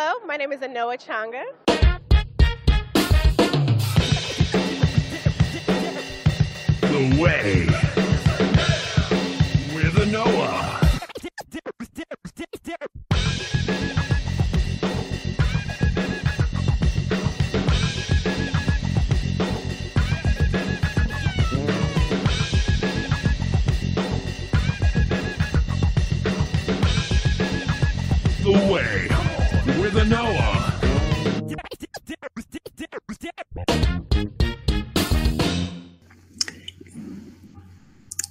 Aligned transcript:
My 0.00 0.36
name 0.38 0.50
is 0.50 0.60
Anoa 0.60 0.96
Changa. 0.98 1.44
The 6.80 7.20
Way 7.20 7.66
with 9.74 9.94
Anoa. 9.96 10.69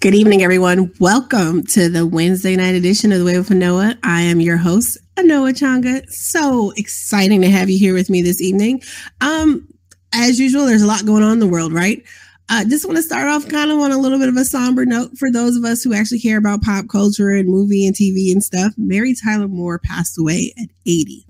Good 0.01 0.15
evening, 0.15 0.43
everyone. 0.43 0.93
Welcome 1.01 1.65
to 1.65 1.89
the 1.89 2.07
Wednesday 2.07 2.55
night 2.55 2.73
edition 2.73 3.11
of 3.11 3.19
The 3.19 3.25
Way 3.25 3.37
with 3.37 3.49
Anoa. 3.49 3.97
I 4.01 4.21
am 4.21 4.39
your 4.39 4.55
host, 4.55 4.97
Anoa 5.17 5.51
Changa. 5.51 6.09
So 6.09 6.71
exciting 6.77 7.41
to 7.41 7.49
have 7.49 7.69
you 7.69 7.77
here 7.77 7.93
with 7.93 8.09
me 8.09 8.21
this 8.21 8.41
evening. 8.41 8.81
Um, 9.19 9.67
as 10.13 10.39
usual, 10.39 10.65
there's 10.65 10.83
a 10.83 10.87
lot 10.87 11.05
going 11.05 11.21
on 11.21 11.33
in 11.33 11.39
the 11.39 11.49
world, 11.49 11.73
right? 11.73 12.01
I 12.47 12.61
uh, 12.61 12.63
just 12.63 12.85
want 12.85 12.95
to 12.95 13.03
start 13.03 13.27
off 13.27 13.49
kind 13.49 13.71
of 13.71 13.79
on 13.79 13.91
a 13.91 13.97
little 13.97 14.19
bit 14.19 14.29
of 14.29 14.37
a 14.37 14.45
somber 14.45 14.85
note 14.85 15.17
for 15.17 15.29
those 15.33 15.57
of 15.57 15.65
us 15.65 15.83
who 15.83 15.93
actually 15.93 16.21
care 16.21 16.37
about 16.37 16.61
pop 16.61 16.87
culture 16.87 17.31
and 17.31 17.49
movie 17.49 17.85
and 17.85 17.93
TV 17.93 18.31
and 18.31 18.41
stuff. 18.41 18.71
Mary 18.77 19.13
Tyler 19.13 19.49
Moore 19.49 19.79
passed 19.79 20.17
away 20.17 20.53
at 20.57 20.69
80. 20.85 21.25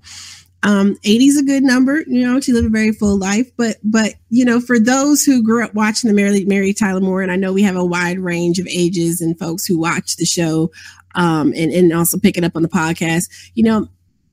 Um, 0.62 0.96
80 1.04 1.26
is 1.26 1.38
a 1.38 1.42
good 1.42 1.62
number. 1.62 2.00
You 2.06 2.22
know, 2.22 2.40
she 2.40 2.52
lived 2.52 2.66
a 2.66 2.70
very 2.70 2.92
full 2.92 3.18
life, 3.18 3.50
but, 3.56 3.76
but, 3.82 4.14
you 4.28 4.44
know, 4.44 4.60
for 4.60 4.78
those 4.78 5.24
who 5.24 5.42
grew 5.42 5.64
up 5.64 5.74
watching 5.74 6.08
the 6.08 6.14
Mary, 6.14 6.44
Mary 6.44 6.74
Tyler 6.74 7.00
Moore, 7.00 7.22
and 7.22 7.32
I 7.32 7.36
know 7.36 7.52
we 7.52 7.62
have 7.62 7.76
a 7.76 7.84
wide 7.84 8.18
range 8.18 8.58
of 8.58 8.66
ages 8.66 9.20
and 9.20 9.38
folks 9.38 9.64
who 9.64 9.78
watch 9.78 10.16
the 10.16 10.26
show, 10.26 10.70
um, 11.14 11.52
and, 11.56 11.72
and 11.72 11.92
also 11.92 12.18
pick 12.18 12.36
it 12.36 12.44
up 12.44 12.56
on 12.56 12.62
the 12.62 12.68
podcast, 12.68 13.30
you 13.54 13.64
know, 13.64 13.88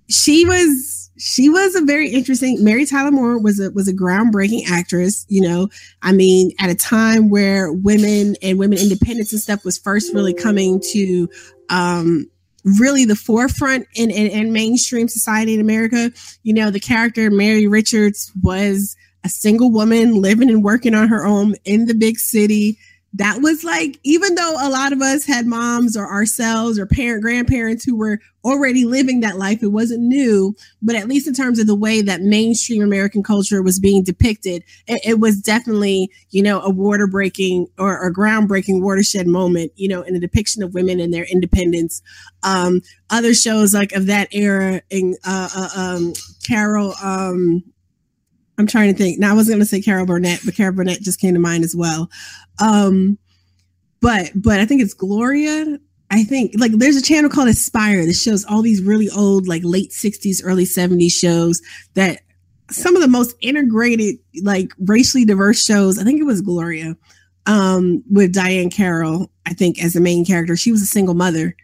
she 0.09 0.45
was, 0.45 1.09
she 1.17 1.49
was 1.49 1.75
a 1.75 1.81
very 1.81 2.09
interesting, 2.09 2.63
Mary 2.63 2.85
Tyler 2.85 3.11
Moore 3.11 3.39
was 3.39 3.59
a, 3.59 3.71
was 3.71 3.87
a 3.87 3.93
groundbreaking 3.93 4.69
actress. 4.69 5.25
You 5.29 5.41
know, 5.41 5.69
I 6.01 6.11
mean, 6.11 6.51
at 6.59 6.69
a 6.69 6.75
time 6.75 7.29
where 7.29 7.71
women 7.71 8.35
and 8.41 8.59
women 8.59 8.77
independence 8.77 9.31
and 9.33 9.41
stuff 9.41 9.65
was 9.65 9.77
first 9.77 10.13
really 10.13 10.33
coming 10.33 10.81
to, 10.91 11.29
um, 11.69 12.29
really 12.79 13.05
the 13.05 13.15
forefront 13.15 13.87
in, 13.95 14.11
in, 14.11 14.27
in, 14.27 14.51
mainstream 14.51 15.07
society 15.07 15.53
in 15.53 15.61
America. 15.61 16.11
You 16.43 16.53
know, 16.53 16.69
the 16.69 16.79
character 16.79 17.31
Mary 17.31 17.67
Richards 17.67 18.31
was 18.41 18.95
a 19.23 19.29
single 19.29 19.71
woman 19.71 20.21
living 20.21 20.49
and 20.49 20.63
working 20.63 20.93
on 20.93 21.07
her 21.07 21.25
own 21.25 21.55
in 21.65 21.85
the 21.85 21.95
big 21.95 22.17
city. 22.17 22.77
That 23.17 23.41
was 23.41 23.63
like, 23.63 23.99
even 24.03 24.35
though 24.35 24.57
a 24.59 24.69
lot 24.69 24.93
of 24.93 25.01
us 25.01 25.25
had 25.25 25.47
moms 25.47 25.97
or 25.97 26.05
ourselves 26.05 26.77
or 26.77 26.85
parent 26.85 27.23
grandparents 27.23 27.83
who 27.83 27.95
were 27.95 28.19
already 28.45 28.85
living 28.85 29.21
that 29.21 29.37
life, 29.37 29.63
it 29.63 29.67
wasn't 29.69 30.03
new, 30.03 30.55
but 30.83 30.95
at 30.95 31.07
least 31.07 31.27
in 31.27 31.33
terms 31.33 31.57
of 31.57 31.65
the 31.65 31.75
way 31.75 32.03
that 32.03 32.21
mainstream 32.21 32.83
American 32.83 33.23
culture 33.23 33.63
was 33.63 33.79
being 33.79 34.03
depicted, 34.03 34.63
it, 34.85 35.01
it 35.03 35.19
was 35.19 35.41
definitely, 35.41 36.11
you 36.29 36.43
know, 36.43 36.61
a 36.61 36.69
water 36.69 37.07
breaking 37.07 37.67
or 37.79 38.05
a 38.05 38.13
groundbreaking 38.13 38.83
watershed 38.83 39.25
moment, 39.25 39.71
you 39.75 39.87
know, 39.87 40.03
in 40.03 40.13
the 40.13 40.19
depiction 40.19 40.61
of 40.61 40.75
women 40.75 40.99
and 40.99 41.11
their 41.11 41.25
independence. 41.25 42.03
Um, 42.43 42.81
other 43.09 43.33
shows 43.33 43.73
like 43.73 43.93
of 43.93 44.05
that 44.05 44.27
era, 44.31 44.81
in 44.91 45.15
uh, 45.25 45.49
uh, 45.55 45.69
um, 45.75 46.13
Carol, 46.45 46.93
um, 47.03 47.63
I'm 48.57 48.67
trying 48.67 48.91
to 48.91 48.97
think. 48.97 49.19
Now 49.19 49.31
I 49.31 49.35
was 49.35 49.47
going 49.47 49.59
to 49.59 49.65
say 49.65 49.81
Carol 49.81 50.05
Burnett, 50.05 50.41
but 50.43 50.55
Carol 50.55 50.73
Burnett 50.73 51.01
just 51.01 51.19
came 51.19 51.33
to 51.33 51.39
mind 51.39 51.63
as 51.63 51.75
well. 51.75 52.09
Um, 52.59 53.17
but 54.01 54.31
but 54.35 54.59
I 54.59 54.65
think 54.65 54.81
it's 54.81 54.93
Gloria. 54.93 55.79
I 56.09 56.23
think 56.23 56.53
like 56.57 56.71
there's 56.73 56.95
a 56.95 57.01
channel 57.01 57.29
called 57.29 57.49
Aspire 57.49 58.05
that 58.05 58.13
shows 58.13 58.45
all 58.45 58.61
these 58.61 58.81
really 58.81 59.09
old 59.09 59.47
like 59.47 59.61
late 59.63 59.91
60s, 59.91 60.41
early 60.43 60.63
70s 60.63 61.11
shows 61.11 61.61
that 61.95 62.21
some 62.71 62.95
of 62.95 63.01
the 63.01 63.07
most 63.07 63.35
integrated 63.41 64.15
like 64.43 64.71
racially 64.79 65.25
diverse 65.25 65.63
shows. 65.63 65.99
I 65.99 66.03
think 66.03 66.19
it 66.19 66.25
was 66.25 66.41
Gloria 66.41 66.95
um, 67.45 68.03
with 68.09 68.33
Diahann 68.33 68.71
Carroll. 68.71 69.31
I 69.45 69.53
think 69.53 69.83
as 69.83 69.93
the 69.93 70.01
main 70.01 70.25
character, 70.25 70.55
she 70.55 70.71
was 70.71 70.81
a 70.81 70.87
single 70.87 71.15
mother. 71.15 71.55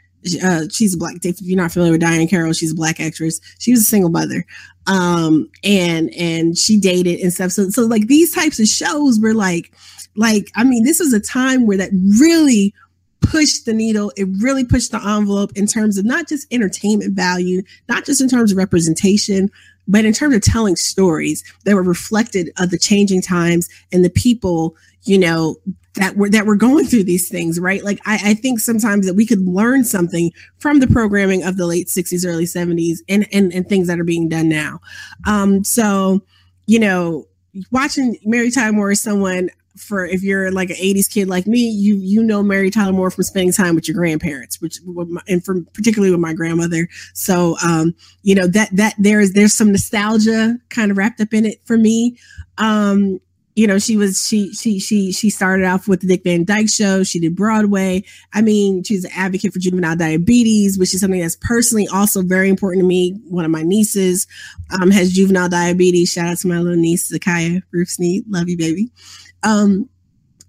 Uh, 0.43 0.63
she's 0.71 0.93
a 0.93 0.97
black. 0.97 1.17
If 1.23 1.41
you're 1.41 1.57
not 1.57 1.71
familiar 1.71 1.93
with 1.93 2.01
Diahann 2.01 2.29
Carroll, 2.29 2.53
she's 2.53 2.71
a 2.71 2.75
black 2.75 2.99
actress. 2.99 3.39
She 3.59 3.71
was 3.71 3.81
a 3.81 3.85
single 3.85 4.09
mother, 4.09 4.45
um, 4.87 5.49
and 5.63 6.13
and 6.13 6.57
she 6.57 6.79
dated 6.79 7.19
and 7.19 7.33
stuff. 7.33 7.51
So 7.51 7.69
so 7.69 7.83
like 7.83 8.07
these 8.07 8.33
types 8.33 8.59
of 8.59 8.67
shows 8.67 9.19
were 9.19 9.33
like 9.33 9.71
like, 10.15 10.51
I 10.55 10.63
mean, 10.63 10.83
this 10.83 10.99
was 10.99 11.13
a 11.13 11.19
time 11.19 11.65
where 11.65 11.77
that 11.77 11.91
really 12.19 12.73
pushed 13.21 13.65
the 13.65 13.73
needle. 13.73 14.11
It 14.15 14.27
really 14.41 14.65
pushed 14.65 14.91
the 14.91 14.97
envelope 14.97 15.51
in 15.55 15.65
terms 15.65 15.97
of 15.97 16.05
not 16.05 16.27
just 16.27 16.51
entertainment 16.51 17.15
value, 17.15 17.63
not 17.89 18.05
just 18.05 18.21
in 18.21 18.27
terms 18.27 18.51
of 18.51 18.57
representation, 18.57 19.49
but 19.87 20.05
in 20.05 20.13
terms 20.13 20.35
of 20.35 20.41
telling 20.41 20.75
stories 20.75 21.43
that 21.65 21.75
were 21.75 21.83
reflected 21.83 22.51
of 22.57 22.69
the 22.69 22.77
changing 22.77 23.21
times 23.21 23.67
and 23.91 24.03
the 24.03 24.09
people, 24.09 24.75
you 25.03 25.17
know, 25.17 25.57
that 25.95 26.15
were 26.15 26.29
that 26.29 26.45
were 26.45 26.55
going 26.55 26.85
through 26.85 27.03
these 27.03 27.29
things, 27.29 27.59
right? 27.59 27.83
Like 27.83 27.99
I, 28.05 28.31
I 28.31 28.33
think 28.33 28.59
sometimes 28.59 29.05
that 29.05 29.13
we 29.13 29.25
could 29.25 29.41
learn 29.41 29.83
something 29.83 30.31
from 30.57 30.79
the 30.79 30.87
programming 30.87 31.43
of 31.43 31.57
the 31.57 31.67
late 31.67 31.87
60s, 31.87 32.25
early 32.27 32.45
70s 32.45 32.99
and 33.07 33.27
and, 33.31 33.53
and 33.53 33.67
things 33.67 33.87
that 33.87 33.99
are 33.99 34.03
being 34.03 34.27
done 34.27 34.49
now. 34.49 34.79
Um, 35.27 35.63
so, 35.63 36.21
you 36.65 36.79
know, 36.79 37.27
watching 37.71 38.17
Mary 38.23 38.49
Tyler 38.49 38.73
Moore 38.73 38.91
is 38.91 39.01
someone 39.01 39.49
for 39.77 40.05
if 40.05 40.21
you're 40.21 40.51
like 40.51 40.69
an 40.69 40.75
80s 40.75 41.11
kid 41.11 41.27
like 41.27 41.47
me, 41.47 41.67
you 41.67 41.97
you 41.97 42.23
know 42.23 42.43
Mary 42.43 42.69
Tyler 42.69 42.93
Moore 42.93 43.11
from 43.11 43.23
spending 43.23 43.51
time 43.51 43.75
with 43.75 43.87
your 43.87 43.95
grandparents, 43.95 44.61
which 44.61 44.79
and 45.27 45.43
from 45.43 45.65
particularly 45.73 46.11
with 46.11 46.19
my 46.19 46.33
grandmother. 46.33 46.87
So 47.13 47.55
um, 47.63 47.93
you 48.23 48.35
know 48.35 48.47
that 48.47 48.69
that 48.75 48.95
there's 48.97 49.33
there's 49.33 49.53
some 49.53 49.71
nostalgia 49.71 50.57
kind 50.69 50.91
of 50.91 50.97
wrapped 50.97 51.21
up 51.21 51.33
in 51.33 51.45
it 51.45 51.61
for 51.65 51.77
me. 51.77 52.17
Um, 52.57 53.19
you 53.55 53.67
know, 53.67 53.77
she 53.77 53.97
was 53.97 54.25
she 54.25 54.53
she 54.53 54.79
she 54.79 55.11
she 55.11 55.29
started 55.29 55.65
off 55.65 55.87
with 55.87 56.01
the 56.01 56.07
Dick 56.07 56.23
Van 56.23 56.43
Dyke 56.43 56.69
Show. 56.69 57.03
She 57.03 57.19
did 57.19 57.35
Broadway. 57.35 58.03
I 58.33 58.41
mean, 58.41 58.83
she's 58.83 59.05
an 59.05 59.11
advocate 59.15 59.53
for 59.53 59.59
juvenile 59.59 59.95
diabetes, 59.95 60.77
which 60.79 60.93
is 60.93 61.01
something 61.01 61.21
that's 61.21 61.37
personally 61.39 61.87
also 61.87 62.23
very 62.23 62.49
important 62.49 62.81
to 62.81 62.87
me. 62.87 63.19
One 63.29 63.45
of 63.45 63.51
my 63.51 63.61
nieces 63.61 64.25
um, 64.71 64.89
has 64.91 65.13
juvenile 65.13 65.49
diabetes. 65.49 66.11
Shout 66.11 66.27
out 66.27 66.37
to 66.39 66.47
my 66.47 66.59
little 66.59 66.79
niece, 66.79 67.11
Zakaya 67.11 67.61
Sneed. 67.85 68.23
Love 68.27 68.49
you, 68.49 68.57
baby. 68.57 68.91
Um, 69.43 69.89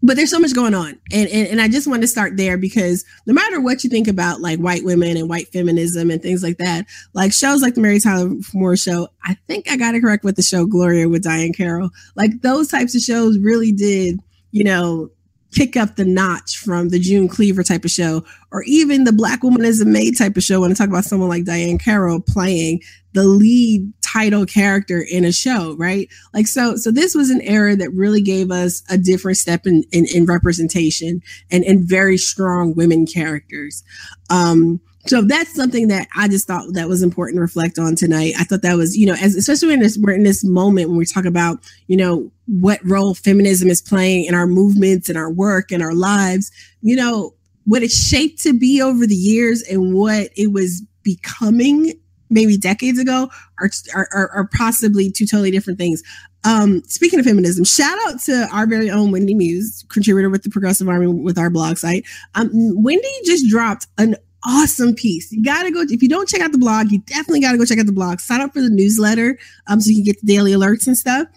but 0.04 0.16
there's 0.16 0.30
so 0.30 0.38
much 0.38 0.54
going 0.54 0.74
on. 0.74 1.00
And, 1.12 1.28
and, 1.30 1.48
and 1.48 1.60
I 1.62 1.68
just 1.68 1.86
want 1.86 2.02
to 2.02 2.06
start 2.06 2.36
there 2.36 2.58
because 2.58 3.06
no 3.26 3.32
matter 3.32 3.58
what 3.58 3.82
you 3.82 3.90
think 3.90 4.06
about 4.06 4.42
like 4.42 4.58
white 4.58 4.84
women 4.84 5.16
and 5.16 5.30
white 5.30 5.48
feminism 5.48 6.10
and 6.10 6.22
things 6.22 6.42
like 6.42 6.58
that, 6.58 6.86
like 7.14 7.32
shows 7.32 7.62
like 7.62 7.74
the 7.74 7.80
Mary 7.80 7.98
Tyler 7.98 8.30
Moore 8.52 8.76
show, 8.76 9.08
I 9.24 9.34
think 9.46 9.70
I 9.70 9.78
got 9.78 9.94
it 9.94 10.02
correct 10.02 10.22
with 10.22 10.36
the 10.36 10.42
show 10.42 10.66
Gloria 10.66 11.08
with 11.08 11.24
Diahann 11.24 11.56
Carroll. 11.56 11.88
Like 12.16 12.42
those 12.42 12.68
types 12.68 12.94
of 12.94 13.00
shows 13.00 13.38
really 13.38 13.72
did, 13.72 14.20
you 14.52 14.64
know, 14.64 15.10
kick 15.54 15.76
up 15.76 15.96
the 15.96 16.04
notch 16.04 16.58
from 16.58 16.88
the 16.88 16.98
June 16.98 17.28
Cleaver 17.28 17.62
type 17.62 17.84
of 17.84 17.90
show, 17.90 18.24
or 18.50 18.62
even 18.64 19.04
the 19.04 19.12
Black 19.12 19.42
Woman 19.42 19.64
is 19.64 19.80
a 19.80 19.84
Maid 19.84 20.18
type 20.18 20.36
of 20.36 20.42
show. 20.42 20.60
When 20.60 20.70
I 20.70 20.74
talk 20.74 20.88
about 20.88 21.04
someone 21.04 21.28
like 21.28 21.44
Diahann 21.44 21.82
Carroll 21.82 22.20
playing 22.20 22.80
the 23.12 23.24
lead 23.24 23.92
title 24.02 24.44
character 24.44 25.04
in 25.08 25.24
a 25.24 25.32
show, 25.32 25.76
right? 25.76 26.08
Like 26.32 26.46
so, 26.46 26.76
so 26.76 26.90
this 26.90 27.14
was 27.14 27.30
an 27.30 27.40
era 27.42 27.76
that 27.76 27.92
really 27.92 28.22
gave 28.22 28.50
us 28.50 28.82
a 28.90 28.98
different 28.98 29.38
step 29.38 29.66
in 29.66 29.84
in, 29.92 30.06
in 30.06 30.26
representation 30.26 31.22
and 31.50 31.64
and 31.64 31.84
very 31.84 32.18
strong 32.18 32.74
women 32.74 33.06
characters. 33.06 33.84
Um, 34.30 34.80
so 35.06 35.22
that's 35.22 35.54
something 35.54 35.88
that 35.88 36.08
I 36.16 36.28
just 36.28 36.46
thought 36.46 36.72
that 36.72 36.88
was 36.88 37.02
important 37.02 37.36
to 37.36 37.42
reflect 37.42 37.78
on 37.78 37.94
tonight. 37.94 38.34
I 38.38 38.44
thought 38.44 38.62
that 38.62 38.76
was, 38.76 38.96
you 38.96 39.06
know, 39.06 39.14
as 39.20 39.34
especially 39.34 39.74
in 39.74 39.80
this 39.80 39.98
we're 39.98 40.14
in 40.14 40.22
this 40.22 40.44
moment 40.44 40.88
when 40.88 40.98
we 40.98 41.04
talk 41.04 41.24
about, 41.24 41.58
you 41.88 41.96
know, 41.96 42.30
what 42.46 42.80
role 42.84 43.14
feminism 43.14 43.68
is 43.68 43.82
playing 43.82 44.24
in 44.24 44.34
our 44.34 44.46
movements 44.46 45.08
and 45.08 45.18
our 45.18 45.30
work 45.30 45.70
and 45.70 45.82
our 45.82 45.94
lives, 45.94 46.50
you 46.80 46.96
know, 46.96 47.34
what 47.64 47.82
it's 47.82 47.96
shaped 47.96 48.42
to 48.42 48.58
be 48.58 48.80
over 48.80 49.06
the 49.06 49.14
years 49.14 49.62
and 49.62 49.94
what 49.94 50.30
it 50.36 50.52
was 50.52 50.82
becoming 51.02 51.92
maybe 52.30 52.56
decades 52.56 52.98
ago 52.98 53.28
are, 53.60 53.70
are, 53.94 54.30
are 54.30 54.48
possibly 54.56 55.10
two 55.10 55.26
totally 55.26 55.50
different 55.50 55.78
things. 55.78 56.02
Um, 56.44 56.82
speaking 56.86 57.18
of 57.18 57.24
feminism, 57.24 57.64
shout 57.64 57.96
out 58.06 58.20
to 58.22 58.46
our 58.52 58.66
very 58.66 58.90
own 58.90 59.12
Wendy 59.12 59.34
Muse, 59.34 59.84
contributor 59.88 60.28
with 60.28 60.42
the 60.42 60.50
Progressive 60.50 60.88
Army 60.88 61.06
with 61.06 61.38
our 61.38 61.48
blog 61.48 61.78
site. 61.78 62.04
Um, 62.34 62.50
Wendy 62.52 63.08
just 63.24 63.48
dropped 63.48 63.86
an 63.96 64.16
awesome 64.44 64.94
piece. 64.94 65.31
You 65.32 65.43
gotta 65.43 65.70
go 65.70 65.82
if 65.88 66.02
you 66.02 66.08
don't 66.08 66.29
check 66.29 66.41
out 66.41 66.52
the 66.52 66.58
blog, 66.58 66.91
you 66.91 67.00
definitely 67.00 67.41
gotta 67.41 67.58
go 67.58 67.64
check 67.64 67.79
out 67.79 67.87
the 67.87 67.93
blog. 67.93 68.20
Sign 68.20 68.41
up 68.41 68.52
for 68.52 68.61
the 68.61 68.70
newsletter 68.70 69.38
um, 69.67 69.81
so 69.81 69.91
you 69.91 69.96
can 69.96 70.05
get 70.05 70.20
the 70.20 70.26
daily 70.26 70.52
alerts 70.52 70.87
and 70.87 70.96
stuff. 70.96 71.29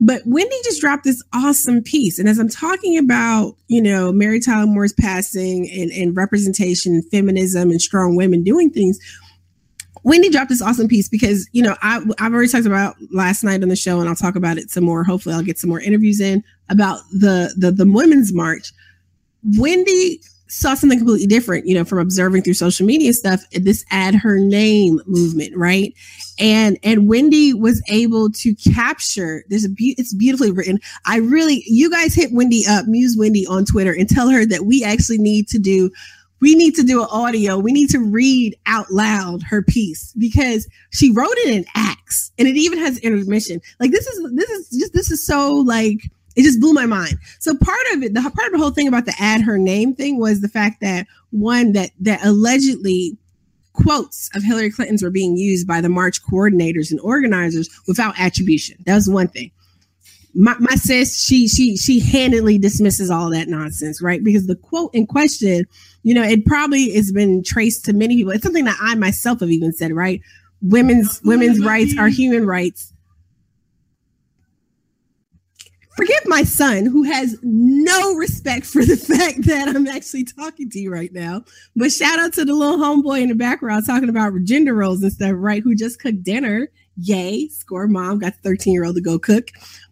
But 0.00 0.22
Wendy 0.26 0.56
just 0.64 0.80
dropped 0.80 1.04
this 1.04 1.22
awesome 1.32 1.82
piece. 1.82 2.18
And 2.18 2.28
as 2.28 2.38
I'm 2.38 2.48
talking 2.48 2.98
about, 2.98 3.56
you 3.68 3.80
know, 3.80 4.12
Mary 4.12 4.40
Tyler 4.40 4.66
Moore's 4.66 4.92
passing 4.92 5.70
and, 5.70 5.90
and 5.92 6.16
representation, 6.16 7.00
feminism, 7.10 7.70
and 7.70 7.80
strong 7.80 8.16
women 8.16 8.42
doing 8.42 8.70
things, 8.70 8.98
Wendy 10.02 10.28
dropped 10.28 10.50
this 10.50 10.60
awesome 10.60 10.88
piece 10.88 11.08
because 11.08 11.48
you 11.52 11.62
know 11.62 11.76
I 11.80 12.04
I've 12.18 12.32
already 12.32 12.48
talked 12.48 12.66
about 12.66 12.96
last 13.10 13.42
night 13.42 13.62
on 13.62 13.68
the 13.70 13.76
show, 13.76 14.00
and 14.00 14.08
I'll 14.08 14.14
talk 14.14 14.36
about 14.36 14.58
it 14.58 14.70
some 14.70 14.84
more. 14.84 15.02
Hopefully, 15.02 15.34
I'll 15.34 15.42
get 15.42 15.58
some 15.58 15.70
more 15.70 15.80
interviews 15.80 16.20
in 16.20 16.44
about 16.68 17.00
the 17.10 17.54
the 17.56 17.70
the 17.70 17.90
women's 17.90 18.32
march. 18.32 18.72
Wendy 19.58 20.20
saw 20.48 20.74
something 20.74 20.98
completely 20.98 21.26
different, 21.26 21.66
you 21.66 21.74
know, 21.74 21.84
from 21.84 21.98
observing 21.98 22.42
through 22.42 22.54
social 22.54 22.86
media 22.86 23.12
stuff, 23.12 23.42
eh, 23.52 23.60
this 23.62 23.84
add 23.90 24.14
her 24.14 24.38
name 24.38 25.00
movement, 25.06 25.56
right? 25.56 25.94
And 26.38 26.78
and 26.82 27.08
Wendy 27.08 27.54
was 27.54 27.82
able 27.88 28.30
to 28.30 28.54
capture. 28.54 29.44
There's 29.48 29.64
a 29.64 29.68
be- 29.68 29.94
it's 29.98 30.14
beautifully 30.14 30.50
written. 30.50 30.78
I 31.06 31.18
really, 31.18 31.64
you 31.66 31.90
guys 31.90 32.14
hit 32.14 32.32
Wendy 32.32 32.64
up, 32.68 32.86
Muse 32.86 33.16
Wendy 33.18 33.46
on 33.46 33.64
Twitter, 33.64 33.92
and 33.92 34.08
tell 34.08 34.28
her 34.28 34.44
that 34.46 34.66
we 34.66 34.84
actually 34.84 35.18
need 35.18 35.48
to 35.48 35.58
do. 35.58 35.90
We 36.40 36.54
need 36.54 36.74
to 36.74 36.82
do 36.82 37.00
an 37.00 37.08
audio. 37.10 37.58
We 37.58 37.72
need 37.72 37.88
to 37.90 37.98
read 37.98 38.54
out 38.66 38.90
loud 38.90 39.42
her 39.44 39.62
piece 39.62 40.12
because 40.18 40.68
she 40.90 41.10
wrote 41.10 41.38
it 41.38 41.48
in 41.48 41.64
acts, 41.74 42.32
and 42.38 42.46
it 42.46 42.56
even 42.56 42.78
has 42.78 42.98
intermission. 42.98 43.62
Like 43.80 43.92
this 43.92 44.06
is 44.06 44.32
this 44.34 44.50
is 44.50 44.70
just 44.70 44.92
this 44.92 45.10
is 45.10 45.24
so 45.24 45.54
like 45.54 46.00
it 46.36 46.42
just 46.42 46.60
blew 46.60 46.72
my 46.72 46.86
mind. 46.86 47.18
So 47.38 47.54
part 47.54 47.86
of 47.92 48.02
it, 48.02 48.14
the 48.14 48.20
part 48.20 48.46
of 48.46 48.52
the 48.52 48.58
whole 48.58 48.70
thing 48.70 48.88
about 48.88 49.06
the 49.06 49.14
add 49.18 49.42
her 49.42 49.58
name 49.58 49.94
thing 49.94 50.18
was 50.18 50.40
the 50.40 50.48
fact 50.48 50.80
that 50.80 51.06
one 51.30 51.72
that 51.72 51.90
that 52.00 52.24
allegedly 52.24 53.16
quotes 53.72 54.30
of 54.34 54.42
Hillary 54.42 54.70
Clinton's 54.70 55.02
were 55.02 55.10
being 55.10 55.36
used 55.36 55.66
by 55.66 55.80
the 55.80 55.88
march 55.88 56.22
coordinators 56.22 56.90
and 56.90 57.00
organizers 57.00 57.68
without 57.86 58.18
attribution. 58.18 58.76
That 58.86 58.94
was 58.94 59.08
one 59.08 59.28
thing. 59.28 59.50
My, 60.36 60.56
my 60.58 60.74
sis, 60.74 61.22
she 61.22 61.46
she 61.46 61.76
she 61.76 62.00
handedly 62.00 62.58
dismisses 62.58 63.10
all 63.10 63.30
that 63.30 63.46
nonsense, 63.46 64.02
right? 64.02 64.22
Because 64.24 64.48
the 64.48 64.56
quote 64.56 64.92
in 64.92 65.06
question, 65.06 65.66
you 66.02 66.14
know, 66.14 66.24
it 66.24 66.44
probably 66.44 66.92
has 66.94 67.12
been 67.12 67.44
traced 67.44 67.84
to 67.84 67.92
many 67.92 68.16
people. 68.16 68.32
It's 68.32 68.42
something 68.42 68.64
that 68.64 68.78
I 68.80 68.96
myself 68.96 69.40
have 69.40 69.50
even 69.50 69.72
said, 69.72 69.92
right? 69.92 70.20
Women's 70.60 71.20
women's 71.22 71.64
rights 71.64 71.94
are 71.96 72.08
human 72.08 72.46
rights 72.46 72.93
forgive 75.96 76.26
my 76.26 76.42
son 76.42 76.86
who 76.86 77.02
has 77.04 77.38
no 77.42 78.14
respect 78.14 78.66
for 78.66 78.84
the 78.84 78.96
fact 79.18 79.46
that 79.46 79.68
I'm 79.68 79.86
actually 79.86 80.24
talking 80.24 80.70
to 80.70 80.78
you 80.78 80.92
right 80.92 81.12
now. 81.12 81.44
But 81.76 81.92
shout 81.92 82.18
out 82.18 82.32
to 82.34 82.44
the 82.44 82.54
little 82.54 82.78
homeboy 82.78 83.22
in 83.22 83.28
the 83.28 83.34
background 83.34 83.86
talking 83.86 84.08
about 84.08 84.32
gender 84.44 84.74
roles 84.74 85.02
and 85.02 85.12
stuff, 85.12 85.32
right? 85.34 85.62
Who 85.62 85.74
just 85.74 86.00
cooked 86.00 86.22
dinner. 86.22 86.68
Yay, 86.96 87.48
score 87.48 87.88
mom 87.88 88.20
got 88.20 88.34
13 88.42 88.72
year 88.72 88.84
old 88.84 88.94
to 88.96 89.00
go 89.00 89.18
cook. 89.18 89.48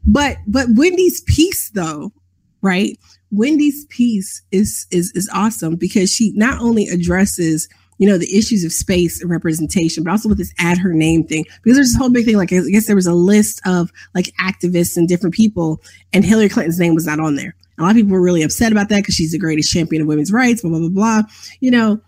But 0.06 0.38
but 0.46 0.68
Wendy's 0.70 1.20
piece 1.22 1.70
though, 1.70 2.12
right? 2.60 2.98
Wendy's 3.30 3.86
piece 3.86 4.42
is 4.52 4.86
is 4.90 5.10
is 5.12 5.28
awesome 5.32 5.76
because 5.76 6.12
she 6.12 6.32
not 6.32 6.60
only 6.60 6.86
addresses 6.88 7.68
you 8.02 8.08
know, 8.08 8.18
the 8.18 8.36
issues 8.36 8.64
of 8.64 8.72
space 8.72 9.22
and 9.22 9.30
representation, 9.30 10.02
but 10.02 10.10
also 10.10 10.28
with 10.28 10.38
this 10.38 10.52
add 10.58 10.76
her 10.76 10.92
name 10.92 11.22
thing. 11.22 11.44
Because 11.62 11.76
there's 11.76 11.90
this 11.92 11.96
whole 11.96 12.10
big 12.10 12.24
thing, 12.24 12.36
like 12.36 12.52
I 12.52 12.58
guess 12.68 12.88
there 12.88 12.96
was 12.96 13.06
a 13.06 13.14
list 13.14 13.60
of 13.64 13.92
like 14.12 14.32
activists 14.40 14.96
and 14.96 15.06
different 15.06 15.36
people, 15.36 15.80
and 16.12 16.24
Hillary 16.24 16.48
Clinton's 16.48 16.80
name 16.80 16.96
was 16.96 17.06
not 17.06 17.20
on 17.20 17.36
there. 17.36 17.54
A 17.78 17.82
lot 17.82 17.90
of 17.90 17.96
people 17.96 18.10
were 18.10 18.20
really 18.20 18.42
upset 18.42 18.72
about 18.72 18.88
that 18.88 19.02
because 19.02 19.14
she's 19.14 19.30
the 19.30 19.38
greatest 19.38 19.72
champion 19.72 20.02
of 20.02 20.08
women's 20.08 20.32
rights, 20.32 20.62
blah, 20.62 20.70
blah, 20.70 20.80
blah, 20.80 20.88
blah. 20.88 21.22
You 21.60 21.70
know, 21.70 22.00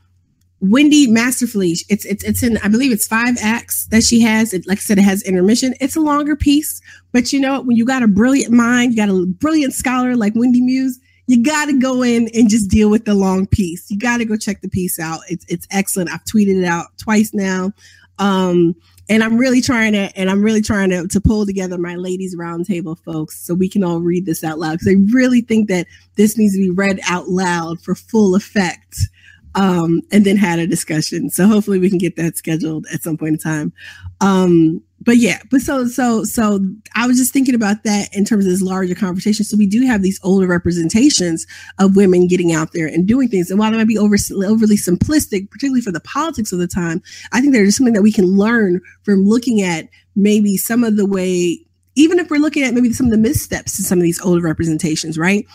Wendy 0.58 1.06
masterfully, 1.06 1.76
it's 1.88 2.04
it's 2.06 2.24
it's 2.24 2.42
in, 2.42 2.58
I 2.64 2.66
believe 2.66 2.90
it's 2.90 3.06
five 3.06 3.36
acts 3.40 3.86
that 3.92 4.02
she 4.02 4.20
has. 4.22 4.52
It, 4.52 4.66
like 4.66 4.78
I 4.78 4.80
said, 4.80 4.98
it 4.98 5.02
has 5.02 5.22
intermission. 5.22 5.76
It's 5.80 5.94
a 5.94 6.00
longer 6.00 6.34
piece, 6.34 6.80
but 7.12 7.32
you 7.32 7.38
know, 7.38 7.60
when 7.60 7.76
you 7.76 7.84
got 7.84 8.02
a 8.02 8.08
brilliant 8.08 8.52
mind, 8.52 8.94
you 8.94 8.96
got 8.96 9.10
a 9.10 9.26
brilliant 9.26 9.74
scholar 9.74 10.16
like 10.16 10.34
Wendy 10.34 10.60
Muse, 10.60 10.98
you 11.26 11.42
got 11.42 11.66
to 11.66 11.78
go 11.78 12.02
in 12.02 12.28
and 12.34 12.48
just 12.48 12.70
deal 12.70 12.90
with 12.90 13.04
the 13.04 13.14
long 13.14 13.46
piece. 13.46 13.90
You 13.90 13.98
got 13.98 14.18
to 14.18 14.24
go 14.24 14.36
check 14.36 14.60
the 14.60 14.68
piece 14.68 14.98
out. 14.98 15.20
It's 15.28 15.44
it's 15.48 15.66
excellent. 15.70 16.10
I've 16.10 16.24
tweeted 16.24 16.60
it 16.62 16.64
out 16.64 16.86
twice 16.98 17.32
now. 17.32 17.72
Um, 18.18 18.76
and 19.08 19.22
I'm 19.22 19.36
really 19.36 19.60
trying 19.60 19.92
to, 19.92 20.10
and 20.16 20.30
I'm 20.30 20.42
really 20.42 20.62
trying 20.62 20.90
to, 20.90 21.06
to 21.06 21.20
pull 21.20 21.44
together 21.44 21.76
my 21.76 21.96
ladies 21.96 22.36
roundtable 22.36 22.98
folks 22.98 23.38
so 23.38 23.54
we 23.54 23.68
can 23.68 23.84
all 23.84 24.00
read 24.00 24.24
this 24.24 24.42
out 24.42 24.58
loud 24.58 24.78
because 24.78 24.88
I 24.88 24.96
really 25.12 25.42
think 25.42 25.68
that 25.68 25.86
this 26.16 26.38
needs 26.38 26.54
to 26.54 26.60
be 26.60 26.70
read 26.70 27.00
out 27.08 27.28
loud 27.28 27.80
for 27.80 27.94
full 27.94 28.34
effect. 28.34 28.96
Um, 29.56 30.02
and 30.10 30.24
then 30.24 30.36
had 30.36 30.58
a 30.58 30.66
discussion. 30.66 31.30
So 31.30 31.46
hopefully 31.46 31.78
we 31.78 31.88
can 31.88 31.98
get 31.98 32.16
that 32.16 32.36
scheduled 32.36 32.86
at 32.92 33.02
some 33.02 33.16
point 33.16 33.34
in 33.34 33.38
time. 33.38 33.72
Um, 34.20 34.82
but 35.04 35.18
yeah, 35.18 35.40
but 35.50 35.60
so 35.60 35.86
so 35.86 36.24
so 36.24 36.60
I 36.94 37.06
was 37.06 37.18
just 37.18 37.32
thinking 37.32 37.54
about 37.54 37.82
that 37.84 38.08
in 38.14 38.24
terms 38.24 38.46
of 38.46 38.50
this 38.50 38.62
larger 38.62 38.94
conversation. 38.94 39.44
So 39.44 39.56
we 39.56 39.66
do 39.66 39.86
have 39.86 40.02
these 40.02 40.18
older 40.22 40.46
representations 40.46 41.46
of 41.78 41.96
women 41.96 42.26
getting 42.26 42.52
out 42.52 42.72
there 42.72 42.86
and 42.86 43.06
doing 43.06 43.28
things. 43.28 43.50
And 43.50 43.58
while 43.58 43.72
it 43.72 43.76
might 43.76 43.86
be 43.86 43.98
over, 43.98 44.16
overly 44.44 44.76
simplistic, 44.76 45.50
particularly 45.50 45.82
for 45.82 45.92
the 45.92 46.00
politics 46.00 46.52
of 46.52 46.58
the 46.58 46.66
time, 46.66 47.02
I 47.32 47.40
think 47.40 47.52
there's 47.52 47.76
something 47.76 47.94
that 47.94 48.02
we 48.02 48.12
can 48.12 48.36
learn 48.36 48.80
from 49.02 49.26
looking 49.26 49.60
at 49.60 49.88
maybe 50.16 50.56
some 50.56 50.84
of 50.84 50.96
the 50.96 51.06
way, 51.06 51.60
even 51.96 52.18
if 52.18 52.30
we're 52.30 52.38
looking 52.38 52.62
at 52.62 52.74
maybe 52.74 52.92
some 52.92 53.06
of 53.06 53.12
the 53.12 53.18
missteps 53.18 53.78
in 53.78 53.84
some 53.84 53.98
of 53.98 54.04
these 54.04 54.20
older 54.22 54.40
representations, 54.40 55.18
right? 55.18 55.46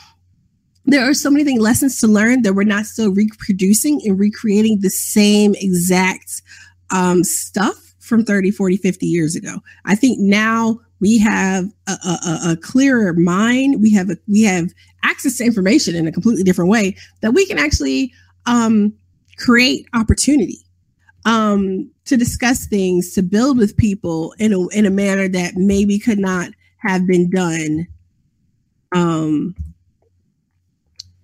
There 0.90 1.08
are 1.08 1.14
so 1.14 1.30
many 1.30 1.44
things, 1.44 1.62
lessons 1.62 2.00
to 2.00 2.08
learn 2.08 2.42
that 2.42 2.54
we're 2.54 2.64
not 2.64 2.86
still 2.86 3.12
reproducing 3.12 4.02
and 4.06 4.20
recreating 4.20 4.80
the 4.82 4.90
same 4.90 5.54
exact 5.56 6.42
um, 6.90 7.24
stuff 7.24 7.94
from 8.00 8.26
30, 8.26 8.50
40, 8.50 8.78
50 8.78 9.06
years 9.06 9.36
ago. 9.36 9.60
I 9.86 9.96
think 9.96 10.20
now 10.20 10.80
we 11.00 11.20
have 11.20 11.66
a, 11.88 11.92
a, 11.92 12.40
a 12.52 12.58
clearer 12.58 13.14
mind. 13.14 13.82
We 13.82 13.94
have 13.94 14.10
a, 14.10 14.18
we 14.28 14.42
have 14.44 14.74
access 15.04 15.38
to 15.38 15.46
information 15.46 15.96
in 15.96 16.08
a 16.08 16.12
completely 16.12 16.44
different 16.44 16.72
way 16.72 16.96
that 17.22 17.32
we 17.32 17.46
can 17.46 17.60
actually 17.60 18.12
um, 18.48 18.94
create 19.38 19.88
opportunity 19.94 20.58
um, 21.26 21.90
to 22.06 22.18
discuss 22.18 22.66
things, 22.66 23.14
to 23.14 23.22
build 23.22 23.58
with 23.58 23.78
people 23.78 24.34
in 24.40 24.54
a 24.54 24.68
in 24.70 24.86
a 24.86 24.90
manner 24.90 25.28
that 25.28 25.56
maybe 25.56 26.00
could 26.00 26.20
not 26.20 26.50
have 26.78 27.06
been 27.06 27.30
done 27.30 27.88
um, 28.92 29.56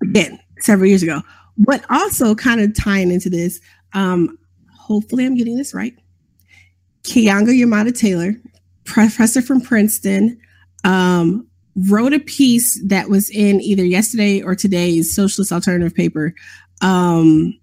again 0.10 0.40
several 0.60 0.88
years 0.88 1.04
ago. 1.04 1.22
But 1.58 1.86
also 1.90 2.36
kind 2.36 2.62
of 2.62 2.76
tying 2.76 3.12
into 3.12 3.30
this, 3.30 3.62
um, 3.94 4.38
hopefully 4.78 5.26
I'm 5.26 5.36
getting 5.36 5.58
this 5.58 5.74
right. 5.74 5.94
Keeanga-Yamahtta 7.04 7.98
Taylor, 7.98 8.34
professor 8.84 9.42
from 9.42 9.62
Princeton, 9.62 10.40
um, 10.84 11.48
wrote 11.90 12.14
a 12.14 12.20
piece 12.20 12.82
that 12.88 13.10
was 13.10 13.30
in 13.30 13.62
either 13.62 13.84
yesterday 13.84 14.42
or 14.42 14.56
today's 14.56 15.14
socialist 15.14 15.52
alternative 15.52 15.94
paper. 15.94 16.34
Um, 16.82 17.58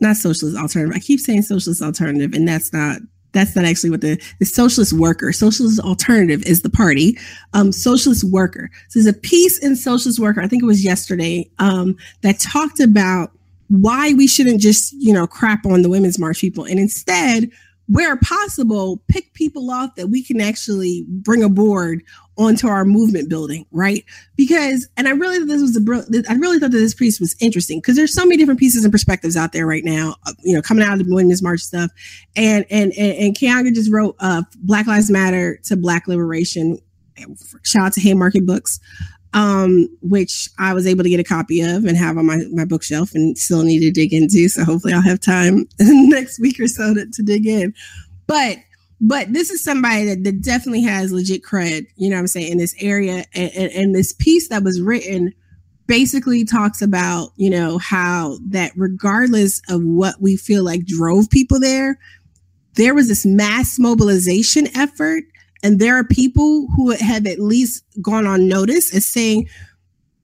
not 0.00 0.16
socialist 0.16 0.58
alternative. 0.58 0.96
I 0.96 1.00
keep 1.00 1.20
saying 1.20 1.42
socialist 1.42 1.82
alternative, 1.82 2.34
and 2.34 2.46
that's 2.46 2.72
not 2.72 3.00
that's 3.32 3.54
not 3.54 3.64
actually 3.64 3.90
what 3.90 4.00
the 4.00 4.20
the 4.38 4.46
socialist 4.46 4.92
worker 4.92 5.32
socialist 5.32 5.80
alternative 5.80 6.42
is 6.44 6.62
the 6.62 6.70
party 6.70 7.18
um 7.52 7.72
socialist 7.72 8.24
worker. 8.24 8.70
So 8.88 9.00
there's 9.00 9.14
a 9.14 9.18
piece 9.18 9.58
in 9.58 9.76
socialist 9.76 10.18
worker 10.18 10.40
i 10.40 10.48
think 10.48 10.62
it 10.62 10.66
was 10.66 10.84
yesterday 10.84 11.48
um 11.58 11.96
that 12.22 12.38
talked 12.38 12.80
about 12.80 13.32
why 13.68 14.12
we 14.14 14.26
shouldn't 14.26 14.60
just 14.60 14.92
you 14.94 15.12
know 15.12 15.26
crap 15.26 15.66
on 15.66 15.82
the 15.82 15.88
women's 15.88 16.18
march 16.18 16.40
people. 16.40 16.64
And 16.64 16.78
instead 16.78 17.50
where 17.88 18.16
possible, 18.16 19.00
pick 19.08 19.32
people 19.32 19.70
off 19.70 19.94
that 19.94 20.08
we 20.08 20.22
can 20.22 20.40
actually 20.40 21.04
bring 21.08 21.42
aboard 21.42 22.02
onto 22.36 22.66
our 22.66 22.84
movement 22.84 23.30
building, 23.30 23.64
right? 23.70 24.04
Because, 24.36 24.88
and 24.96 25.08
I 25.08 25.12
really 25.12 25.38
thought 25.38 25.48
this 25.48 25.62
was 25.62 25.76
a, 25.76 26.30
I 26.30 26.34
really 26.34 26.58
thought 26.58 26.72
that 26.72 26.78
this 26.78 26.94
piece 26.94 27.20
was 27.20 27.36
interesting 27.40 27.78
because 27.78 27.96
there's 27.96 28.12
so 28.12 28.24
many 28.24 28.36
different 28.36 28.60
pieces 28.60 28.84
and 28.84 28.92
perspectives 28.92 29.36
out 29.36 29.52
there 29.52 29.66
right 29.66 29.84
now, 29.84 30.16
uh, 30.26 30.32
you 30.42 30.54
know, 30.54 30.62
coming 30.62 30.84
out 30.84 31.00
of 31.00 31.06
the 31.06 31.14
Women's 31.14 31.42
March 31.42 31.60
stuff. 31.60 31.90
And, 32.34 32.66
and, 32.70 32.92
and, 32.98 33.16
and 33.18 33.36
Keeanga 33.36 33.72
just 33.72 33.92
wrote 33.92 34.16
uh, 34.18 34.42
Black 34.58 34.86
Lives 34.86 35.10
Matter 35.10 35.58
to 35.64 35.76
Black 35.76 36.08
Liberation. 36.08 36.78
Shout 37.62 37.86
out 37.86 37.92
to 37.94 38.00
Haymarket 38.00 38.44
Books 38.44 38.80
um, 39.34 39.88
which 40.02 40.48
I 40.58 40.72
was 40.72 40.86
able 40.86 41.02
to 41.04 41.10
get 41.10 41.20
a 41.20 41.24
copy 41.24 41.60
of 41.60 41.84
and 41.84 41.96
have 41.96 42.16
on 42.16 42.26
my, 42.26 42.38
my 42.52 42.64
bookshelf 42.64 43.14
and 43.14 43.36
still 43.36 43.62
need 43.62 43.80
to 43.80 43.90
dig 43.90 44.12
into. 44.12 44.48
So 44.48 44.64
hopefully 44.64 44.94
I'll 44.94 45.02
have 45.02 45.20
time 45.20 45.66
next 45.80 46.40
week 46.40 46.58
or 46.60 46.66
so 46.66 46.94
to, 46.94 47.06
to 47.06 47.22
dig 47.22 47.46
in. 47.46 47.74
But 48.26 48.58
but 49.00 49.32
this 49.32 49.50
is 49.50 49.62
somebody 49.62 50.06
that, 50.06 50.24
that 50.24 50.42
definitely 50.42 50.82
has 50.82 51.12
legit 51.12 51.42
cred, 51.42 51.86
you 51.96 52.08
know 52.08 52.16
what 52.16 52.20
I'm 52.20 52.26
saying, 52.28 52.52
in 52.52 52.58
this 52.58 52.74
area. 52.80 53.24
And, 53.34 53.52
and, 53.54 53.72
and 53.72 53.94
this 53.94 54.14
piece 54.14 54.48
that 54.48 54.62
was 54.62 54.80
written 54.80 55.34
basically 55.86 56.44
talks 56.44 56.80
about, 56.80 57.30
you 57.36 57.50
know, 57.50 57.78
how 57.78 58.38
that 58.48 58.72
regardless 58.74 59.60
of 59.68 59.82
what 59.82 60.20
we 60.20 60.36
feel 60.36 60.64
like 60.64 60.86
drove 60.86 61.28
people 61.30 61.60
there, 61.60 61.98
there 62.74 62.94
was 62.94 63.08
this 63.08 63.26
mass 63.26 63.78
mobilization 63.78 64.66
effort 64.76 65.24
and 65.66 65.80
there 65.80 65.96
are 65.96 66.04
people 66.04 66.68
who 66.76 66.92
have 66.92 67.26
at 67.26 67.40
least 67.40 67.82
gone 68.00 68.24
on 68.24 68.46
notice 68.46 68.94
as 68.94 69.04
saying 69.04 69.48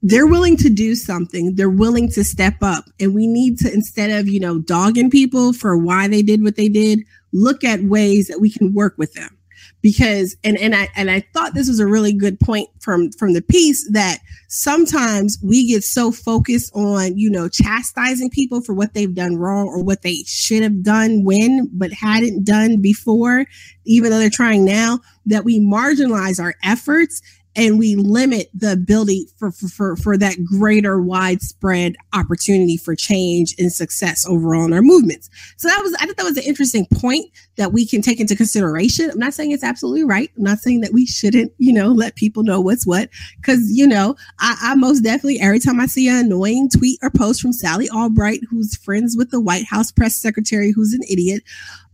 they're 0.00 0.28
willing 0.28 0.56
to 0.58 0.70
do 0.70 0.94
something, 0.94 1.56
they're 1.56 1.68
willing 1.68 2.08
to 2.10 2.22
step 2.22 2.54
up. 2.62 2.84
And 3.00 3.12
we 3.12 3.26
need 3.26 3.58
to, 3.58 3.72
instead 3.72 4.10
of, 4.10 4.28
you 4.28 4.38
know, 4.38 4.60
dogging 4.60 5.10
people 5.10 5.52
for 5.52 5.76
why 5.76 6.06
they 6.06 6.22
did 6.22 6.44
what 6.44 6.54
they 6.54 6.68
did, 6.68 7.00
look 7.32 7.64
at 7.64 7.82
ways 7.82 8.28
that 8.28 8.40
we 8.40 8.50
can 8.50 8.72
work 8.72 8.94
with 8.98 9.14
them. 9.14 9.36
Because 9.82 10.36
and 10.44 10.56
and 10.58 10.74
I 10.74 10.88
and 10.96 11.10
I 11.10 11.20
thought 11.34 11.54
this 11.54 11.68
was 11.68 11.80
a 11.80 11.86
really 11.86 12.12
good 12.12 12.38
point 12.40 12.68
from 12.80 13.10
from 13.12 13.34
the 13.34 13.42
piece 13.42 13.88
that 13.90 14.20
sometimes 14.48 15.38
we 15.42 15.66
get 15.66 15.82
so 15.82 16.12
focused 16.12 16.74
on 16.74 17.18
you 17.18 17.28
know 17.28 17.48
chastising 17.48 18.30
people 18.30 18.60
for 18.62 18.72
what 18.72 18.94
they've 18.94 19.14
done 19.14 19.36
wrong 19.36 19.66
or 19.66 19.82
what 19.82 20.02
they 20.02 20.22
should 20.24 20.62
have 20.62 20.82
done 20.82 21.24
when 21.24 21.68
but 21.72 21.92
hadn't 21.92 22.44
done 22.44 22.80
before 22.80 23.44
even 23.84 24.10
though 24.10 24.18
they're 24.18 24.30
trying 24.30 24.64
now 24.64 25.00
that 25.26 25.44
we 25.44 25.60
marginalize 25.60 26.40
our 26.40 26.54
efforts 26.62 27.20
and 27.54 27.78
we 27.78 27.96
limit 27.96 28.48
the 28.54 28.72
ability 28.72 29.26
for, 29.36 29.50
for, 29.50 29.68
for, 29.68 29.96
for, 29.96 30.16
that 30.16 30.42
greater 30.44 31.00
widespread 31.00 31.96
opportunity 32.14 32.76
for 32.76 32.94
change 32.94 33.54
and 33.58 33.72
success 33.72 34.26
overall 34.26 34.64
in 34.64 34.72
our 34.72 34.82
movements. 34.82 35.28
So 35.56 35.68
that 35.68 35.80
was, 35.82 35.94
I 35.94 36.06
thought 36.06 36.16
that 36.16 36.24
was 36.24 36.36
an 36.36 36.44
interesting 36.44 36.86
point 36.94 37.30
that 37.56 37.72
we 37.72 37.86
can 37.86 38.00
take 38.00 38.20
into 38.20 38.36
consideration. 38.36 39.10
I'm 39.10 39.18
not 39.18 39.34
saying 39.34 39.50
it's 39.50 39.64
absolutely 39.64 40.04
right. 40.04 40.30
I'm 40.36 40.44
not 40.44 40.58
saying 40.58 40.80
that 40.82 40.92
we 40.92 41.06
shouldn't, 41.06 41.52
you 41.58 41.72
know, 41.72 41.88
let 41.88 42.16
people 42.16 42.42
know 42.42 42.60
what's 42.60 42.86
what. 42.86 43.10
Cause, 43.44 43.60
you 43.70 43.86
know, 43.86 44.16
I, 44.38 44.56
I 44.60 44.74
most 44.74 45.00
definitely, 45.00 45.40
every 45.40 45.58
time 45.58 45.80
I 45.80 45.86
see 45.86 46.08
an 46.08 46.26
annoying 46.26 46.70
tweet 46.70 46.98
or 47.02 47.10
post 47.10 47.42
from 47.42 47.52
Sally 47.52 47.88
Albright, 47.90 48.40
who's 48.48 48.76
friends 48.76 49.16
with 49.16 49.30
the 49.30 49.40
White 49.40 49.66
House 49.66 49.90
press 49.90 50.16
secretary, 50.16 50.72
who's 50.72 50.94
an 50.94 51.02
idiot, 51.10 51.42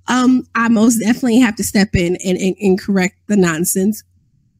um, 0.08 0.44
I 0.54 0.68
most 0.68 0.98
definitely 0.98 1.38
have 1.40 1.56
to 1.56 1.64
step 1.64 1.94
in 1.94 2.16
and, 2.24 2.38
and, 2.38 2.56
and 2.60 2.80
correct 2.80 3.16
the 3.26 3.36
nonsense. 3.36 4.02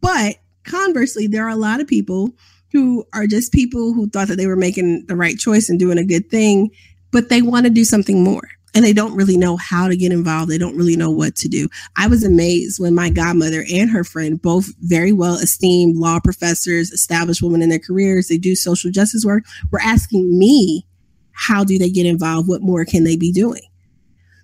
But 0.00 0.36
conversely, 0.68 1.26
there 1.26 1.44
are 1.44 1.50
a 1.50 1.56
lot 1.56 1.80
of 1.80 1.86
people 1.86 2.30
who 2.72 3.04
are 3.14 3.26
just 3.26 3.52
people 3.52 3.92
who 3.92 4.08
thought 4.08 4.28
that 4.28 4.36
they 4.36 4.46
were 4.46 4.56
making 4.56 5.06
the 5.06 5.16
right 5.16 5.38
choice 5.38 5.68
and 5.68 5.78
doing 5.78 5.98
a 5.98 6.04
good 6.04 6.30
thing, 6.30 6.70
but 7.10 7.28
they 7.28 7.42
want 7.42 7.64
to 7.64 7.70
do 7.70 7.84
something 7.84 8.22
more 8.22 8.48
and 8.74 8.84
they 8.84 8.92
don't 8.92 9.16
really 9.16 9.36
know 9.36 9.56
how 9.56 9.88
to 9.88 9.96
get 9.96 10.12
involved. 10.12 10.50
They 10.50 10.58
don't 10.58 10.76
really 10.76 10.96
know 10.96 11.10
what 11.10 11.34
to 11.36 11.48
do. 11.48 11.68
I 11.96 12.06
was 12.06 12.22
amazed 12.22 12.78
when 12.78 12.94
my 12.94 13.10
godmother 13.10 13.64
and 13.72 13.90
her 13.90 14.04
friend, 14.04 14.40
both 14.40 14.66
very 14.80 15.12
well 15.12 15.34
esteemed 15.34 15.96
law 15.96 16.20
professors, 16.20 16.92
established 16.92 17.42
women 17.42 17.62
in 17.62 17.70
their 17.70 17.78
careers, 17.78 18.28
they 18.28 18.38
do 18.38 18.54
social 18.54 18.90
justice 18.90 19.24
work, 19.24 19.44
were 19.72 19.80
asking 19.80 20.38
me, 20.38 20.86
how 21.32 21.64
do 21.64 21.78
they 21.78 21.90
get 21.90 22.06
involved? 22.06 22.48
What 22.48 22.62
more 22.62 22.84
can 22.84 23.04
they 23.04 23.16
be 23.16 23.32
doing? 23.32 23.62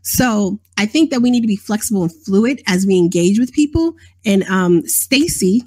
So 0.02 0.60
I 0.78 0.86
think 0.86 1.10
that 1.10 1.20
we 1.20 1.30
need 1.30 1.40
to 1.40 1.46
be 1.46 1.56
flexible 1.56 2.02
and 2.02 2.24
fluid 2.24 2.62
as 2.66 2.86
we 2.86 2.98
engage 2.98 3.38
with 3.38 3.52
people. 3.52 3.94
And 4.24 4.44
um, 4.44 4.86
Stacey, 4.86 5.62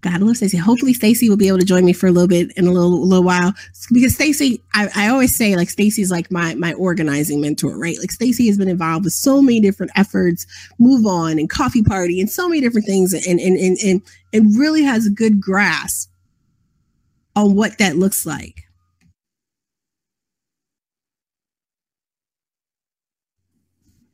God, 0.00 0.14
I 0.14 0.16
love 0.18 0.36
Stacey. 0.36 0.56
Hopefully, 0.56 0.94
Stacey 0.94 1.28
will 1.28 1.36
be 1.36 1.48
able 1.48 1.58
to 1.58 1.64
join 1.64 1.84
me 1.84 1.92
for 1.92 2.06
a 2.06 2.12
little 2.12 2.28
bit 2.28 2.52
in 2.56 2.68
a 2.68 2.72
little 2.72 3.04
little 3.04 3.24
while 3.24 3.52
because 3.92 4.14
Stacey, 4.14 4.62
I, 4.72 4.88
I 4.94 5.08
always 5.08 5.34
say 5.34 5.56
like 5.56 5.70
Stacey's 5.70 6.10
like 6.10 6.30
my 6.30 6.54
my 6.54 6.72
organizing 6.74 7.40
mentor, 7.40 7.76
right? 7.76 7.98
Like 7.98 8.12
Stacey 8.12 8.46
has 8.46 8.56
been 8.56 8.68
involved 8.68 9.04
with 9.04 9.12
so 9.12 9.42
many 9.42 9.60
different 9.60 9.90
efforts, 9.96 10.46
Move 10.78 11.04
On 11.04 11.32
and 11.32 11.50
Coffee 11.50 11.82
Party 11.82 12.20
and 12.20 12.30
so 12.30 12.48
many 12.48 12.60
different 12.60 12.86
things, 12.86 13.12
and 13.12 13.40
and 13.40 13.56
and 13.56 13.76
and, 13.84 14.02
and 14.32 14.56
really 14.56 14.84
has 14.84 15.06
a 15.06 15.10
good 15.10 15.40
grasp 15.40 16.12
on 17.34 17.56
what 17.56 17.78
that 17.78 17.96
looks 17.96 18.24
like. 18.24 18.62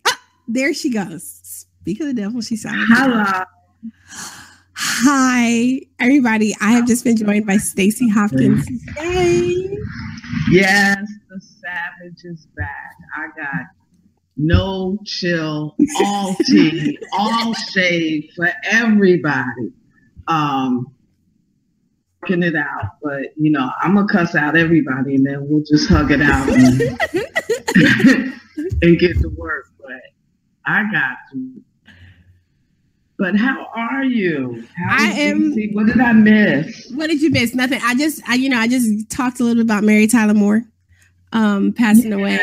Ah, 0.07 0.19
there 0.49 0.73
she 0.73 0.91
goes. 0.91 1.41
Speak 1.43 2.01
of 2.01 2.07
the 2.07 2.15
devil, 2.15 2.41
she 2.41 2.57
sounded. 2.57 2.87
Hello. 2.89 3.45
Hi, 4.87 5.81
everybody. 5.99 6.55
I 6.61 6.73
have 6.73 6.87
just 6.87 7.05
been 7.05 7.17
joined 7.17 7.47
by 7.47 7.57
Stacey 7.57 8.07
Hopkins. 8.07 8.69
Yay! 8.99 9.79
Yes, 10.51 10.99
the 11.31 11.41
savage 11.41 12.21
is 12.25 12.47
back. 12.55 12.95
I 13.17 13.29
got 13.35 13.65
no 14.37 14.99
chill, 15.07 15.75
all 16.01 16.37
tea, 16.45 16.99
all 17.15 17.55
shade 17.55 18.29
for 18.37 18.51
everybody. 18.71 19.73
Um, 20.29 20.95
working 22.21 22.43
it 22.43 22.55
out, 22.55 22.99
but 23.03 23.33
you 23.37 23.51
know, 23.51 23.71
I'm 23.81 23.95
gonna 23.95 24.07
cuss 24.07 24.35
out 24.35 24.55
everybody 24.55 25.15
and 25.15 25.27
then 25.27 25.49
we'll 25.49 25.65
just 25.65 25.89
hug 25.89 26.11
it 26.11 26.21
out 26.21 26.47
and, 26.47 26.83
and 28.83 28.99
get 28.99 29.19
to 29.23 29.31
work. 29.31 29.65
But 29.81 30.03
I 30.67 30.85
got 30.93 31.17
you. 31.33 31.63
But 33.17 33.37
how 33.37 33.69
are 33.75 34.05
you? 34.05 34.67
How 34.77 34.97
I 34.99 35.11
am. 35.13 35.53
See, 35.55 35.71
what 35.73 35.87
did 35.87 36.01
I 36.01 36.13
miss? 36.13 36.91
What 36.95 37.09
did 37.09 37.23
you 37.23 37.31
miss? 37.31 37.55
Nothing. 37.55 37.81
I 37.83 37.95
just, 37.95 38.21
I, 38.29 38.35
you 38.35 38.49
know, 38.49 38.59
I 38.59 38.67
just 38.67 39.09
talked 39.09 39.39
a 39.39 39.45
little 39.45 39.63
bit 39.63 39.67
about 39.67 39.85
Mary 39.85 40.09
Tyler 40.09 40.35
Moore, 40.35 40.65
um, 41.33 41.73
passing 41.73 42.11
yeah. 42.11 42.17
away, 42.17 42.41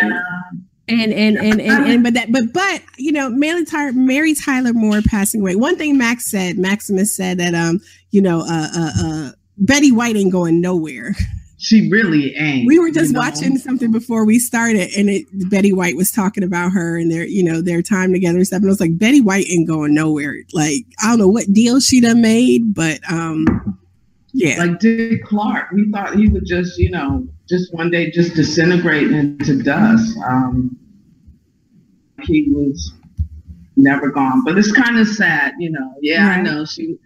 and 0.87 1.13
and, 1.13 1.37
and 1.37 1.59
and 1.59 1.85
and 1.85 2.03
but 2.03 2.13
that, 2.13 2.31
but 2.31 2.53
but 2.53 2.81
you 2.97 3.11
know, 3.11 3.29
Mary 3.29 3.65
Tyler, 3.65 3.91
Mary 3.91 4.33
Tyler 4.33 4.71
Moore 4.71 5.01
passing 5.05 5.41
away. 5.41 5.55
One 5.55 5.77
thing 5.77 5.97
Max 5.97 6.31
said, 6.31 6.57
Maximus 6.57 7.15
said 7.15 7.37
that, 7.39 7.53
um, 7.53 7.81
you 8.11 8.21
know, 8.21 8.39
uh, 8.41 8.67
uh, 8.73 8.91
uh 9.03 9.31
Betty 9.57 9.91
White 9.91 10.15
ain't 10.15 10.31
going 10.31 10.61
nowhere. 10.61 11.15
She 11.63 11.91
really 11.91 12.35
ain't. 12.35 12.65
We 12.65 12.79
were 12.79 12.89
just 12.89 13.15
watching 13.15 13.53
know? 13.53 13.59
something 13.59 13.91
before 13.91 14.25
we 14.25 14.39
started, 14.39 14.89
and 14.97 15.11
it 15.11 15.27
Betty 15.51 15.71
White 15.71 15.95
was 15.95 16.11
talking 16.11 16.43
about 16.43 16.71
her 16.71 16.97
and 16.97 17.11
their, 17.11 17.23
you 17.23 17.43
know, 17.43 17.61
their 17.61 17.83
time 17.83 18.11
together 18.11 18.39
and 18.39 18.47
stuff. 18.47 18.61
And 18.61 18.65
I 18.65 18.69
was 18.69 18.79
like, 18.79 18.97
Betty 18.97 19.21
White 19.21 19.45
ain't 19.47 19.67
going 19.67 19.93
nowhere. 19.93 20.37
Like, 20.53 20.87
I 21.03 21.09
don't 21.09 21.19
know 21.19 21.27
what 21.27 21.53
deal 21.53 21.79
she 21.79 22.01
done 22.01 22.19
made, 22.19 22.73
but 22.73 22.99
um, 23.11 23.77
yeah. 24.33 24.57
Like 24.57 24.79
Dick 24.79 25.23
Clark, 25.23 25.69
we 25.71 25.91
thought 25.91 26.15
he 26.15 26.29
would 26.29 26.47
just, 26.47 26.79
you 26.79 26.89
know, 26.89 27.27
just 27.47 27.71
one 27.75 27.91
day 27.91 28.09
just 28.09 28.33
disintegrate 28.33 29.11
into 29.11 29.61
dust. 29.61 30.17
Um, 30.27 30.75
he 32.23 32.47
was 32.49 32.91
never 33.75 34.09
gone, 34.09 34.43
but 34.43 34.57
it's 34.57 34.71
kind 34.71 34.97
of 34.97 35.07
sad, 35.07 35.53
you 35.59 35.69
know. 35.69 35.93
Yeah, 36.01 36.27
right. 36.27 36.39
I 36.39 36.41
know 36.41 36.65
she 36.65 36.97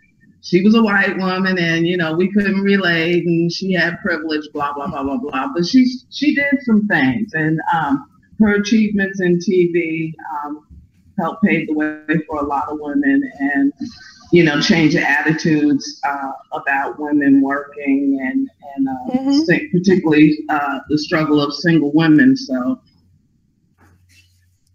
she 0.46 0.62
was 0.62 0.75
a 0.75 0.82
white 0.82 1.18
woman 1.18 1.58
and 1.58 1.88
you 1.88 1.98
know 1.98 2.14
we 2.14 2.32
couldn't 2.32 2.62
relate 2.62 3.25
and 3.25 3.52
she 3.52 3.74
had 3.74 4.00
privilege 4.02 4.48
blah 4.54 4.72
blah 4.74 4.88
blah 4.88 5.04
blah 5.04 5.18
blah 5.18 5.48
but 5.54 5.66
she 5.66 5.86
she 6.12 6.34
did 6.36 6.54
some 6.62 6.88
things 6.88 7.34
and 7.34 7.60
um, 7.74 8.08
her 8.40 8.56
achievements 8.56 9.20
in 9.22 9.40
tv 9.40 10.14
um, 10.34 10.66
helped 11.18 11.44
pave 11.44 11.68
the 11.68 11.74
way 11.74 12.00
for 12.28 12.40
a 12.40 12.46
lot 12.46 12.70
of 12.70 12.78
women 12.80 13.22
and 13.40 13.74
you 14.32 14.44
know 14.44 14.62
change 14.62 14.96
attitudes 14.96 16.00
uh, 16.04 16.32
about 16.54 17.00
women 17.00 17.42
working 17.42 18.20
and 18.22 18.48
and 18.75 18.88
uh, 18.88 19.18
mm-hmm. 19.18 19.78
particularly 19.78 20.38
uh, 20.50 20.80
the 20.90 20.98
struggle 20.98 21.42
of 21.42 21.54
single 21.54 21.92
women 21.94 22.38
so 22.38 22.80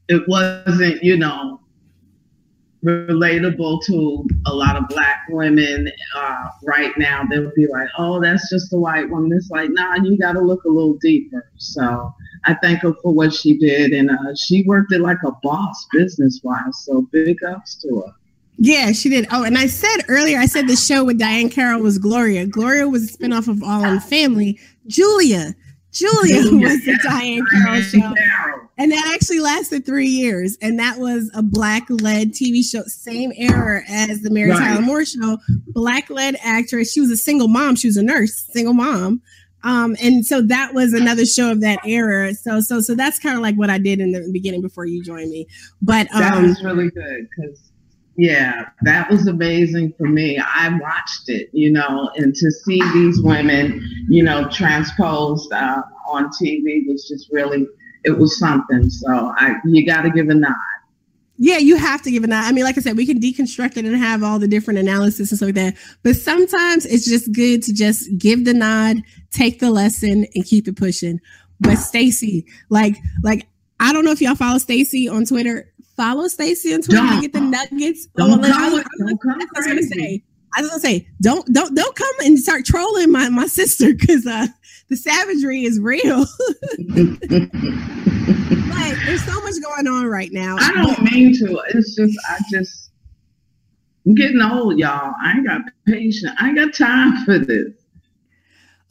it 0.08 0.22
wasn't 0.26 1.00
you 1.02 1.16
know 1.16 1.59
relatable 2.84 3.84
to 3.84 4.26
a 4.46 4.54
lot 4.54 4.76
of 4.76 4.88
black 4.88 5.22
women 5.28 5.90
uh, 6.16 6.48
right 6.64 6.96
now. 6.96 7.24
They'll 7.28 7.52
be 7.54 7.66
like, 7.66 7.88
"Oh, 7.98 8.20
that's 8.20 8.48
just 8.50 8.72
a 8.72 8.78
white 8.78 9.08
woman." 9.08 9.32
It's 9.32 9.50
like, 9.50 9.70
nah, 9.70 9.96
you 9.96 10.16
got 10.18 10.32
to 10.32 10.40
look 10.40 10.64
a 10.64 10.68
little 10.68 10.94
deeper. 10.94 11.50
So 11.56 12.14
I 12.44 12.54
thank 12.54 12.80
her 12.82 12.94
for 13.02 13.12
what 13.12 13.32
she 13.34 13.58
did, 13.58 13.92
and 13.92 14.10
uh, 14.10 14.34
she 14.34 14.64
worked 14.64 14.92
it 14.92 15.00
like 15.00 15.22
a 15.24 15.32
boss, 15.42 15.86
business 15.92 16.40
wise. 16.42 16.84
So 16.84 17.02
big 17.12 17.42
ups 17.44 17.76
to 17.82 18.02
her. 18.06 18.12
Yeah, 18.62 18.92
she 18.92 19.08
did. 19.08 19.26
Oh, 19.30 19.44
and 19.44 19.56
I 19.56 19.66
said 19.66 20.02
earlier, 20.08 20.38
I 20.38 20.46
said 20.46 20.68
the 20.68 20.76
show 20.76 21.04
with 21.04 21.18
Diahann 21.18 21.50
Carroll 21.50 21.80
was 21.80 21.98
Gloria. 21.98 22.46
Gloria 22.46 22.88
was 22.88 23.14
a 23.14 23.18
spinoff 23.18 23.48
of 23.48 23.62
All 23.62 23.84
in 23.84 23.94
the 23.94 24.00
Family. 24.00 24.58
Julia 24.86 25.54
Julia 25.92 26.42
was 26.52 26.84
the 26.84 26.98
Diahann 27.04 27.42
Carroll 27.50 27.82
show. 27.82 28.14
And 28.80 28.92
that 28.92 29.12
actually 29.14 29.40
lasted 29.40 29.84
three 29.84 30.08
years. 30.08 30.56
And 30.62 30.78
that 30.78 30.98
was 30.98 31.30
a 31.34 31.42
black 31.42 31.84
led 31.90 32.32
TV 32.32 32.64
show, 32.64 32.82
same 32.84 33.30
era 33.36 33.82
as 33.86 34.22
the 34.22 34.30
Mary 34.30 34.50
right. 34.50 34.58
Tyler 34.58 34.80
Moore 34.80 35.04
show. 35.04 35.36
Black 35.68 36.08
led 36.08 36.36
actress. 36.42 36.90
She 36.90 37.00
was 37.00 37.10
a 37.10 37.16
single 37.16 37.48
mom. 37.48 37.76
She 37.76 37.88
was 37.88 37.98
a 37.98 38.02
nurse, 38.02 38.46
single 38.52 38.72
mom. 38.72 39.20
Um, 39.62 39.96
and 40.02 40.24
so 40.24 40.40
that 40.40 40.72
was 40.72 40.94
another 40.94 41.26
show 41.26 41.52
of 41.52 41.60
that 41.60 41.80
era. 41.84 42.32
So 42.32 42.62
so 42.62 42.80
so 42.80 42.94
that's 42.94 43.18
kind 43.18 43.36
of 43.36 43.42
like 43.42 43.56
what 43.56 43.68
I 43.68 43.76
did 43.76 44.00
in 44.00 44.12
the 44.12 44.26
beginning 44.32 44.62
before 44.62 44.86
you 44.86 45.04
joined 45.04 45.30
me. 45.30 45.46
But 45.82 46.10
um, 46.14 46.20
that 46.22 46.40
was 46.40 46.64
really 46.64 46.90
good 46.90 47.28
because 47.28 47.70
yeah, 48.16 48.68
that 48.82 49.10
was 49.10 49.26
amazing 49.26 49.94
for 49.96 50.06
me. 50.06 50.38
I 50.38 50.68
watched 50.80 51.28
it, 51.28 51.48
you 51.52 51.70
know, 51.70 52.10
and 52.16 52.34
to 52.34 52.50
see 52.50 52.80
these 52.92 53.20
women, 53.22 53.82
you 54.08 54.22
know, 54.22 54.48
transposed 54.48 55.52
uh, 55.52 55.82
on 56.08 56.30
TV 56.42 56.86
was 56.86 57.06
just 57.08 57.28
really, 57.32 57.66
it 58.04 58.18
was 58.18 58.38
something. 58.38 58.88
So 58.90 59.32
I, 59.36 59.56
you 59.64 59.86
got 59.86 60.02
to 60.02 60.10
give 60.10 60.28
a 60.28 60.34
nod. 60.34 60.54
Yeah, 61.42 61.56
you 61.56 61.76
have 61.76 62.02
to 62.02 62.10
give 62.10 62.22
a 62.22 62.26
nod. 62.26 62.44
I 62.44 62.52
mean, 62.52 62.64
like 62.64 62.76
I 62.76 62.80
said, 62.82 62.96
we 62.96 63.06
can 63.06 63.18
deconstruct 63.18 63.76
it 63.78 63.84
and 63.84 63.96
have 63.96 64.22
all 64.22 64.38
the 64.38 64.48
different 64.48 64.78
analysis 64.78 65.30
and 65.30 65.38
stuff 65.38 65.46
like 65.48 65.54
that. 65.54 65.74
But 66.02 66.16
sometimes 66.16 66.84
it's 66.84 67.06
just 67.06 67.32
good 67.32 67.62
to 67.62 67.72
just 67.72 68.08
give 68.18 68.44
the 68.44 68.52
nod, 68.52 68.98
take 69.30 69.58
the 69.58 69.70
lesson, 69.70 70.26
and 70.34 70.44
keep 70.44 70.68
it 70.68 70.76
pushing. 70.76 71.20
But 71.60 71.76
Stacey, 71.76 72.46
like, 72.68 72.96
like 73.22 73.46
I 73.80 73.92
don't 73.92 74.04
know 74.04 74.12
if 74.12 74.20
y'all 74.20 74.34
follow 74.34 74.58
Stacey 74.58 75.08
on 75.08 75.24
Twitter 75.24 75.72
follow 76.00 76.28
Stacey 76.28 76.72
on 76.72 76.80
Twitter 76.80 77.06
to 77.06 77.20
get 77.20 77.34
the 77.34 77.40
nuggets. 77.40 78.06
Don't 78.16 78.42
come, 78.42 78.52
I, 78.52 78.70
don't 78.70 79.20
come 79.20 79.38
I 79.38 79.46
was 79.54 79.66
gonna 79.66 79.82
say. 79.82 80.22
I 80.56 80.62
was 80.62 80.70
gonna 80.70 80.80
say, 80.80 81.06
don't 81.20 81.46
don't 81.52 81.74
don't 81.74 81.94
come 81.94 82.14
and 82.24 82.38
start 82.38 82.64
trolling 82.64 83.12
my 83.12 83.28
my 83.28 83.46
sister 83.46 83.92
because 83.92 84.26
uh, 84.26 84.46
the 84.90 84.96
savagery 84.96 85.64
is 85.64 85.80
real. 85.80 86.18
like 88.70 88.96
there's 89.06 89.24
so 89.24 89.40
much 89.40 89.54
going 89.62 89.86
on 89.86 90.06
right 90.06 90.32
now. 90.32 90.56
I 90.58 90.72
don't 90.72 91.00
mean 91.10 91.32
to. 91.38 91.62
It's 91.68 91.94
just 91.94 92.18
I 92.28 92.38
just 92.50 92.90
I'm 94.06 94.14
getting 94.14 94.42
old, 94.42 94.78
y'all. 94.78 95.14
I 95.22 95.32
ain't 95.36 95.46
got 95.46 95.62
patience. 95.86 96.32
I 96.38 96.48
ain't 96.48 96.56
got 96.56 96.74
time 96.74 97.24
for 97.24 97.38
this. 97.38 97.72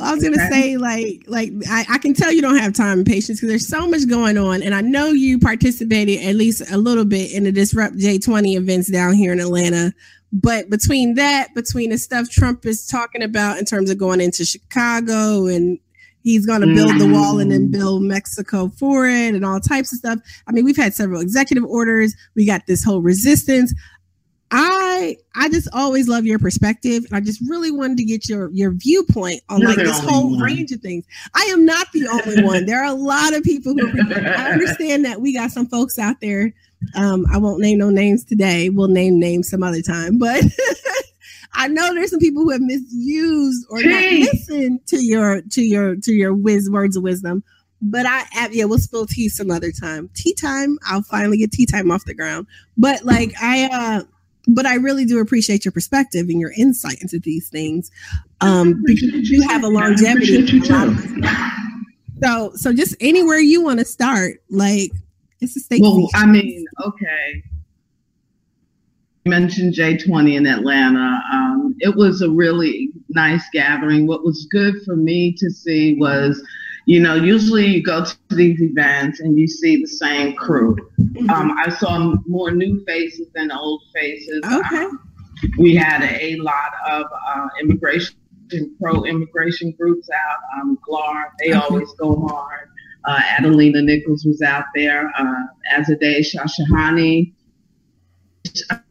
I 0.01 0.13
was 0.13 0.23
gonna 0.23 0.49
say, 0.49 0.77
like, 0.77 1.25
like 1.27 1.51
I, 1.69 1.85
I, 1.89 1.97
can 1.97 2.13
tell 2.13 2.31
you 2.31 2.41
don't 2.41 2.55
have 2.55 2.71
time 2.71 2.99
and 2.99 3.05
patience 3.05 3.39
because 3.39 3.49
there's 3.49 3.67
so 3.67 3.85
much 3.85 4.07
going 4.07 4.37
on, 4.37 4.63
and 4.63 4.73
I 4.73 4.79
know 4.79 5.07
you 5.07 5.39
participated 5.39 6.21
at 6.25 6.35
least 6.35 6.71
a 6.71 6.77
little 6.77 7.03
bit 7.03 7.33
in 7.33 7.43
the 7.43 7.51
Disrupt 7.51 7.97
J20 7.97 8.55
events 8.55 8.89
down 8.89 9.15
here 9.15 9.33
in 9.33 9.41
Atlanta. 9.41 9.93
But 10.31 10.69
between 10.69 11.15
that, 11.15 11.53
between 11.53 11.89
the 11.89 11.97
stuff 11.97 12.29
Trump 12.29 12.65
is 12.65 12.87
talking 12.87 13.23
about 13.23 13.57
in 13.57 13.65
terms 13.65 13.89
of 13.89 13.97
going 13.97 14.21
into 14.21 14.45
Chicago 14.45 15.47
and 15.47 15.79
he's 16.23 16.45
going 16.45 16.61
to 16.61 16.67
build 16.67 16.99
the 16.99 17.07
wall 17.07 17.39
and 17.39 17.51
then 17.51 17.67
mm. 17.67 17.71
build 17.71 18.03
Mexico 18.03 18.69
for 18.77 19.07
it 19.07 19.33
and 19.33 19.45
all 19.45 19.59
types 19.59 19.91
of 19.93 19.99
stuff. 19.99 20.19
I 20.47 20.51
mean, 20.51 20.65
we've 20.65 20.77
had 20.77 20.93
several 20.93 21.21
executive 21.21 21.65
orders. 21.65 22.13
We 22.35 22.45
got 22.45 22.65
this 22.67 22.83
whole 22.83 23.01
resistance. 23.01 23.73
I 24.51 25.17
I 25.35 25.49
just 25.49 25.67
always 25.73 26.07
love 26.07 26.25
your 26.25 26.39
perspective. 26.39 27.05
I 27.11 27.19
just 27.19 27.39
really 27.47 27.71
wanted 27.71 27.97
to 27.97 28.03
get 28.03 28.27
your 28.27 28.49
your 28.51 28.71
viewpoint 28.71 29.41
on 29.49 29.61
You're 29.61 29.69
like 29.69 29.77
this 29.77 29.99
whole 29.99 30.31
one. 30.31 30.39
range 30.39 30.71
of 30.71 30.81
things. 30.81 31.05
I 31.35 31.41
am 31.51 31.65
not 31.65 31.91
the 31.93 32.07
only 32.07 32.43
one. 32.43 32.65
There 32.65 32.83
are 32.83 32.91
a 32.91 32.93
lot 32.93 33.35
of 33.35 33.43
people 33.43 33.73
who 33.73 33.87
I 34.11 34.51
understand 34.51 35.05
that 35.05 35.21
we 35.21 35.35
got 35.35 35.51
some 35.51 35.67
folks 35.67 35.99
out 35.99 36.19
there. 36.21 36.51
Um, 36.95 37.25
I 37.31 37.37
won't 37.37 37.59
name 37.59 37.77
no 37.77 37.89
names 37.89 38.23
today. 38.23 38.69
We'll 38.69 38.87
name 38.87 39.19
names 39.19 39.49
some 39.49 39.61
other 39.61 39.81
time, 39.81 40.17
but 40.17 40.43
I 41.53 41.67
know 41.67 41.93
there's 41.93 42.11
some 42.11 42.19
people 42.19 42.43
who 42.43 42.51
have 42.51 42.61
misused 42.61 43.65
or 43.69 43.81
not 43.81 44.03
listened 44.03 44.85
to 44.87 45.03
your 45.03 45.41
to 45.41 45.61
your 45.61 45.95
to 45.97 46.13
your 46.13 46.33
whiz 46.33 46.69
words 46.69 46.95
of 46.95 47.03
wisdom. 47.03 47.43
But 47.81 48.05
I 48.05 48.25
yeah, 48.51 48.65
we'll 48.65 48.79
spill 48.79 49.05
tea 49.05 49.29
some 49.29 49.51
other 49.51 49.71
time. 49.71 50.09
Tea 50.13 50.33
time, 50.33 50.77
I'll 50.85 51.01
finally 51.01 51.37
get 51.37 51.51
tea 51.51 51.65
time 51.65 51.91
off 51.91 52.05
the 52.05 52.13
ground. 52.13 52.47
But 52.77 53.03
like 53.03 53.33
I 53.41 53.69
uh 53.71 54.03
but 54.47 54.65
I 54.65 54.75
really 54.75 55.05
do 55.05 55.19
appreciate 55.19 55.63
your 55.63 55.71
perspective 55.71 56.27
and 56.29 56.39
your 56.39 56.51
insight 56.57 57.01
into 57.01 57.19
these 57.19 57.49
things 57.49 57.91
um, 58.41 58.81
because 58.83 59.29
you 59.29 59.47
have 59.47 59.63
a 59.63 59.67
longevity. 59.67 60.61
So, 62.21 62.51
so 62.55 62.73
just 62.73 62.95
anywhere 62.99 63.37
you 63.37 63.63
want 63.63 63.79
to 63.79 63.85
start, 63.85 64.41
like 64.49 64.91
it's 65.39 65.55
a 65.55 65.59
state. 65.59 65.81
Well, 65.81 66.09
I 66.15 66.25
mean, 66.25 66.65
okay. 66.85 67.43
You 69.25 69.31
mentioned 69.31 69.73
J20 69.73 70.35
in 70.35 70.47
Atlanta. 70.47 71.21
Um, 71.31 71.75
it 71.79 71.95
was 71.95 72.21
a 72.21 72.29
really 72.29 72.89
nice 73.09 73.43
gathering. 73.51 74.07
What 74.07 74.23
was 74.23 74.47
good 74.49 74.75
for 74.85 74.95
me 74.95 75.33
to 75.37 75.49
see 75.49 75.97
was 75.99 76.41
you 76.89 76.99
know, 76.99 77.13
usually 77.13 77.67
you 77.67 77.83
go 77.83 78.03
to 78.03 78.17
these 78.35 78.59
events 78.63 79.19
and 79.19 79.37
you 79.37 79.47
see 79.47 79.79
the 79.79 79.87
same 79.87 80.35
crew. 80.35 80.75
Mm-hmm. 80.99 81.29
Um, 81.29 81.55
I 81.63 81.69
saw 81.69 82.15
more 82.25 82.49
new 82.49 82.83
faces 82.83 83.27
than 83.35 83.51
old 83.51 83.83
faces. 83.93 84.41
Okay. 84.43 84.85
Um, 84.85 84.99
we 85.59 85.75
had 85.75 86.01
a, 86.01 86.35
lot 86.37 86.71
of 86.89 87.05
uh, 87.27 87.47
immigration, 87.61 88.15
and 88.53 88.71
pro 88.79 89.03
immigration 89.03 89.71
groups 89.79 90.09
out. 90.09 90.39
Um, 90.59 90.79
GLAHR, 90.89 91.25
they 91.37 91.51
okay. 91.51 91.59
always 91.59 91.93
go 91.99 92.25
hard. 92.27 92.69
Uh, 93.05 93.21
Adelina 93.37 93.83
Nicholls 93.83 94.25
was 94.25 94.41
out 94.41 94.65
there. 94.73 95.11
Uh, 95.15 95.43
Azadeh 95.71 96.25
Shahshahani. 96.25 97.33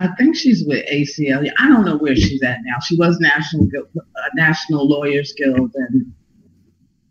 I 0.00 0.08
think 0.18 0.36
she's 0.36 0.64
with 0.66 0.86
ACL. 0.86 1.50
I 1.58 1.68
don't 1.68 1.84
know 1.84 1.96
where 1.96 2.16
she's 2.16 2.42
at 2.42 2.58
now. 2.64 2.78
She 2.86 2.96
was 2.96 3.18
National 3.20 3.68
uh, 3.76 4.00
National 4.34 4.88
Lawyers 4.88 5.32
Guild 5.36 5.72
and 5.74 6.12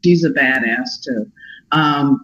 she's 0.04 0.24
a 0.24 0.30
badass 0.30 1.04
too. 1.04 1.32
Um, 1.72 2.24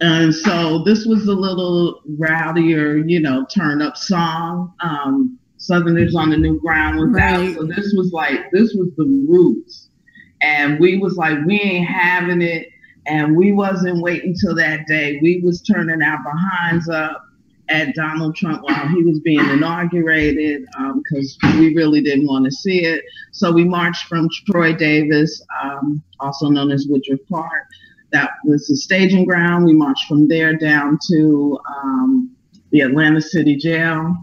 and 0.00 0.34
so 0.34 0.84
this 0.84 1.06
was 1.06 1.26
a 1.26 1.34
little 1.34 2.00
rowdier, 2.18 3.08
you 3.08 3.20
know, 3.20 3.46
turn 3.46 3.80
up 3.80 3.96
song. 3.96 4.74
Um, 4.80 5.38
Southerners 5.56 6.14
on 6.14 6.30
the 6.30 6.36
New 6.36 6.60
Ground 6.60 6.98
was 6.98 7.10
right. 7.10 7.34
out. 7.34 7.54
So 7.54 7.64
this 7.64 7.94
was 7.96 8.12
like, 8.12 8.50
this 8.52 8.74
was 8.74 8.88
the 8.96 9.04
roots. 9.28 9.88
And 10.42 10.78
we 10.78 10.98
was 10.98 11.16
like, 11.16 11.38
we 11.46 11.60
ain't 11.60 11.88
having 11.88 12.42
it. 12.42 12.68
And 13.06 13.36
we 13.36 13.52
wasn't 13.52 14.02
waiting 14.02 14.34
till 14.38 14.54
that 14.56 14.86
day. 14.86 15.18
We 15.22 15.40
was 15.42 15.62
turning 15.62 16.02
our 16.02 16.18
behinds 16.22 16.88
up 16.88 17.25
at 17.68 17.94
Donald 17.94 18.36
Trump 18.36 18.62
while 18.62 18.88
he 18.88 19.02
was 19.02 19.18
being 19.20 19.40
inaugurated 19.40 20.66
because 20.94 21.38
um, 21.44 21.58
we 21.58 21.74
really 21.74 22.00
didn't 22.00 22.26
want 22.26 22.44
to 22.44 22.50
see 22.50 22.84
it. 22.84 23.02
So 23.32 23.50
we 23.50 23.64
marched 23.64 24.06
from 24.06 24.28
Troy 24.48 24.72
Davis, 24.72 25.42
um, 25.62 26.02
also 26.20 26.48
known 26.48 26.70
as 26.70 26.86
Woodruff 26.88 27.20
Park. 27.28 27.66
That 28.12 28.30
was 28.44 28.68
the 28.68 28.76
staging 28.76 29.24
ground. 29.24 29.64
We 29.64 29.74
marched 29.74 30.06
from 30.06 30.28
there 30.28 30.54
down 30.54 30.98
to 31.10 31.58
um, 31.76 32.36
the 32.70 32.80
Atlanta 32.80 33.20
City 33.20 33.56
Jail. 33.56 34.16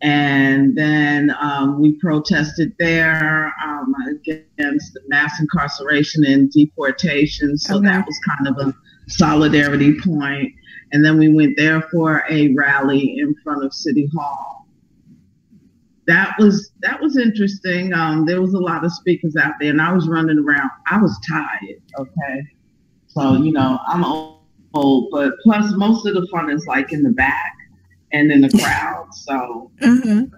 And 0.00 0.76
then 0.78 1.34
um, 1.40 1.80
we 1.80 1.94
protested 1.94 2.72
there 2.78 3.52
um, 3.64 3.92
against 4.08 4.96
mass 5.08 5.40
incarceration 5.40 6.24
and 6.24 6.52
deportation. 6.52 7.58
So 7.58 7.78
okay. 7.78 7.86
that 7.86 8.06
was 8.06 8.20
kind 8.24 8.46
of 8.46 8.68
a 8.68 8.74
solidarity 9.08 9.98
point 10.00 10.52
and 10.92 11.04
then 11.04 11.18
we 11.18 11.32
went 11.32 11.56
there 11.56 11.82
for 11.82 12.24
a 12.30 12.54
rally 12.54 13.18
in 13.18 13.34
front 13.42 13.64
of 13.64 13.72
City 13.72 14.08
Hall. 14.14 14.66
That 16.06 16.36
was 16.38 16.70
that 16.80 17.00
was 17.00 17.18
interesting. 17.18 17.92
Um, 17.92 18.24
there 18.24 18.40
was 18.40 18.54
a 18.54 18.58
lot 18.58 18.84
of 18.84 18.92
speakers 18.92 19.36
out 19.36 19.52
there, 19.60 19.70
and 19.70 19.82
I 19.82 19.92
was 19.92 20.08
running 20.08 20.38
around. 20.38 20.70
I 20.86 21.00
was 21.00 21.18
tired. 21.28 21.82
Okay, 21.98 22.42
so 23.06 23.34
you 23.34 23.52
know 23.52 23.78
I'm 23.86 24.04
old, 24.72 25.08
but 25.10 25.34
plus 25.42 25.72
most 25.76 26.06
of 26.06 26.14
the 26.14 26.26
fun 26.32 26.50
is 26.50 26.66
like 26.66 26.92
in 26.92 27.02
the 27.02 27.10
back 27.10 27.54
and 28.12 28.32
in 28.32 28.42
the 28.42 28.58
crowd. 28.58 29.06
So. 29.14 29.70
Mm-hmm. 29.80 30.34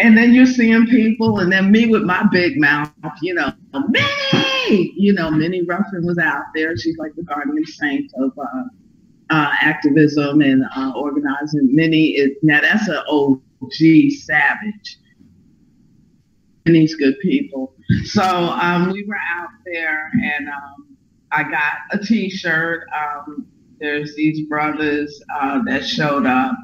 And 0.00 0.16
then 0.16 0.32
you're 0.32 0.46
seeing 0.46 0.86
people, 0.86 1.40
and 1.40 1.50
then 1.50 1.72
me 1.72 1.86
with 1.86 2.04
my 2.04 2.24
big 2.30 2.56
mouth, 2.56 2.92
you 3.20 3.34
know, 3.34 3.52
Minnie, 3.88 4.92
you 4.96 5.12
know, 5.12 5.28
Minnie 5.28 5.62
Ruffin 5.62 6.06
was 6.06 6.18
out 6.18 6.44
there. 6.54 6.76
She's 6.76 6.96
like 6.98 7.16
the 7.16 7.24
guardian 7.24 7.64
saint 7.66 8.12
of 8.14 8.30
uh, 8.38 8.64
uh, 9.30 9.50
activism 9.60 10.40
and 10.40 10.64
uh, 10.76 10.92
organizing. 10.96 11.74
Many 11.74 12.08
is 12.10 12.30
now 12.42 12.60
that's 12.60 12.88
an 12.88 13.02
OG 13.08 14.12
savage. 14.24 14.98
These 16.64 16.94
good 16.96 17.18
people. 17.20 17.74
So 18.04 18.22
um, 18.22 18.92
we 18.92 19.04
were 19.04 19.16
out 19.34 19.48
there, 19.64 20.10
and 20.22 20.48
um, 20.48 20.96
I 21.32 21.42
got 21.44 21.74
a 21.92 21.98
T-shirt. 21.98 22.86
Um, 22.94 23.46
there's 23.80 24.14
these 24.16 24.46
brothers 24.48 25.22
uh, 25.34 25.62
that 25.66 25.86
showed 25.86 26.26
up 26.26 26.54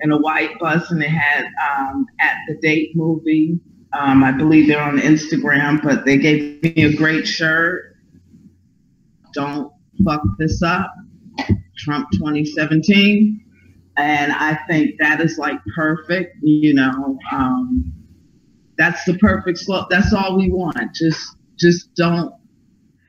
in 0.00 0.12
a 0.12 0.18
white 0.18 0.58
bus, 0.58 0.90
and 0.90 1.00
they 1.00 1.08
had 1.08 1.46
um, 1.70 2.06
at 2.20 2.36
the 2.48 2.56
date 2.56 2.94
movie. 2.94 3.58
Um, 3.92 4.22
I 4.22 4.32
believe 4.32 4.68
they're 4.68 4.82
on 4.82 4.98
Instagram, 4.98 5.82
but 5.82 6.04
they 6.04 6.18
gave 6.18 6.62
me 6.62 6.84
a 6.84 6.94
great 6.94 7.26
shirt. 7.26 7.96
Don't 9.32 9.72
fuck 10.04 10.22
this 10.38 10.62
up. 10.62 10.92
Trump 11.76 12.08
2017. 12.12 13.42
And 13.98 14.32
I 14.32 14.58
think 14.68 14.96
that 14.98 15.20
is 15.20 15.38
like 15.38 15.58
perfect, 15.74 16.36
you 16.42 16.74
know. 16.74 17.18
Um, 17.32 17.92
that's 18.76 19.04
the 19.04 19.16
perfect 19.18 19.58
slope. 19.58 19.88
That's 19.88 20.12
all 20.12 20.36
we 20.36 20.50
want. 20.50 20.94
Just 20.94 21.36
just 21.58 21.94
don't 21.94 22.34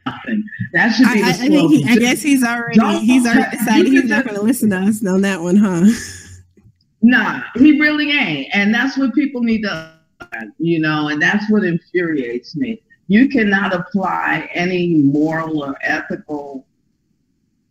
nothing. 0.06 0.44
That 0.74 0.90
should 0.90 1.14
be 1.14 1.22
I, 1.24 1.32
the 1.34 1.58
I, 1.58 1.66
I, 1.66 1.68
he, 1.68 1.86
I 1.88 1.96
guess 1.98 2.22
he's 2.22 2.44
already 2.44 2.80
he's 3.00 3.26
already 3.26 3.58
decided 3.58 3.88
he's 3.88 4.06
not 4.06 4.26
going 4.26 4.38
to 4.38 4.44
listen 4.44 4.70
to 4.72 4.78
us 4.78 5.06
on 5.06 5.22
that 5.22 5.42
one, 5.42 5.58
huh? 5.58 5.86
Nah, 7.02 7.42
he 7.56 7.80
really 7.80 8.12
ain't, 8.12 8.48
and 8.54 8.74
that's 8.74 8.98
what 8.98 9.14
people 9.14 9.42
need 9.44 9.62
to, 9.62 9.94
you 10.58 10.80
know, 10.80 11.10
and 11.10 11.22
that's 11.22 11.50
what 11.50 11.64
infuriates 11.64 12.56
me. 12.56 12.82
You 13.08 13.30
cannot 13.30 13.74
apply 13.74 14.50
any 14.54 14.96
moral 14.96 15.64
or 15.64 15.78
ethical 15.82 16.67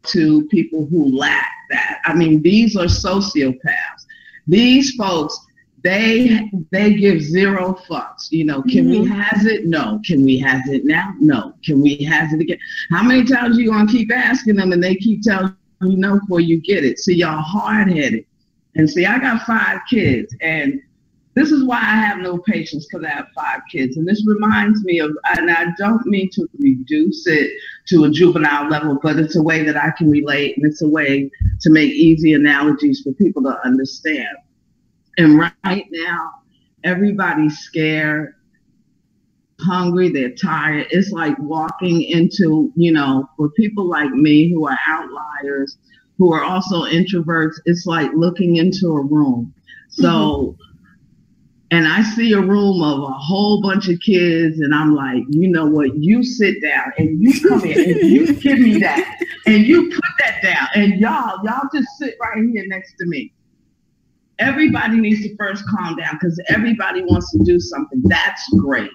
to 0.09 0.47
people 0.49 0.87
who 0.87 1.17
lack 1.17 1.51
that. 1.71 2.01
I 2.05 2.15
mean, 2.15 2.43
these 2.43 2.77
are 2.77 2.85
sociopaths. 2.85 4.07
These 4.47 4.95
folks, 4.95 5.39
they 5.83 6.51
they 6.73 6.95
give 6.95 7.21
zero 7.21 7.79
fucks. 7.89 8.31
You 8.31 8.45
know, 8.45 8.63
can 8.63 8.87
mm-hmm. 8.87 9.03
we 9.03 9.09
has 9.09 9.47
it? 9.47 9.67
No. 9.67 10.01
Can 10.05 10.25
we 10.25 10.39
has 10.39 10.63
it 10.69 10.85
now? 10.85 11.15
No. 11.21 11.55
Can 11.65 11.81
we 11.81 11.97
has 12.05 12.33
it 12.33 12.41
again? 12.41 12.59
How 12.91 13.03
many 13.03 13.25
times 13.25 13.59
you 13.59 13.71
gonna 13.71 13.91
keep 13.91 14.13
asking 14.13 14.57
them 14.57 14.73
and 14.73 14.83
they 14.83 14.97
keep 14.97 15.23
telling 15.23 15.55
you 15.83 15.97
no 15.97 16.19
before 16.21 16.41
you 16.41 16.61
get 16.61 16.85
it? 16.85 16.99
See, 16.99 17.15
y'all 17.15 17.41
hard 17.41 17.89
headed. 17.89 18.25
And 18.75 18.91
see, 18.91 19.07
I 19.07 19.19
got 19.19 19.43
five 19.43 19.81
kids 19.89 20.35
and 20.41 20.81
this 21.37 21.53
is 21.53 21.65
why 21.65 21.77
I 21.77 21.97
have 21.97 22.19
no 22.19 22.39
patience 22.39 22.87
because 22.87 23.05
I 23.05 23.11
have 23.11 23.27
five 23.35 23.61
kids. 23.71 23.99
And 23.99 24.09
this 24.09 24.27
reminds 24.27 24.83
me 24.85 25.01
of, 25.01 25.11
and 25.37 25.51
I 25.51 25.67
don't 25.79 26.05
mean 26.07 26.31
to 26.33 26.49
reduce 26.59 27.27
it 27.27 27.51
to 27.87 28.05
a 28.05 28.11
juvenile 28.11 28.69
level, 28.69 28.99
but 29.03 29.19
it's 29.19 29.37
a 29.37 29.43
way 29.43 29.63
that 29.63 29.77
I 29.77 29.91
can 29.97 30.11
relate 30.11 30.57
and 30.57 30.67
it's 30.67 30.83
a 30.83 30.89
way 30.89 31.31
to 31.61 31.71
make 31.71 31.93
easy 31.93 32.33
analogies 32.33 33.01
for 33.03 33.13
people 33.13 33.43
to 33.45 33.59
understand. 33.65 34.37
And 35.19 35.39
right 35.39 35.87
now, 35.91 36.31
everybody's 36.85 37.59
scared, 37.59 38.35
hungry, 39.61 40.11
they're 40.11 40.35
tired. 40.35 40.89
It's 40.91 41.11
like 41.11 41.39
walking 41.39 42.03
into, 42.03 42.73
you 42.77 42.93
know, 42.93 43.29
for 43.37 43.51
people 43.51 43.89
like 43.89 44.11
me 44.11 44.51
who 44.51 44.67
are 44.67 44.79
outliers, 44.87 45.79
who 46.19 46.33
are 46.33 46.45
also 46.45 46.85
introverts, 46.85 47.55
it's 47.65 47.87
like 47.87 48.11
looking 48.15 48.57
into 48.57 48.89
a 48.89 49.03
room. 49.03 49.55
So, 49.89 50.57
and 51.71 51.89
I 51.89 52.03
see 52.03 52.33
a 52.33 52.41
room 52.41 52.83
of 52.83 53.03
a 53.03 53.13
whole 53.13 53.61
bunch 53.61 53.89
of 53.89 53.99
kids, 54.01 54.61
and 54.61 54.75
I'm 54.75 54.95
like, 54.95 55.25
you 55.29 55.49
know 55.49 55.67
what? 55.67 55.97
You 55.97 56.23
sit 56.23 56.63
down 56.63 56.93
and 56.97 57.21
you 57.21 57.41
come 57.41 57.65
in 57.65 57.79
and 57.79 58.11
you 58.11 58.33
give 58.41 58.59
me 58.59 58.79
that 58.79 59.21
and 59.47 59.67
you 59.67 59.91
put 59.91 60.11
that 60.21 60.43
down, 60.43 60.69
and 60.75 61.01
y'all, 61.01 61.41
y'all 61.45 61.69
just 61.75 61.89
sit 61.99 62.15
right 62.21 62.37
here 62.37 62.65
next 62.69 62.95
to 62.99 63.07
me. 63.07 63.33
Everybody 64.39 64.99
needs 64.99 65.23
to 65.23 65.35
first 65.37 65.65
calm 65.69 65.97
down 65.97 66.19
because 66.21 66.41
everybody 66.49 67.03
wants 67.03 67.33
to 67.33 67.39
do 67.45 67.59
something. 67.59 68.03
That's 68.05 68.47
great. 68.59 68.91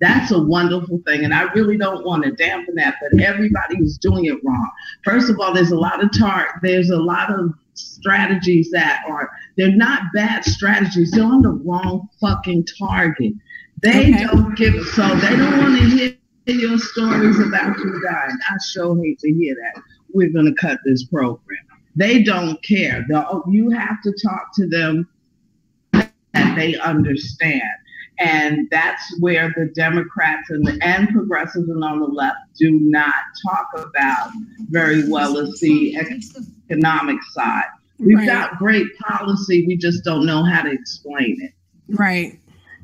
That's 0.00 0.30
a 0.30 0.38
wonderful 0.38 1.00
thing. 1.06 1.24
And 1.24 1.34
I 1.34 1.42
really 1.52 1.76
don't 1.76 2.04
want 2.04 2.24
to 2.24 2.32
dampen 2.32 2.74
that, 2.76 2.94
but 3.00 3.20
everybody 3.20 3.76
is 3.78 3.98
doing 3.98 4.26
it 4.26 4.38
wrong. 4.44 4.70
First 5.04 5.28
of 5.28 5.38
all, 5.40 5.52
there's 5.52 5.72
a 5.72 5.78
lot 5.78 6.02
of 6.02 6.10
tar 6.18 6.58
there's 6.62 6.90
a 6.90 6.98
lot 6.98 7.32
of 7.32 7.52
strategies 7.78 8.70
that 8.70 9.02
are 9.08 9.30
they're 9.56 9.74
not 9.74 10.02
bad 10.14 10.44
strategies. 10.44 11.10
They're 11.10 11.24
on 11.24 11.42
the 11.42 11.50
wrong 11.50 12.08
fucking 12.20 12.66
target. 12.78 13.32
They 13.82 14.14
okay. 14.14 14.24
don't 14.24 14.56
give 14.56 14.74
so 14.88 15.14
they 15.16 15.36
don't 15.36 15.58
want 15.58 15.78
to 15.78 15.88
hear 15.88 16.16
your 16.46 16.78
stories 16.78 17.38
about 17.38 17.78
you 17.78 18.02
dying. 18.04 18.38
I 18.50 18.56
sure 18.66 18.96
hate 19.02 19.18
to 19.20 19.32
hear 19.32 19.54
that. 19.54 19.82
We're 20.12 20.30
gonna 20.30 20.54
cut 20.54 20.78
this 20.84 21.04
program. 21.04 21.58
They 21.96 22.22
don't 22.22 22.62
care. 22.62 23.04
They'll, 23.08 23.26
oh, 23.28 23.44
you 23.50 23.70
have 23.70 24.00
to 24.02 24.14
talk 24.22 24.50
to 24.54 24.68
them 24.68 25.08
that 25.92 26.12
they 26.56 26.76
understand. 26.76 27.62
And 28.20 28.68
that's 28.70 29.16
where 29.20 29.52
the 29.56 29.66
Democrats 29.74 30.50
and, 30.50 30.66
the, 30.66 30.78
and 30.82 31.08
progressives 31.08 31.68
and 31.68 31.84
on 31.84 32.00
the 32.00 32.06
left 32.06 32.38
do 32.58 32.70
not 32.82 33.14
talk 33.48 33.66
about 33.74 34.30
very 34.70 35.08
well 35.08 35.38
as 35.38 35.58
the 35.60 35.96
economic 36.70 37.22
side. 37.32 37.64
We've 37.98 38.18
right. 38.18 38.26
got 38.26 38.58
great 38.58 38.86
policy, 38.98 39.66
we 39.66 39.76
just 39.76 40.04
don't 40.04 40.24
know 40.24 40.44
how 40.44 40.62
to 40.62 40.70
explain 40.70 41.36
it. 41.40 41.52
Right. 41.88 42.38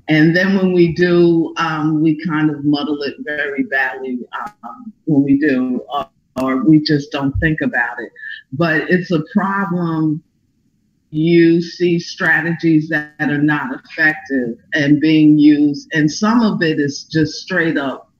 And 0.08 0.36
then 0.36 0.56
when 0.56 0.72
we 0.72 0.92
do, 0.92 1.54
um, 1.56 2.02
we 2.02 2.22
kind 2.26 2.50
of 2.50 2.64
muddle 2.64 3.02
it 3.02 3.14
very 3.20 3.62
badly 3.64 4.18
um, 4.38 4.92
when 5.06 5.22
we 5.22 5.38
do, 5.38 5.82
uh, 5.92 6.06
or 6.40 6.64
we 6.64 6.80
just 6.80 7.10
don't 7.10 7.32
think 7.40 7.60
about 7.60 8.00
it. 8.00 8.10
But 8.52 8.90
it's 8.90 9.10
a 9.10 9.22
problem 9.32 10.22
you 11.10 11.62
see 11.62 11.98
strategies 12.00 12.88
that 12.88 13.14
are 13.20 13.40
not 13.40 13.80
effective 13.84 14.58
and 14.74 15.00
being 15.00 15.38
used, 15.38 15.88
and 15.94 16.10
some 16.10 16.42
of 16.42 16.60
it 16.60 16.80
is 16.80 17.04
just 17.04 17.34
straight 17.34 17.78
up. 17.78 18.10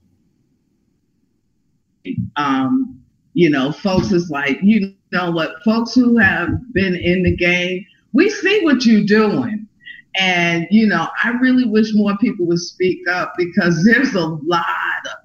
Um, 2.37 2.84
you 3.35 3.49
know, 3.49 3.69
folks 3.71 4.13
is 4.13 4.29
like, 4.29 4.57
you 4.63 4.95
know 5.11 5.29
what, 5.29 5.61
folks 5.63 5.93
who 5.93 6.17
have 6.17 6.49
been 6.73 6.95
in 6.95 7.21
the 7.23 7.35
game, 7.35 7.85
we 8.13 8.29
see 8.29 8.63
what 8.63 8.85
you're 8.85 9.03
doing. 9.03 9.67
And, 10.17 10.65
you 10.71 10.87
know, 10.87 11.09
I 11.21 11.31
really 11.41 11.65
wish 11.65 11.89
more 11.93 12.17
people 12.17 12.45
would 12.47 12.59
speak 12.59 13.05
up 13.09 13.33
because 13.37 13.83
there's 13.83 14.15
a 14.15 14.25
lot 14.25 14.65
of, 15.05 15.17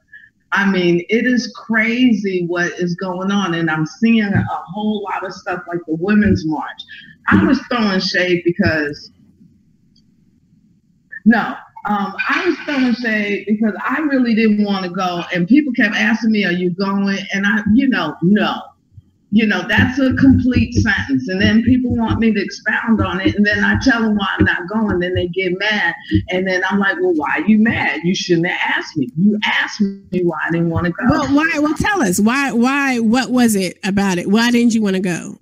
I 0.51 0.69
mean, 0.69 1.05
it 1.09 1.25
is 1.25 1.55
crazy 1.57 2.47
what 2.49 2.73
is 2.81 2.97
going 2.97 3.31
on. 3.31 3.55
And 3.55 3.71
I'm 3.71 3.87
seeing 3.87 4.25
a 4.25 4.45
whole 4.45 5.05
lot 5.05 5.25
of 5.25 5.33
stuff 5.33 5.63
like 5.69 5.79
the 5.87 5.95
Women's 5.95 6.45
March. 6.45 6.83
I 7.29 7.45
was 7.45 7.61
throwing 7.71 8.01
shade 8.01 8.43
because 8.45 9.13
no, 11.25 11.55
um, 11.87 12.15
I 12.29 12.47
was 12.47 12.57
throwing 12.59 12.95
shade 12.95 13.47
because 13.47 13.75
I 13.83 14.01
really 14.01 14.35
didn't 14.35 14.65
want 14.65 14.85
to 14.85 14.91
go, 14.91 15.23
and 15.33 15.49
people 15.49 15.73
kept 15.73 15.95
asking 15.95 16.33
me, 16.33 16.45
"Are 16.45 16.53
you 16.53 16.71
going?" 16.71 17.19
And 17.33 17.47
I, 17.47 17.63
you 17.73 17.89
know, 17.89 18.17
no, 18.23 18.61
you 19.31 19.47
know, 19.47 19.67
that's 19.67 19.99
a 19.99 20.13
complete 20.15 20.75
sentence. 20.75 21.29
And 21.29 21.41
then 21.41 21.63
people 21.63 21.97
want 21.97 22.19
me 22.19 22.35
to 22.35 22.43
expound 22.43 23.01
on 23.01 23.21
it, 23.21 23.35
and 23.35 23.47
then 23.47 23.65
I 23.65 23.79
tell 23.81 24.03
them 24.03 24.17
why 24.17 24.27
I'm 24.39 24.45
not 24.45 24.69
going. 24.69 24.99
Then 24.99 25.15
they 25.15 25.29
get 25.29 25.59
mad, 25.59 25.95
and 26.29 26.47
then 26.47 26.63
I'm 26.69 26.79
like, 26.79 26.97
"Well, 27.01 27.15
why 27.15 27.39
are 27.39 27.47
you 27.47 27.59
mad? 27.59 28.01
You 28.05 28.15
shouldn't 28.15 28.47
have 28.47 28.77
asked 28.77 28.97
me. 28.99 29.09
You 29.17 29.39
asked 29.45 29.81
me 29.81 30.21
why 30.23 30.39
I 30.47 30.51
didn't 30.51 30.69
want 30.69 30.87
to 30.87 30.93
go." 30.93 31.05
Well, 31.09 31.35
why? 31.35 31.59
Well, 31.61 31.75
tell 31.75 32.03
us 32.03 32.21
why. 32.21 32.53
Why? 32.53 32.99
What 32.99 33.31
was 33.31 33.55
it 33.55 33.79
about 33.85 34.19
it? 34.19 34.29
Why 34.31 34.51
didn't 34.51 34.75
you 34.75 34.83
want 34.83 34.97
to 34.97 35.03
go? 35.03 35.39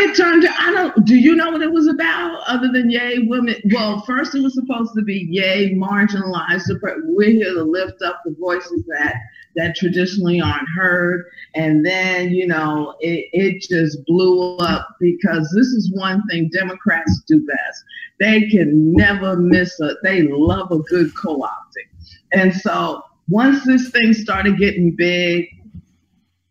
It 0.00 0.16
turned 0.16 0.44
out, 0.44 0.54
I 0.60 0.70
don't, 0.70 1.04
do 1.04 1.16
you 1.16 1.34
know 1.34 1.50
what 1.50 1.60
it 1.60 1.72
was 1.72 1.88
about 1.88 2.40
other 2.46 2.68
than 2.72 2.88
yay 2.88 3.18
women? 3.18 3.56
Well, 3.74 4.00
first 4.02 4.32
it 4.34 4.42
was 4.42 4.54
supposed 4.54 4.92
to 4.94 5.02
be 5.02 5.26
yay 5.28 5.74
marginalized. 5.74 6.70
We're 7.04 7.30
here 7.30 7.54
to 7.54 7.64
lift 7.64 8.00
up 8.02 8.20
the 8.24 8.34
voices 8.38 8.84
that, 8.86 9.16
that 9.56 9.74
traditionally 9.74 10.40
aren't 10.40 10.68
heard. 10.76 11.24
And 11.56 11.84
then, 11.84 12.30
you 12.30 12.46
know, 12.46 12.94
it, 13.00 13.28
it 13.32 13.62
just 13.62 14.04
blew 14.06 14.56
up 14.58 14.86
because 15.00 15.52
this 15.52 15.66
is 15.66 15.90
one 15.92 16.22
thing 16.30 16.48
Democrats 16.52 17.22
do 17.26 17.44
best. 17.44 17.84
They 18.20 18.48
can 18.48 18.92
never 18.92 19.36
miss 19.36 19.80
a, 19.80 19.96
they 20.04 20.28
love 20.30 20.70
a 20.70 20.78
good 20.78 21.10
co-opting. 21.16 21.88
And 22.32 22.54
so 22.54 23.02
once 23.28 23.64
this 23.64 23.90
thing 23.90 24.12
started 24.12 24.58
getting 24.58 24.94
big, 24.94 25.48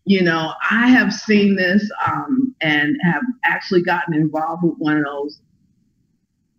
you 0.05 0.21
know, 0.21 0.53
I 0.69 0.88
have 0.88 1.13
seen 1.13 1.55
this 1.55 1.89
um, 2.05 2.46
and 2.62 2.96
have 3.04 3.24
actually 3.46 3.82
gotten 3.82 4.13
involved 4.13 4.63
with 4.63 4.78
one 4.78 4.98
of 4.98 5.06
those 5.06 5.39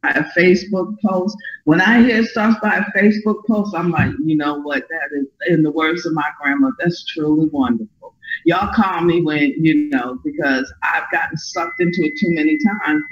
a 0.05 0.25
Facebook 0.37 0.97
post. 1.05 1.37
When 1.65 1.81
I 1.81 2.03
hear 2.03 2.25
stuff 2.25 2.61
by 2.63 2.77
a 2.77 2.99
Facebook 2.99 3.45
post, 3.47 3.75
I'm 3.75 3.91
like, 3.91 4.13
you 4.25 4.37
know 4.37 4.61
what? 4.61 4.85
That 4.89 5.19
is, 5.19 5.27
in 5.49 5.63
the 5.63 5.71
words 5.71 6.07
of 6.07 6.15
my 6.15 6.29
grandma, 6.41 6.71
that's 6.79 7.05
truly 7.07 7.49
wonderful. 7.49 8.15
Y'all 8.45 8.73
call 8.75 9.03
me 9.03 9.23
when 9.23 9.55
you 9.59 9.89
know 9.89 10.19
because 10.25 10.73
I've 10.83 11.11
gotten 11.11 11.37
sucked 11.37 11.81
into 11.81 12.03
it 12.03 12.13
too 12.19 12.35
many 12.35 12.59
times. 12.85 13.03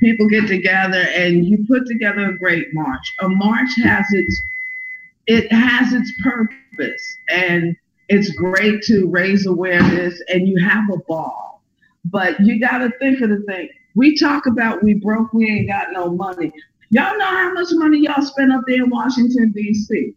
People 0.00 0.28
get 0.28 0.46
together 0.46 1.06
and 1.14 1.46
you 1.46 1.64
put 1.66 1.86
together 1.86 2.30
a 2.30 2.38
great 2.38 2.72
march. 2.74 3.14
A 3.20 3.28
march 3.28 3.70
has 3.82 4.06
its 4.12 4.42
it 5.26 5.50
has 5.50 5.92
its 5.92 6.12
purpose 6.22 7.18
and 7.28 7.74
it's 8.08 8.30
great 8.30 8.82
to 8.82 9.08
raise 9.08 9.46
awareness 9.46 10.22
and 10.28 10.46
you 10.46 10.62
have 10.62 10.84
a 10.92 10.98
ball. 10.98 11.55
But 12.10 12.38
you 12.40 12.60
got 12.60 12.78
to 12.78 12.90
think 12.98 13.20
of 13.20 13.30
the 13.30 13.42
thing. 13.46 13.68
We 13.94 14.16
talk 14.16 14.46
about 14.46 14.82
we 14.82 14.94
broke, 14.94 15.32
we 15.32 15.50
ain't 15.50 15.68
got 15.68 15.92
no 15.92 16.10
money. 16.10 16.52
Y'all 16.90 17.18
know 17.18 17.24
how 17.24 17.52
much 17.52 17.68
money 17.72 18.00
y'all 18.02 18.22
spend 18.22 18.52
up 18.52 18.62
there 18.66 18.84
in 18.84 18.90
Washington, 18.90 19.52
D.C. 19.52 20.14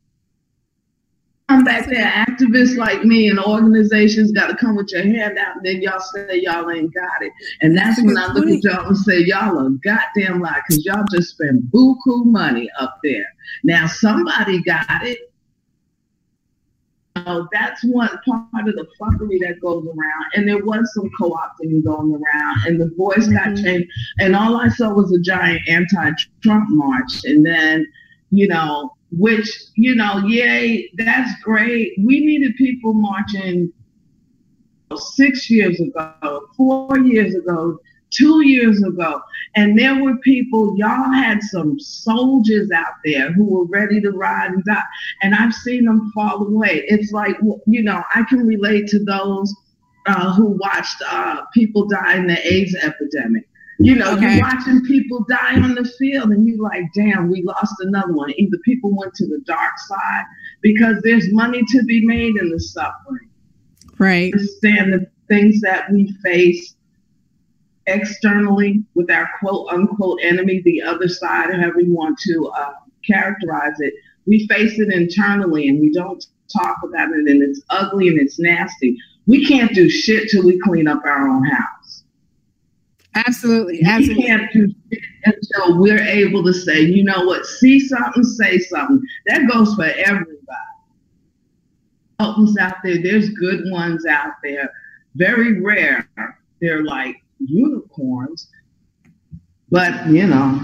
Come 1.47 1.63
back 1.63 1.87
there, 1.87 2.05
activists 2.05 2.77
like 2.77 3.03
me 3.03 3.27
and 3.27 3.39
organizations 3.39 4.31
got 4.31 4.47
to 4.47 4.55
come 4.55 4.75
with 4.75 4.91
your 4.91 5.01
hand 5.01 5.39
out, 5.39 5.55
and 5.55 5.65
then 5.65 5.81
y'all 5.81 5.99
say 5.99 6.39
y'all 6.43 6.69
ain't 6.69 6.93
got 6.93 7.23
it. 7.23 7.31
And 7.61 7.75
that's 7.75 7.99
when 8.03 8.15
I 8.19 8.27
look 8.27 8.47
at 8.47 8.63
y'all 8.63 8.85
and 8.85 8.95
say, 8.95 9.23
y'all 9.25 9.57
are 9.57 9.69
goddamn 9.69 10.41
lie, 10.41 10.61
because 10.67 10.85
y'all 10.85 11.03
just 11.11 11.29
spend 11.31 11.63
buku 11.73 12.25
money 12.25 12.69
up 12.79 12.99
there. 13.03 13.25
Now, 13.63 13.87
somebody 13.87 14.61
got 14.61 15.03
it 15.03 15.28
know, 17.25 17.47
that's 17.51 17.83
one 17.83 18.09
part 18.25 18.67
of 18.67 18.75
the 18.75 18.87
fuckery 18.99 19.39
that 19.41 19.59
goes 19.61 19.85
around. 19.85 20.25
And 20.35 20.47
there 20.47 20.63
was 20.63 20.91
some 20.93 21.09
co-opting 21.19 21.83
going 21.83 22.13
around, 22.13 22.57
and 22.65 22.79
the 22.79 22.93
voice 22.97 23.27
mm-hmm. 23.27 23.55
got 23.55 23.63
changed. 23.63 23.89
And 24.19 24.35
all 24.35 24.57
I 24.57 24.69
saw 24.69 24.93
was 24.93 25.11
a 25.11 25.19
giant 25.19 25.67
anti-Trump 25.67 26.65
march. 26.69 27.23
And 27.23 27.45
then, 27.45 27.85
you 28.31 28.47
know, 28.47 28.95
which, 29.11 29.49
you 29.75 29.95
know, 29.95 30.19
yay, 30.25 30.89
that's 30.97 31.31
great. 31.41 31.93
We 31.97 32.19
needed 32.19 32.55
people 32.55 32.93
marching 32.93 33.71
six 34.95 35.49
years 35.49 35.79
ago, 35.79 36.47
four 36.55 36.97
years 36.99 37.35
ago, 37.35 37.79
two 38.11 38.45
years 38.45 38.83
ago. 38.83 39.21
And 39.55 39.77
there 39.77 40.01
were 40.01 40.17
people, 40.17 40.75
y'all 40.77 41.11
had 41.11 41.41
some 41.43 41.79
soldiers 41.79 42.69
out 42.71 42.93
there 43.03 43.31
who 43.31 43.45
were 43.45 43.65
ready 43.65 44.01
to 44.01 44.11
ride 44.11 44.51
and 44.51 44.63
die. 44.63 44.83
And 45.21 45.35
I've 45.35 45.53
seen 45.53 45.85
them 45.85 46.11
fall 46.13 46.45
away. 46.45 46.83
It's 46.87 47.11
like, 47.11 47.35
you 47.65 47.83
know, 47.83 48.03
I 48.13 48.23
can 48.29 48.45
relate 48.45 48.87
to 48.87 49.03
those 49.03 49.53
uh, 50.05 50.33
who 50.33 50.57
watched 50.59 51.01
uh, 51.09 51.41
people 51.53 51.87
die 51.87 52.17
in 52.17 52.27
the 52.27 52.53
AIDS 52.53 52.75
epidemic. 52.75 53.47
You 53.81 53.95
know, 53.95 54.13
okay. 54.13 54.35
you're 54.35 54.41
watching 54.41 54.81
people 54.83 55.25
die 55.29 55.55
on 55.55 55.73
the 55.73 55.89
field 55.97 56.31
and 56.31 56.45
you're 56.45 56.61
like, 56.61 56.83
damn, 56.93 57.31
we 57.31 57.43
lost 57.43 57.75
another 57.79 58.11
one. 58.11 58.31
Either 58.35 58.57
people 58.65 58.93
went 58.93 59.13
to 59.15 59.25
the 59.25 59.39
dark 59.45 59.71
side 59.87 60.25
because 60.61 60.97
there's 61.03 61.31
money 61.31 61.63
to 61.65 61.83
be 61.83 62.05
made 62.05 62.35
in 62.35 62.49
the 62.49 62.59
suffering. 62.59 63.29
Right. 63.97 64.33
Understand 64.33 64.93
the 64.93 65.07
things 65.29 65.61
that 65.61 65.89
we 65.93 66.13
face 66.23 66.75
externally 67.89 68.83
with 68.95 69.11
our 69.11 69.29
quote 69.39 69.67
unquote 69.71 70.19
enemy, 70.21 70.61
the 70.63 70.81
other 70.81 71.07
side, 71.07 71.53
however 71.53 71.81
you 71.81 71.93
want 71.93 72.17
to 72.19 72.51
uh, 72.55 72.73
characterize 73.05 73.79
it, 73.79 73.93
we 74.25 74.47
face 74.47 74.79
it 74.79 74.93
internally 74.93 75.67
and 75.67 75.79
we 75.79 75.91
don't 75.91 76.25
talk 76.55 76.77
about 76.83 77.09
it 77.09 77.27
and 77.27 77.41
it's 77.41 77.61
ugly 77.69 78.07
and 78.07 78.19
it's 78.19 78.39
nasty. 78.39 78.97
We 79.27 79.45
can't 79.45 79.73
do 79.73 79.89
shit 79.89 80.29
till 80.29 80.45
we 80.45 80.59
clean 80.59 80.87
up 80.87 81.01
our 81.05 81.27
own 81.27 81.43
house. 81.45 82.03
Absolutely. 83.15 83.81
Absolutely. 83.83 84.23
We 84.23 84.27
can't 84.27 84.53
do 84.53 84.73
shit 84.91 85.03
until 85.25 85.79
we're 85.79 86.01
able 86.01 86.43
to 86.43 86.53
say, 86.53 86.81
you 86.81 87.03
know 87.03 87.25
what, 87.25 87.45
see 87.45 87.79
something, 87.79 88.23
say 88.23 88.59
something. 88.59 89.01
That 89.27 89.49
goes 89.51 89.75
for 89.75 89.85
everybody. 89.85 90.35
Consultants 92.19 92.59
out 92.59 92.75
there, 92.83 93.01
there's 93.01 93.29
good 93.29 93.63
ones 93.71 94.05
out 94.05 94.33
there. 94.43 94.69
Very 95.15 95.61
rare. 95.61 96.07
They're 96.61 96.83
like 96.83 97.15
unicorns. 97.39 98.49
But, 99.71 100.07
you 100.07 100.25
know, 100.25 100.59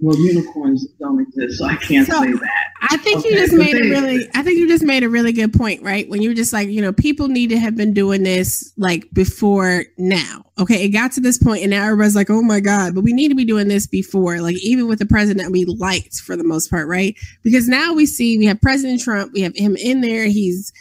well, 0.00 0.16
unicorns 0.16 0.86
don't 1.00 1.20
exist, 1.20 1.58
so 1.58 1.66
I 1.66 1.76
can't 1.76 2.06
So, 2.06 2.22
say 2.22 2.32
that. 2.32 2.68
I 2.80 2.96
think 2.98 3.24
you 3.24 3.34
just 3.34 3.52
made 3.52 3.74
a 3.74 3.80
really 3.80 4.28
I 4.34 4.42
think 4.42 4.58
you 4.58 4.68
just 4.68 4.84
made 4.84 5.02
a 5.02 5.08
really 5.08 5.32
good 5.32 5.52
point, 5.52 5.82
right? 5.82 6.08
When 6.08 6.22
you 6.22 6.30
were 6.30 6.34
just 6.34 6.52
like, 6.52 6.68
you 6.68 6.80
know, 6.80 6.92
people 6.92 7.26
need 7.26 7.50
to 7.50 7.58
have 7.58 7.76
been 7.76 7.92
doing 7.92 8.22
this 8.22 8.72
like 8.76 9.10
before 9.12 9.84
now. 9.96 10.44
Okay, 10.58 10.84
it 10.84 10.90
got 10.90 11.10
to 11.12 11.20
this 11.20 11.38
point 11.38 11.62
and 11.62 11.70
now 11.70 11.84
everybody's 11.84 12.14
like, 12.14 12.30
"Oh 12.30 12.42
my 12.42 12.60
god, 12.60 12.94
but 12.94 13.02
we 13.02 13.12
need 13.12 13.28
to 13.28 13.34
be 13.34 13.44
doing 13.44 13.66
this 13.66 13.86
before." 13.88 14.40
Like 14.40 14.56
even 14.62 14.86
with 14.86 15.00
the 15.00 15.06
president 15.06 15.50
we 15.50 15.64
liked 15.64 16.20
for 16.20 16.36
the 16.36 16.44
most 16.44 16.70
part, 16.70 16.86
right? 16.86 17.16
Because 17.42 17.66
now 17.66 17.92
we 17.92 18.06
see 18.06 18.38
we 18.38 18.46
have 18.46 18.60
President 18.60 19.00
Trump, 19.00 19.32
we 19.34 19.40
have 19.40 19.56
him 19.56 19.74
in 19.76 20.00
there, 20.00 20.26
he's 20.26 20.72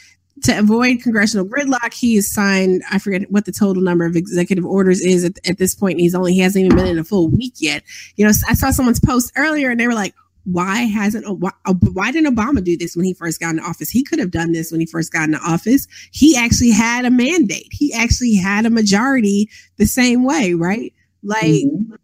to 0.43 0.58
avoid 0.58 1.02
congressional 1.02 1.45
gridlock, 1.45 1.93
he 1.93 2.15
has 2.15 2.32
signed, 2.32 2.84
I 2.91 3.00
forget 3.00 3.32
what 3.32 3.45
the 3.45 3.52
total 3.52 3.82
number 3.82 4.06
of 4.06 4.15
executive 4.15 4.65
orders 4.65 5.02
is 5.02 5.23
at, 5.23 5.38
at 5.47 5.58
this 5.58 5.73
point. 5.76 6.00
He's 6.00 6.15
only, 6.15 6.34
he 6.34 6.39
hasn't 6.39 6.65
even 6.65 6.78
been 6.78 6.88
in 6.88 7.00
a 7.00 7.04
full 7.04 7.30
week 7.30 7.56
yet. 7.58 7.84
You 8.15 8.26
know, 8.26 8.32
I 8.47 8.54
saw 8.54 8.71
someone's 8.71 9.00
post 9.00 9.32
earlier 9.36 9.71
and 9.71 9.80
they 9.80 9.88
were 9.88 9.93
like, 9.93 10.13
why 10.50 10.84
hasn't 10.84 11.26
why, 11.39 11.52
why 11.91 12.12
didn't 12.12 12.34
Obama 12.34 12.63
do 12.63 12.78
this 12.78 12.95
when 12.95 13.04
he 13.04 13.13
first 13.13 13.39
got 13.39 13.50
into 13.50 13.63
office? 13.63 13.89
He 13.89 14.02
could 14.04 14.19
have 14.19 14.32
done 14.32 14.54
this 14.54 14.71
when 14.71 14.80
he 14.80 14.86
first 14.86 15.12
got 15.12 15.23
into 15.26 15.39
office. 15.39 15.88
He 16.12 16.38
actually 16.38 16.71
had 16.71 17.04
a 17.04 17.12
mandate. 17.12 17.67
He 17.71 17.91
actually 17.93 18.36
had 18.36 18.65
a 18.65 18.69
majority 18.69 19.50
the 19.76 19.86
same 19.86 20.23
way, 20.23 20.54
right? 20.54 20.93
Like, 21.21 21.65
Mhm. 21.65 21.97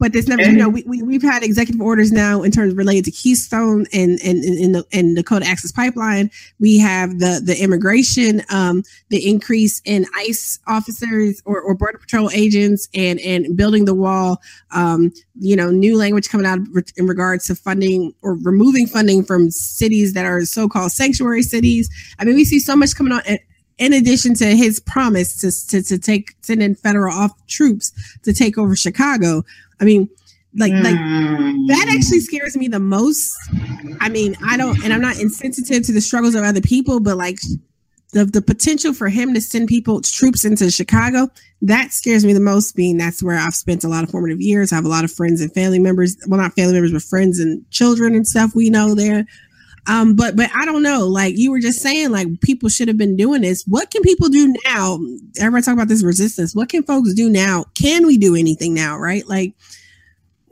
But 0.00 0.14
this 0.14 0.26
never, 0.26 0.42
you 0.42 0.56
know, 0.56 0.70
we, 0.70 0.82
we 0.84 1.02
we've 1.02 1.22
had 1.22 1.42
executive 1.42 1.80
orders 1.80 2.10
now 2.10 2.42
in 2.42 2.50
terms 2.50 2.74
related 2.74 3.04
to 3.04 3.10
Keystone 3.10 3.84
and 3.92 4.18
and 4.24 4.42
and, 4.42 4.58
and 4.58 4.74
the 4.74 4.86
and 4.92 5.14
Dakota 5.14 5.46
Access 5.46 5.70
Pipeline. 5.70 6.30
We 6.58 6.78
have 6.78 7.18
the 7.18 7.42
the 7.44 7.62
immigration, 7.62 8.42
um, 8.48 8.82
the 9.10 9.28
increase 9.28 9.82
in 9.84 10.06
ICE 10.16 10.58
officers 10.66 11.42
or, 11.44 11.60
or 11.60 11.74
border 11.74 11.98
patrol 11.98 12.30
agents, 12.30 12.88
and 12.94 13.20
and 13.20 13.54
building 13.56 13.84
the 13.84 13.94
wall. 13.94 14.40
Um, 14.70 15.12
you 15.38 15.54
know, 15.54 15.70
new 15.70 15.96
language 15.96 16.30
coming 16.30 16.46
out 16.46 16.60
in 16.96 17.06
regards 17.06 17.46
to 17.46 17.54
funding 17.54 18.14
or 18.22 18.34
removing 18.36 18.86
funding 18.86 19.22
from 19.22 19.50
cities 19.50 20.14
that 20.14 20.24
are 20.24 20.44
so-called 20.44 20.92
sanctuary 20.92 21.42
cities. 21.42 21.90
I 22.18 22.24
mean, 22.24 22.34
we 22.34 22.44
see 22.44 22.58
so 22.58 22.74
much 22.74 22.96
coming 22.96 23.12
on. 23.12 23.20
And, 23.26 23.38
in 23.80 23.94
addition 23.94 24.34
to 24.34 24.44
his 24.54 24.78
promise 24.78 25.36
to, 25.36 25.68
to, 25.68 25.82
to 25.82 25.98
take 25.98 26.36
send 26.42 26.62
in 26.62 26.74
federal 26.74 27.16
off 27.16 27.32
troops 27.46 27.92
to 28.22 28.32
take 28.34 28.58
over 28.58 28.76
Chicago, 28.76 29.42
I 29.80 29.84
mean, 29.84 30.08
like 30.56 30.72
like 30.72 30.96
Mm. 30.96 31.68
that 31.68 31.86
actually 31.96 32.20
scares 32.20 32.56
me 32.56 32.68
the 32.68 32.80
most. 32.80 33.32
I 34.00 34.08
mean, 34.08 34.36
I 34.44 34.56
don't, 34.56 34.82
and 34.84 34.92
I'm 34.92 35.00
not 35.00 35.18
insensitive 35.20 35.84
to 35.86 35.92
the 35.92 36.00
struggles 36.00 36.34
of 36.34 36.42
other 36.44 36.60
people, 36.60 37.00
but 37.00 37.16
like 37.16 37.38
the 38.12 38.24
the 38.24 38.42
potential 38.42 38.92
for 38.92 39.08
him 39.08 39.32
to 39.34 39.40
send 39.40 39.68
people 39.68 40.00
troops 40.00 40.44
into 40.44 40.68
Chicago 40.70 41.28
that 41.62 41.92
scares 41.92 42.24
me 42.24 42.32
the 42.32 42.40
most. 42.40 42.74
Being 42.74 42.96
that's 42.96 43.22
where 43.22 43.36
I've 43.38 43.54
spent 43.54 43.84
a 43.84 43.88
lot 43.88 44.02
of 44.02 44.10
formative 44.10 44.40
years. 44.40 44.72
I 44.72 44.76
have 44.76 44.84
a 44.84 44.88
lot 44.88 45.04
of 45.04 45.12
friends 45.12 45.40
and 45.40 45.52
family 45.54 45.78
members. 45.78 46.16
Well, 46.26 46.40
not 46.40 46.54
family 46.54 46.72
members, 46.72 46.92
but 46.92 47.02
friends 47.02 47.38
and 47.38 47.68
children 47.70 48.14
and 48.14 48.26
stuff 48.26 48.54
we 48.54 48.70
know 48.70 48.94
there. 48.94 49.26
Um, 49.86 50.14
but 50.14 50.36
but 50.36 50.50
I 50.54 50.64
don't 50.64 50.82
know. 50.82 51.06
Like 51.06 51.36
you 51.36 51.50
were 51.50 51.60
just 51.60 51.80
saying, 51.80 52.10
like 52.10 52.40
people 52.40 52.68
should 52.68 52.88
have 52.88 52.98
been 52.98 53.16
doing 53.16 53.42
this. 53.42 53.64
What 53.66 53.90
can 53.90 54.02
people 54.02 54.28
do 54.28 54.54
now? 54.64 54.98
Everybody 55.38 55.64
talk 55.64 55.74
about 55.74 55.88
this 55.88 56.04
resistance. 56.04 56.54
What 56.54 56.68
can 56.68 56.82
folks 56.82 57.14
do 57.14 57.28
now? 57.28 57.64
Can 57.74 58.06
we 58.06 58.18
do 58.18 58.34
anything 58.34 58.74
now? 58.74 58.98
Right? 58.98 59.26
Like, 59.26 59.54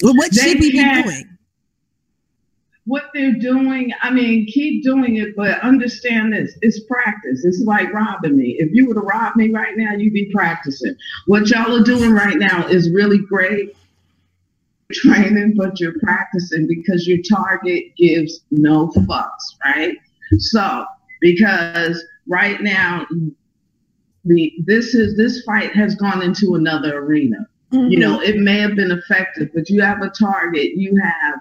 well, 0.03 0.15
what 0.15 0.33
They 0.33 0.41
should 0.41 0.61
we 0.61 0.73
be 0.73 1.03
doing? 1.03 1.39
what 2.89 3.11
they're 3.13 3.35
doing, 3.35 3.93
I 4.01 4.11
mean, 4.11 4.47
keep 4.47 4.83
doing 4.83 5.17
it, 5.17 5.37
but 5.37 5.61
understand 5.61 6.33
this 6.33 6.57
it's 6.63 6.81
practice. 6.85 7.45
It's 7.45 7.61
like 7.67 7.93
robbing 7.93 8.35
me. 8.35 8.57
If 8.59 8.71
you 8.73 8.89
were 8.89 8.95
to 8.95 9.01
rob 9.01 9.37
me 9.37 9.51
right 9.51 9.77
now, 9.77 9.93
you'd 9.93 10.15
be 10.15 10.31
practicing. 10.33 10.97
What 11.27 11.51
y'all 11.51 11.77
are 11.79 11.85
doing 11.85 12.13
right 12.13 12.39
now 12.39 12.67
is 12.67 12.91
really 12.91 13.19
great 13.19 13.77
training, 14.93 15.55
but 15.57 15.79
you're 15.81 15.99
practicing 16.01 16.67
because 16.67 17.07
your 17.07 17.19
target 17.29 17.85
gives 17.97 18.41
no 18.51 18.89
fucks, 18.89 19.57
right? 19.65 19.97
So, 20.39 20.85
because 21.21 22.03
right 22.27 22.61
now, 22.61 23.07
the 24.25 24.53
this 24.65 24.95
is 24.95 25.17
this 25.17 25.43
fight 25.43 25.75
has 25.75 25.95
gone 25.95 26.23
into 26.23 26.55
another 26.55 26.99
arena. 26.99 27.47
You 27.71 27.99
know 27.99 28.21
it 28.21 28.37
may 28.37 28.59
have 28.61 28.77
been 28.77 28.91
effective 28.91 29.51
but 29.55 29.69
you 29.69 29.83
have 29.83 30.01
a 30.01 30.11
target. 30.11 30.73
You 30.77 30.99
have 31.03 31.41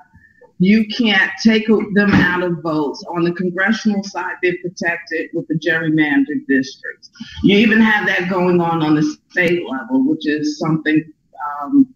you 0.60 0.86
can't 0.88 1.32
take 1.44 1.68
them 1.68 2.12
out 2.12 2.44
of 2.44 2.62
votes. 2.62 3.04
On 3.16 3.24
the 3.24 3.32
congressional 3.32 4.04
side 4.04 4.36
they're 4.44 4.58
protected 4.62 5.30
with 5.34 5.48
the 5.48 5.56
gerrymandered 5.56 6.46
districts. 6.48 7.10
You 7.44 7.58
even 7.58 7.80
have 7.80 8.08
that 8.08 8.30
going 8.30 8.60
on 8.60 8.84
on 8.84 8.96
the 8.96 9.18
state 9.30 9.64
level 9.70 10.08
which 10.08 10.28
is 10.28 10.60
something 10.60 11.04
um, 11.62 11.94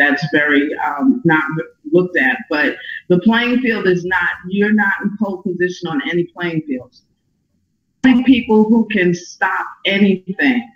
that's 0.00 0.24
very 0.32 0.74
um, 0.78 1.20
not 1.24 1.44
looked 1.92 2.16
at 2.16 2.38
but 2.48 2.76
the 3.08 3.18
playing 3.20 3.60
field 3.60 3.86
is 3.86 4.04
not 4.04 4.30
you're 4.48 4.72
not 4.72 4.94
in 5.02 5.10
pole 5.20 5.42
position 5.42 5.88
on 5.88 6.00
any 6.08 6.24
playing 6.34 6.62
fields 6.66 7.02
people 8.24 8.64
who 8.64 8.86
can 8.88 9.14
stop 9.14 9.66
anything 9.84 10.68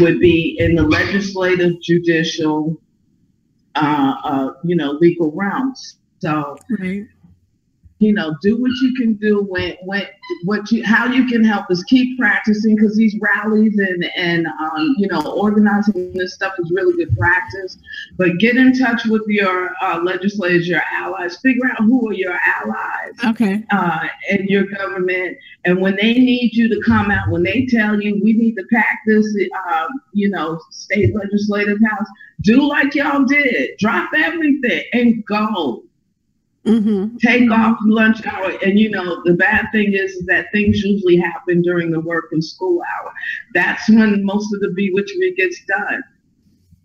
would 0.00 0.18
be 0.20 0.56
in 0.58 0.74
the 0.74 0.82
legislative, 0.82 1.80
judicial, 1.82 2.80
uh, 3.74 4.14
uh, 4.24 4.50
you 4.64 4.76
know, 4.76 4.92
legal 4.92 5.30
realms. 5.32 5.98
So, 6.20 6.56
Right. 6.78 7.06
You 8.00 8.12
know, 8.12 8.34
do 8.42 8.60
what 8.60 8.72
you 8.82 8.94
can 8.96 9.14
do 9.14 9.42
when, 9.44 9.76
when, 9.84 10.06
what 10.44 10.70
you, 10.72 10.84
how 10.84 11.06
you 11.06 11.26
can 11.26 11.44
help 11.44 11.70
us 11.70 11.82
keep 11.84 12.18
practicing 12.18 12.74
because 12.74 12.96
these 12.96 13.16
rallies 13.20 13.78
and, 13.78 14.04
and, 14.16 14.46
um, 14.46 14.94
you 14.98 15.06
know, 15.06 15.22
organizing 15.22 16.12
this 16.12 16.34
stuff 16.34 16.54
is 16.58 16.70
really 16.74 16.94
good 16.96 17.16
practice. 17.16 17.78
But 18.16 18.38
get 18.38 18.56
in 18.56 18.76
touch 18.76 19.04
with 19.06 19.22
your 19.28 19.70
uh, 19.80 20.00
legislators, 20.02 20.66
your 20.66 20.82
allies, 20.92 21.36
figure 21.38 21.66
out 21.70 21.84
who 21.84 22.10
are 22.10 22.14
your 22.14 22.38
allies 22.44 23.12
Okay. 23.24 23.64
uh, 23.70 24.08
in 24.30 24.46
your 24.48 24.64
government. 24.64 25.38
And 25.64 25.80
when 25.80 25.96
they 25.96 26.14
need 26.14 26.54
you 26.54 26.68
to 26.68 26.80
come 26.84 27.10
out, 27.10 27.30
when 27.30 27.44
they 27.44 27.66
tell 27.66 28.00
you 28.00 28.20
we 28.22 28.32
need 28.32 28.56
to 28.56 28.64
pack 28.72 29.00
this, 29.06 29.26
um, 29.72 29.88
you 30.12 30.28
know, 30.28 30.60
state 30.70 31.14
legislative 31.14 31.78
house, 31.88 32.06
do 32.42 32.68
like 32.68 32.94
y'all 32.94 33.24
did. 33.24 33.78
Drop 33.78 34.10
everything 34.16 34.82
and 34.92 35.24
go. 35.26 35.84
Mm-hmm. 36.66 37.16
Take 37.18 37.50
off 37.50 37.78
lunch 37.84 38.24
hour. 38.26 38.52
And 38.62 38.78
you 38.78 38.90
know, 38.90 39.22
the 39.24 39.34
bad 39.34 39.66
thing 39.72 39.92
is, 39.92 40.12
is 40.12 40.26
that 40.26 40.46
things 40.52 40.82
usually 40.82 41.16
happen 41.16 41.62
during 41.62 41.90
the 41.90 42.00
work 42.00 42.26
and 42.32 42.42
school 42.42 42.82
hour. 42.82 43.12
That's 43.52 43.88
when 43.88 44.24
most 44.24 44.52
of 44.54 44.60
the 44.60 44.68
bewitchery 44.68 45.36
gets 45.36 45.62
done. 45.66 46.02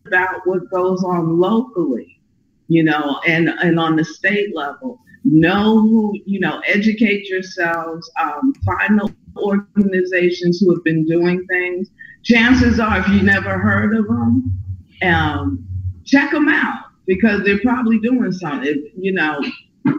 About 0.06 0.42
what 0.46 0.70
goes 0.72 1.04
on 1.04 1.38
locally, 1.38 2.20
you 2.68 2.84
know, 2.84 3.20
and, 3.28 3.50
and 3.50 3.80
on 3.80 3.96
the 3.96 4.04
state 4.04 4.56
level 4.56 5.00
know 5.24 5.82
who 5.82 6.14
you 6.26 6.40
know 6.40 6.62
educate 6.66 7.28
yourselves 7.28 8.10
um, 8.20 8.54
find 8.66 9.00
the 9.00 9.14
organizations 9.38 10.60
who 10.60 10.74
have 10.74 10.84
been 10.84 11.06
doing 11.06 11.46
things 11.48 11.90
chances 12.24 12.80
are 12.80 13.00
if 13.00 13.08
you 13.10 13.22
never 13.22 13.58
heard 13.58 13.96
of 13.96 14.08
them 14.08 14.64
um, 15.04 15.68
check 16.06 16.32
them 16.32 16.48
out 16.48 16.86
because 17.06 17.44
they're 17.44 17.60
probably 17.60 18.00
doing 18.00 18.32
something 18.32 18.70
If, 18.70 18.94
you 18.98 19.12
know 19.12 19.42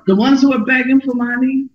the 0.06 0.16
ones 0.16 0.42
who 0.42 0.52
are 0.52 0.64
begging 0.64 1.00
for 1.00 1.14
money 1.14 1.68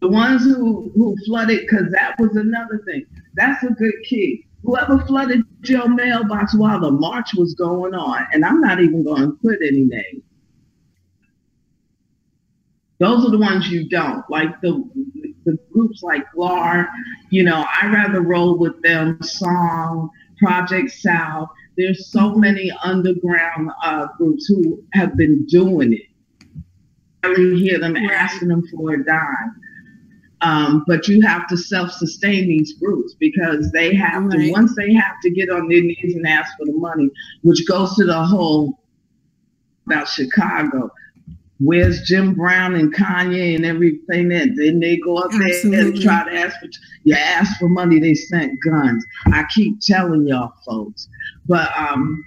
the 0.00 0.08
ones 0.08 0.42
who 0.42 0.90
who 0.94 1.16
flooded 1.26 1.60
because 1.60 1.90
that 1.92 2.14
was 2.18 2.36
another 2.36 2.82
thing 2.86 3.06
that's 3.34 3.62
a 3.64 3.70
good 3.70 3.94
key 4.04 4.46
whoever 4.62 4.98
flooded 5.06 5.42
your 5.64 5.88
mailbox 5.88 6.54
while 6.54 6.80
the 6.80 6.90
march 6.90 7.34
was 7.34 7.54
going 7.54 7.94
on 7.94 8.26
and 8.32 8.44
i'm 8.44 8.60
not 8.60 8.80
even 8.80 9.02
going 9.02 9.22
to 9.22 9.38
put 9.42 9.58
any 9.62 9.84
names 9.84 10.22
those 12.98 13.24
are 13.24 13.30
the 13.30 13.38
ones 13.38 13.68
you 13.68 13.88
don't 13.88 14.24
like 14.30 14.60
the 14.60 14.84
the 15.44 15.58
groups 15.72 16.02
like 16.02 16.24
GLAHR, 16.34 16.88
you 17.30 17.44
know, 17.44 17.66
I 17.82 17.86
rather 17.88 18.22
roll 18.22 18.58
with 18.58 18.80
them. 18.82 19.18
Song, 19.22 20.10
Project 20.38 20.90
South. 20.90 21.48
There's 21.76 22.10
so 22.10 22.34
many 22.34 22.72
underground 22.82 23.70
uh, 23.82 24.06
groups 24.16 24.46
who 24.46 24.82
have 24.92 25.16
been 25.16 25.44
doing 25.46 25.92
it. 25.92 26.06
I 27.24 27.28
really 27.28 27.60
hear 27.60 27.78
them 27.78 27.94
Right. 27.94 28.10
asking 28.10 28.48
them 28.48 28.62
for 28.70 28.94
a 28.94 29.04
dime. 29.04 29.54
Um, 30.40 30.84
but 30.86 31.08
you 31.08 31.22
have 31.22 31.46
to 31.48 31.56
self-sustain 31.56 32.46
these 32.48 32.74
groups 32.74 33.14
because 33.18 33.70
they 33.72 33.94
have 33.94 34.28
to 34.30 34.50
once 34.52 34.74
they 34.76 34.92
have 34.92 35.14
to 35.22 35.30
get 35.30 35.48
on 35.48 35.68
their 35.68 35.80
knees 35.80 36.14
and 36.14 36.26
ask 36.26 36.50
for 36.58 36.66
the 36.66 36.72
money, 36.74 37.08
which 37.42 37.66
goes 37.66 37.94
to 37.96 38.04
the 38.04 38.22
whole 38.24 38.78
about 39.86 40.06
Chicago. 40.08 40.90
Where's 41.60 42.02
Jim 42.02 42.34
Brown 42.34 42.74
and 42.74 42.92
Kanye 42.94 43.54
and 43.54 43.64
everything 43.64 44.28
that 44.30 44.48
then 44.56 44.80
they 44.80 44.96
go 44.98 45.16
up 45.16 45.30
there 45.30 45.44
Absolutely. 45.44 45.92
and 45.92 46.00
try 46.02 46.24
to 46.24 46.34
ask 46.36 46.58
for 46.60 46.68
you 47.04 47.14
ask 47.14 47.58
for 47.58 47.68
money, 47.68 47.98
they 48.00 48.14
sent 48.14 48.58
guns. 48.62 49.04
I 49.26 49.44
keep 49.44 49.80
telling 49.80 50.26
y'all 50.26 50.52
folks. 50.66 51.08
But 51.46 51.70
um, 51.78 52.22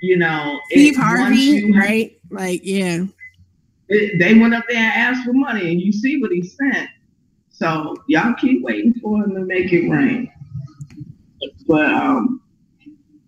you 0.00 0.16
know, 0.16 0.60
Steve 0.70 0.96
Harvey, 0.96 1.36
you- 1.36 1.74
right? 1.78 2.18
Like, 2.30 2.62
yeah. 2.64 3.04
It- 3.88 4.18
they 4.18 4.34
went 4.34 4.54
up 4.54 4.64
there 4.68 4.78
and 4.78 4.92
asked 5.16 5.24
for 5.24 5.32
money 5.32 5.70
and 5.70 5.80
you 5.80 5.92
see 5.92 6.20
what 6.20 6.32
he 6.32 6.42
sent. 6.42 6.88
So 7.50 7.96
y'all 8.08 8.34
keep 8.34 8.62
waiting 8.62 8.94
for 8.94 9.22
him 9.22 9.34
to 9.34 9.40
make 9.44 9.72
it 9.72 9.88
rain. 9.88 10.30
But 11.66 11.92
um 11.92 12.40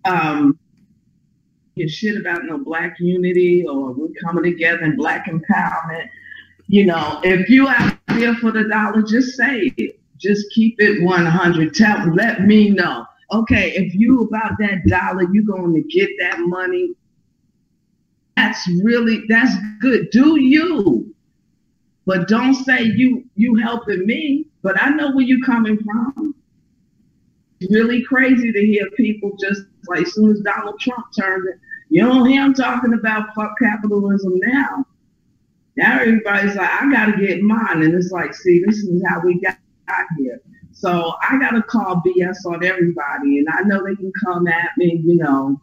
um 0.05 0.59
give 1.75 1.89
shit 1.91 2.19
about 2.19 2.45
no 2.45 2.57
black 2.57 2.99
unity 2.99 3.65
or 3.65 3.93
we're 3.93 4.09
coming 4.23 4.43
together 4.43 4.83
and 4.83 4.97
black 4.97 5.27
empowerment. 5.27 6.09
You 6.67 6.85
know, 6.85 7.21
if 7.23 7.49
you 7.49 7.67
out 7.67 7.93
there 8.07 8.35
for 8.35 8.51
the 8.51 8.67
dollar, 8.67 9.01
just 9.01 9.37
say 9.37 9.71
it. 9.77 9.99
Just 10.17 10.51
keep 10.51 10.75
it 10.79 11.03
100. 11.03 11.73
Tell, 11.75 12.13
let 12.15 12.41
me 12.41 12.69
know. 12.71 13.05
Okay, 13.31 13.71
if 13.75 13.93
you 13.93 14.21
about 14.21 14.53
that 14.59 14.85
dollar, 14.87 15.23
you 15.31 15.45
going 15.45 15.73
to 15.75 15.81
get 15.83 16.09
that 16.19 16.39
money. 16.39 16.93
That's 18.47 18.65
really 18.81 19.23
that's 19.27 19.53
good. 19.81 20.09
Do 20.11 20.39
you? 20.39 21.13
But 22.05 22.29
don't 22.29 22.53
say 22.53 22.83
you 22.83 23.25
you 23.35 23.55
helping 23.55 24.05
me. 24.05 24.45
But 24.61 24.81
I 24.81 24.89
know 24.89 25.11
where 25.11 25.25
you 25.25 25.43
coming 25.43 25.77
from. 25.83 26.33
It's 27.59 27.73
really 27.73 28.03
crazy 28.03 28.53
to 28.53 28.65
hear 28.65 28.89
people 28.91 29.35
just 29.37 29.63
like 29.89 30.03
as 30.03 30.13
soon 30.13 30.31
as 30.31 30.39
Donald 30.39 30.79
Trump 30.79 31.07
turned 31.19 31.49
it, 31.49 31.59
you 31.89 32.05
don't 32.05 32.25
hear 32.25 32.41
him 32.41 32.53
talking 32.53 32.93
about 32.93 33.35
fuck 33.35 33.59
capitalism 33.59 34.33
now. 34.37 34.85
Now 35.75 35.99
everybody's 35.99 36.55
like, 36.55 36.69
I 36.69 36.89
gotta 36.89 37.17
get 37.17 37.41
mine. 37.41 37.83
And 37.83 37.93
it's 37.93 38.11
like, 38.11 38.33
see, 38.33 38.63
this 38.65 38.77
is 38.77 39.03
how 39.09 39.19
we 39.19 39.41
got 39.41 39.57
here. 40.17 40.39
So 40.71 41.15
I 41.21 41.37
gotta 41.37 41.63
call 41.63 42.01
BS 42.05 42.45
on 42.45 42.63
everybody. 42.63 43.39
And 43.39 43.47
I 43.51 43.63
know 43.63 43.83
they 43.83 43.95
can 43.95 44.13
come 44.23 44.47
at 44.47 44.69
me, 44.77 45.01
you 45.03 45.17
know, 45.17 45.59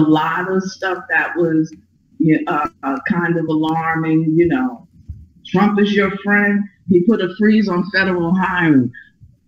a 0.00 0.02
lot 0.02 0.50
of 0.50 0.62
stuff 0.62 1.04
that 1.10 1.36
was 1.36 1.72
you 2.18 2.42
know, 2.42 2.52
uh, 2.52 2.68
uh, 2.82 2.98
kind 3.08 3.36
of 3.36 3.46
alarming, 3.46 4.34
you 4.36 4.46
know. 4.46 4.86
Trump 5.46 5.80
is 5.80 5.92
your 5.92 6.10
friend. 6.18 6.62
He 6.88 7.02
put 7.02 7.20
a 7.20 7.34
freeze 7.38 7.68
on 7.68 7.88
federal 7.90 8.34
hiring. 8.34 8.90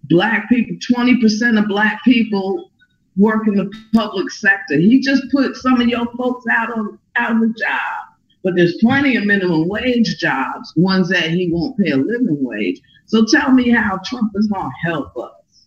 Black 0.04 0.48
people, 0.48 0.76
20% 0.76 1.58
of 1.58 1.68
black 1.68 2.02
people 2.04 2.70
work 3.16 3.48
in 3.48 3.54
the 3.54 3.72
public 3.94 4.30
sector. 4.30 4.78
He 4.78 5.00
just 5.00 5.22
put 5.32 5.56
some 5.56 5.80
of 5.80 5.88
your 5.88 6.06
folks 6.16 6.44
out 6.50 6.78
of 6.78 6.98
out 7.16 7.32
of 7.32 7.40
the 7.40 7.54
job. 7.58 8.16
But 8.44 8.54
there's 8.54 8.76
plenty 8.80 9.16
of 9.16 9.24
minimum 9.24 9.68
wage 9.68 10.18
jobs, 10.18 10.72
ones 10.76 11.08
that 11.08 11.30
he 11.30 11.50
won't 11.50 11.76
pay 11.78 11.90
a 11.90 11.96
living 11.96 12.44
wage. 12.44 12.80
So 13.06 13.24
tell 13.24 13.50
me 13.52 13.70
how 13.70 13.98
Trump 14.04 14.32
is 14.36 14.46
going 14.46 14.70
to 14.70 14.88
help 14.88 15.16
us. 15.16 15.66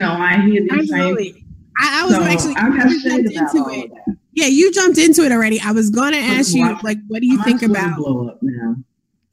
You 0.00 0.06
know, 0.06 0.12
I 0.12 0.40
hear 0.42 0.62
these 0.62 0.92
Absolutely. 0.92 1.32
same. 1.32 1.45
I, 1.78 2.02
I 2.02 2.04
was 2.06 2.14
So, 2.14 2.22
actually 2.22 2.54
I 2.56 2.68
got 2.76 2.90
you 2.90 3.02
jumped 3.02 3.36
about 3.36 3.54
into 3.54 3.70
it. 3.70 4.16
Yeah, 4.34 4.46
you 4.46 4.72
jumped 4.72 4.98
into 4.98 5.22
it 5.22 5.32
already. 5.32 5.60
I 5.60 5.72
was 5.72 5.90
going 5.90 6.12
to 6.12 6.18
ask 6.18 6.54
you, 6.54 6.64
like, 6.82 6.98
what 7.08 7.20
do 7.22 7.26
you 7.26 7.38
I'm 7.38 7.44
think 7.44 7.62
about? 7.62 7.96
blow 7.96 8.28
up 8.28 8.38
now? 8.42 8.76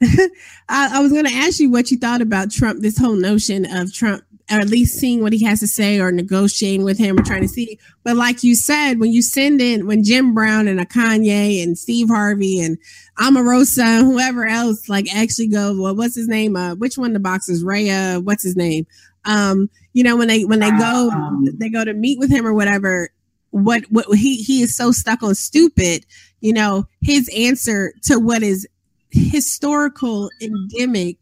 I, 0.68 0.98
I 0.98 1.00
was 1.00 1.12
going 1.12 1.26
to 1.26 1.32
ask 1.32 1.60
you 1.60 1.70
what 1.70 1.90
you 1.90 1.98
thought 1.98 2.22
about 2.22 2.50
Trump. 2.50 2.80
This 2.80 2.98
whole 2.98 3.14
notion 3.16 3.66
of 3.70 3.92
Trump, 3.92 4.22
or 4.50 4.58
at 4.58 4.68
least 4.68 4.98
seeing 4.98 5.20
what 5.22 5.32
he 5.32 5.44
has 5.44 5.60
to 5.60 5.66
say, 5.66 6.00
or 6.00 6.10
negotiating 6.10 6.84
with 6.84 6.98
him, 6.98 7.18
or 7.18 7.22
trying 7.22 7.42
to 7.42 7.48
see. 7.48 7.78
But 8.02 8.16
like 8.16 8.42
you 8.42 8.54
said, 8.54 8.98
when 8.98 9.12
you 9.12 9.20
send 9.22 9.60
in, 9.60 9.86
when 9.86 10.02
Jim 10.04 10.32
Brown 10.34 10.68
and 10.68 10.80
a 10.80 10.86
Kanye 10.86 11.62
and 11.62 11.78
Steve 11.78 12.08
Harvey 12.08 12.60
and 12.60 12.78
Omarosa 13.18 13.82
and 14.00 14.06
whoever 14.06 14.46
else, 14.46 14.88
like 14.88 15.14
actually 15.14 15.48
go, 15.48 15.78
well, 15.78 15.94
what's 15.94 16.16
his 16.16 16.28
name? 16.28 16.56
Uh, 16.56 16.74
which 16.76 16.96
one 16.98 17.10
of 17.10 17.14
the 17.14 17.20
boxers? 17.20 17.62
Ray, 17.62 17.90
uh, 17.90 18.20
what's 18.20 18.42
his 18.42 18.56
name? 18.56 18.86
Um, 19.24 19.70
you 19.92 20.02
know, 20.02 20.16
when 20.16 20.28
they 20.28 20.44
when 20.44 20.60
they 20.60 20.70
go, 20.70 21.10
um, 21.12 21.48
they 21.58 21.70
go 21.70 21.84
to 21.84 21.94
meet 21.94 22.18
with 22.18 22.30
him 22.30 22.46
or 22.46 22.54
whatever. 22.54 23.10
What 23.50 23.84
what 23.90 24.06
he 24.16 24.36
he 24.42 24.62
is 24.62 24.76
so 24.76 24.90
stuck 24.90 25.22
on 25.22 25.34
stupid. 25.34 26.04
You 26.40 26.52
know, 26.52 26.86
his 27.00 27.30
answer 27.34 27.94
to 28.04 28.18
what 28.18 28.42
is 28.42 28.66
historical, 29.10 30.30
endemic, 30.40 31.18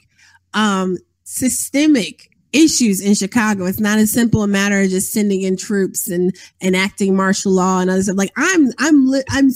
um, 0.54 0.96
systemic 1.24 2.30
issues 2.52 3.00
in 3.00 3.14
Chicago. 3.14 3.66
It's 3.66 3.80
not 3.80 3.98
as 3.98 4.12
simple 4.12 4.42
a 4.42 4.48
matter 4.48 4.80
of 4.80 4.90
just 4.90 5.12
sending 5.12 5.42
in 5.42 5.56
troops 5.56 6.08
and 6.08 6.34
enacting 6.60 7.16
martial 7.16 7.52
law 7.52 7.80
and 7.80 7.90
other 7.90 8.02
stuff. 8.02 8.16
Like 8.16 8.32
I'm, 8.36 8.70
I'm, 8.78 9.08
le- 9.10 9.24
I'm, 9.30 9.50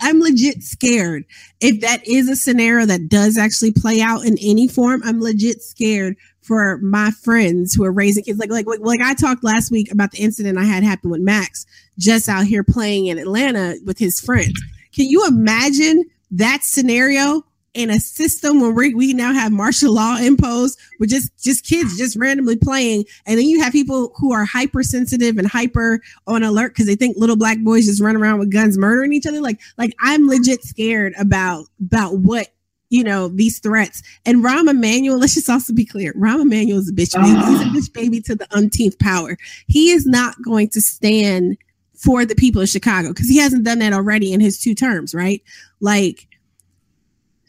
I'm 0.00 0.20
legit 0.20 0.62
scared. 0.62 1.24
If 1.60 1.80
that 1.80 2.06
is 2.06 2.28
a 2.28 2.36
scenario 2.36 2.86
that 2.86 3.08
does 3.08 3.36
actually 3.36 3.72
play 3.72 4.00
out 4.00 4.24
in 4.24 4.36
any 4.40 4.68
form, 4.68 5.02
I'm 5.04 5.20
legit 5.20 5.62
scared 5.62 6.16
for 6.48 6.78
my 6.78 7.10
friends 7.10 7.74
who 7.74 7.84
are 7.84 7.92
raising 7.92 8.24
kids. 8.24 8.38
Like, 8.38 8.50
like, 8.50 8.66
like, 8.80 9.00
I 9.00 9.14
talked 9.14 9.44
last 9.44 9.70
week 9.70 9.92
about 9.92 10.12
the 10.12 10.18
incident 10.18 10.58
I 10.58 10.64
had 10.64 10.82
happen 10.82 11.10
with 11.10 11.20
Max 11.20 11.66
just 11.98 12.28
out 12.28 12.46
here 12.46 12.64
playing 12.64 13.06
in 13.06 13.18
Atlanta 13.18 13.76
with 13.84 13.98
his 13.98 14.18
friends. 14.18 14.58
Can 14.92 15.06
you 15.06 15.26
imagine 15.26 16.04
that 16.30 16.64
scenario 16.64 17.44
in 17.74 17.90
a 17.90 18.00
system 18.00 18.62
where 18.62 18.70
we, 18.70 18.94
we 18.94 19.12
now 19.12 19.32
have 19.32 19.52
martial 19.52 19.92
law 19.92 20.16
imposed 20.16 20.78
with 20.98 21.10
just 21.10 21.30
just 21.38 21.66
kids 21.66 21.98
just 21.98 22.16
randomly 22.16 22.56
playing 22.56 23.04
and 23.26 23.38
then 23.38 23.46
you 23.46 23.60
have 23.62 23.72
people 23.72 24.10
who 24.16 24.32
are 24.32 24.46
hypersensitive 24.46 25.36
and 25.36 25.46
hyper 25.46 26.00
on 26.26 26.42
alert 26.42 26.70
because 26.70 26.86
they 26.86 26.96
think 26.96 27.16
little 27.18 27.36
black 27.36 27.58
boys 27.60 27.84
just 27.84 28.02
run 28.02 28.16
around 28.16 28.38
with 28.38 28.50
guns 28.50 28.78
murdering 28.78 29.12
each 29.12 29.26
other 29.26 29.40
like 29.42 29.60
like 29.76 29.94
i'm 30.00 30.26
legit 30.26 30.62
scared 30.62 31.12
about 31.20 31.66
about 31.78 32.16
what 32.18 32.48
you 32.90 33.04
know 33.04 33.28
these 33.28 33.58
threats 33.58 34.02
and 34.24 34.44
Rahm 34.44 34.68
Emanuel 34.68 35.18
let's 35.18 35.34
just 35.34 35.50
also 35.50 35.72
be 35.72 35.84
clear 35.84 36.12
Rahm 36.14 36.42
Emanuel 36.42 36.78
is 36.78 36.88
a 36.88 36.92
bitch 36.92 37.14
baby 37.14 37.46
he's 37.46 37.60
a 37.60 37.64
bitch 37.64 37.92
baby 37.92 38.20
to 38.22 38.34
the 38.34 38.46
umpteenth 38.56 38.98
power 38.98 39.36
he 39.66 39.90
is 39.90 40.06
not 40.06 40.34
going 40.42 40.68
to 40.70 40.80
stand 40.80 41.56
for 41.94 42.24
the 42.24 42.34
people 42.34 42.62
of 42.62 42.68
Chicago 42.68 43.08
because 43.08 43.28
he 43.28 43.38
hasn't 43.38 43.64
done 43.64 43.80
that 43.80 43.92
already 43.92 44.32
in 44.32 44.40
his 44.40 44.60
two 44.60 44.74
terms 44.74 45.14
right 45.14 45.42
like 45.80 46.26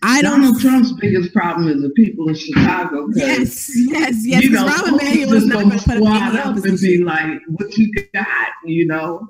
I 0.02 0.22
don't 0.22 0.40
Donald 0.40 0.62
Trump's 0.62 0.94
biggest 0.94 1.34
problem 1.34 1.68
is 1.68 1.82
the 1.82 1.90
people 1.90 2.30
of 2.30 2.38
Chicago. 2.38 3.10
Yes, 3.16 3.70
yes, 3.76 4.26
yes. 4.26 4.44
You 4.44 4.52
know, 4.52 4.66
Rahm 4.66 4.94
Emanuel 4.94 5.34
is 5.34 5.46
not 5.46 5.64
going 5.66 5.78
put 5.78 5.98
up 6.08 6.46
up 6.46 6.56
and 6.56 6.80
be 6.80 7.04
like, 7.04 7.42
"What 7.50 7.78
you 7.78 7.92
got?" 8.14 8.48
You 8.64 8.88
know. 8.88 9.28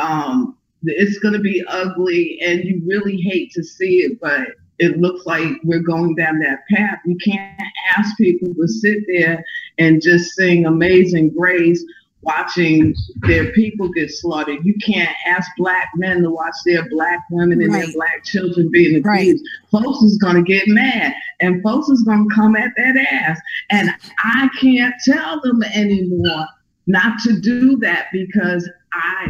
Um, 0.00 0.58
it's 0.82 1.18
going 1.20 1.34
to 1.34 1.40
be 1.40 1.64
ugly, 1.68 2.38
and 2.42 2.64
you 2.64 2.82
really 2.86 3.16
hate 3.16 3.52
to 3.52 3.62
see 3.62 3.98
it, 3.98 4.20
but 4.20 4.48
it 4.78 4.98
looks 4.98 5.24
like 5.26 5.46
we're 5.62 5.78
going 5.80 6.14
down 6.14 6.40
that 6.40 6.60
path. 6.70 6.98
You 7.06 7.16
can't 7.16 7.60
ask 7.96 8.16
people 8.16 8.54
to 8.54 8.68
sit 8.68 8.98
there 9.06 9.44
and 9.78 10.02
just 10.02 10.34
sing 10.34 10.66
"Amazing 10.66 11.30
Grace." 11.30 11.84
Watching 12.22 12.94
their 13.26 13.52
people 13.52 13.90
get 13.90 14.10
slaughtered, 14.10 14.64
you 14.64 14.74
can't 14.82 15.14
ask 15.26 15.50
black 15.58 15.90
men 15.94 16.22
to 16.22 16.30
watch 16.30 16.54
their 16.64 16.88
black 16.88 17.18
women 17.30 17.60
and 17.60 17.74
their 17.74 17.92
black 17.92 18.24
children 18.24 18.70
being 18.70 18.96
abused. 18.96 19.04
Right. 19.04 19.36
Folks 19.70 20.02
is 20.04 20.16
gonna 20.16 20.42
get 20.42 20.66
mad, 20.66 21.12
and 21.40 21.62
folks 21.62 21.90
is 21.90 22.02
gonna 22.04 22.24
come 22.34 22.56
at 22.56 22.70
that 22.78 23.06
ass. 23.12 23.38
And 23.68 23.90
I 24.20 24.48
can't 24.58 24.94
tell 25.04 25.42
them 25.42 25.62
anymore 25.64 26.46
not 26.86 27.18
to 27.24 27.38
do 27.40 27.76
that 27.80 28.06
because 28.10 28.70
I 28.94 29.28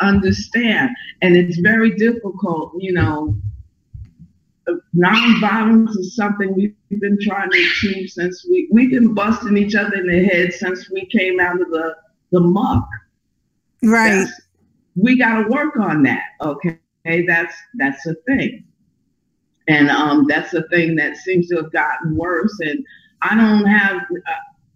understand. 0.00 0.90
And 1.20 1.36
it's 1.36 1.58
very 1.58 1.96
difficult, 1.96 2.74
you 2.78 2.92
know. 2.92 3.34
Nonviolence 4.96 5.90
is 5.98 6.14
something 6.16 6.54
we've 6.54 7.00
been 7.00 7.18
trying 7.20 7.50
to 7.50 7.58
achieve 7.58 8.10
since 8.10 8.46
we 8.48 8.68
we've 8.70 8.90
been 8.90 9.14
busting 9.14 9.56
each 9.56 9.74
other 9.74 9.94
in 9.96 10.06
the 10.06 10.24
head 10.24 10.52
since 10.52 10.90
we 10.90 11.06
came 11.06 11.40
out 11.40 11.60
of 11.60 11.70
the 11.70 11.96
the 12.32 12.40
muck. 12.40 12.88
Right. 13.82 14.10
That's- 14.10 14.40
we 14.96 15.16
got 15.16 15.42
to 15.42 15.48
work 15.48 15.76
on 15.76 16.02
that. 16.02 16.24
Okay, 16.40 16.78
that's 17.26 17.54
that's 17.74 18.02
the 18.02 18.16
thing, 18.26 18.64
and 19.68 19.88
um, 19.88 20.26
that's 20.28 20.50
the 20.50 20.66
thing 20.68 20.96
that 20.96 21.16
seems 21.16 21.48
to 21.48 21.56
have 21.56 21.72
gotten 21.72 22.16
worse. 22.16 22.58
And 22.60 22.84
I 23.22 23.36
don't 23.36 23.66
have 23.66 23.96
uh, 23.96 24.32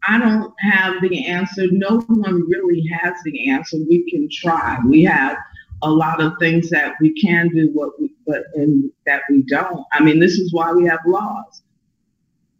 I 0.07 0.19
don't 0.19 0.55
have 0.61 1.01
the 1.03 1.27
answer. 1.27 1.67
No 1.71 2.01
one 2.01 2.49
really 2.49 2.87
has 3.01 3.15
the 3.25 3.51
answer. 3.51 3.79
We 3.89 4.09
can 4.11 4.29
try. 4.31 4.79
We 4.87 5.03
have 5.05 5.37
a 5.85 5.91
lot 5.91 6.21
of 6.21 6.33
things 6.41 6.71
that 6.71 6.95
we 7.01 7.13
can 7.21 7.49
do, 7.49 7.71
what 7.73 8.01
we 8.01 8.11
but 8.27 8.45
that 9.07 9.23
we 9.31 9.43
don't. 9.43 9.85
I 9.93 10.03
mean, 10.03 10.19
this 10.19 10.33
is 10.33 10.53
why 10.53 10.73
we 10.73 10.87
have 10.87 11.01
laws. 11.07 11.63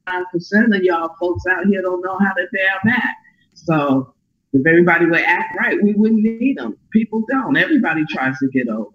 Nine 0.07 0.25
percent 0.31 0.75
of 0.75 0.83
y'all 0.83 1.15
folks 1.19 1.45
out 1.51 1.67
here 1.67 1.81
don't 1.83 2.03
know 2.03 2.19
how 2.19 2.33
to 2.35 2.47
damn 2.53 2.93
act. 2.93 3.17
So 3.55 4.15
if 4.53 4.67
everybody 4.67 5.07
would 5.07 5.21
act 5.21 5.57
right, 5.59 5.83
we 5.83 5.95
wouldn't 5.95 6.23
need 6.23 6.59
them. 6.59 6.77
People 6.93 7.23
don't. 7.31 7.57
Everybody 7.57 8.05
tries 8.11 8.39
to 8.39 8.49
get 8.49 8.69
over. 8.69 8.91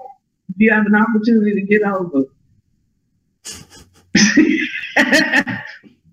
If 0.49 0.55
you 0.57 0.71
have 0.71 0.85
an 0.85 0.95
opportunity 0.95 1.55
to 1.55 1.61
get 1.61 1.81
over, 1.83 2.25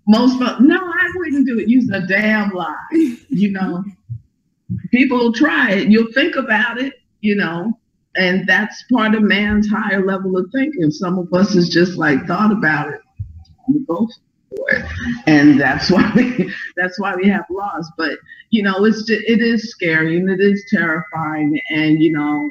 most 0.09 0.39
folks, 0.39 0.61
no, 0.61 0.77
I 0.79 1.11
wouldn't 1.15 1.47
do 1.47 1.59
it. 1.59 1.69
Use 1.69 1.91
a 1.91 2.01
damn 2.07 2.51
lie. 2.51 2.75
You 3.29 3.53
know, 3.53 3.85
people 4.91 5.19
will 5.19 5.33
try 5.33 5.73
it. 5.73 5.91
You'll 5.91 6.13
think 6.13 6.37
about 6.37 6.79
it. 6.81 6.95
You 7.21 7.37
know, 7.37 7.79
and 8.17 8.47
that's 8.47 8.83
part 8.93 9.15
of 9.15 9.23
man's 9.23 9.69
higher 9.69 10.05
level 10.05 10.37
of 10.37 10.51
thinking. 10.53 10.91
Some 10.91 11.19
of 11.19 11.33
us 11.33 11.55
is 11.55 11.69
just 11.69 11.97
like 11.97 12.27
thought 12.27 12.53
about 12.53 12.93
it. 12.93 13.01
We 13.69 13.81
go 13.81 14.09
for 14.51 14.71
it, 14.71 14.85
and 15.27 15.61
that's 15.61 15.91
why 15.91 16.11
we 16.15 16.53
that's 16.77 16.99
why 16.99 17.15
we 17.17 17.29
have 17.29 17.45
laws. 17.51 17.91
But 17.97 18.19
you 18.51 18.63
know, 18.63 18.85
it's 18.85 19.05
just, 19.05 19.23
it 19.27 19.41
is 19.41 19.71
scary 19.71 20.19
and 20.19 20.31
it 20.31 20.41
is 20.41 20.65
terrifying, 20.71 21.61
and 21.71 22.03
you 22.03 22.13
know, 22.13 22.51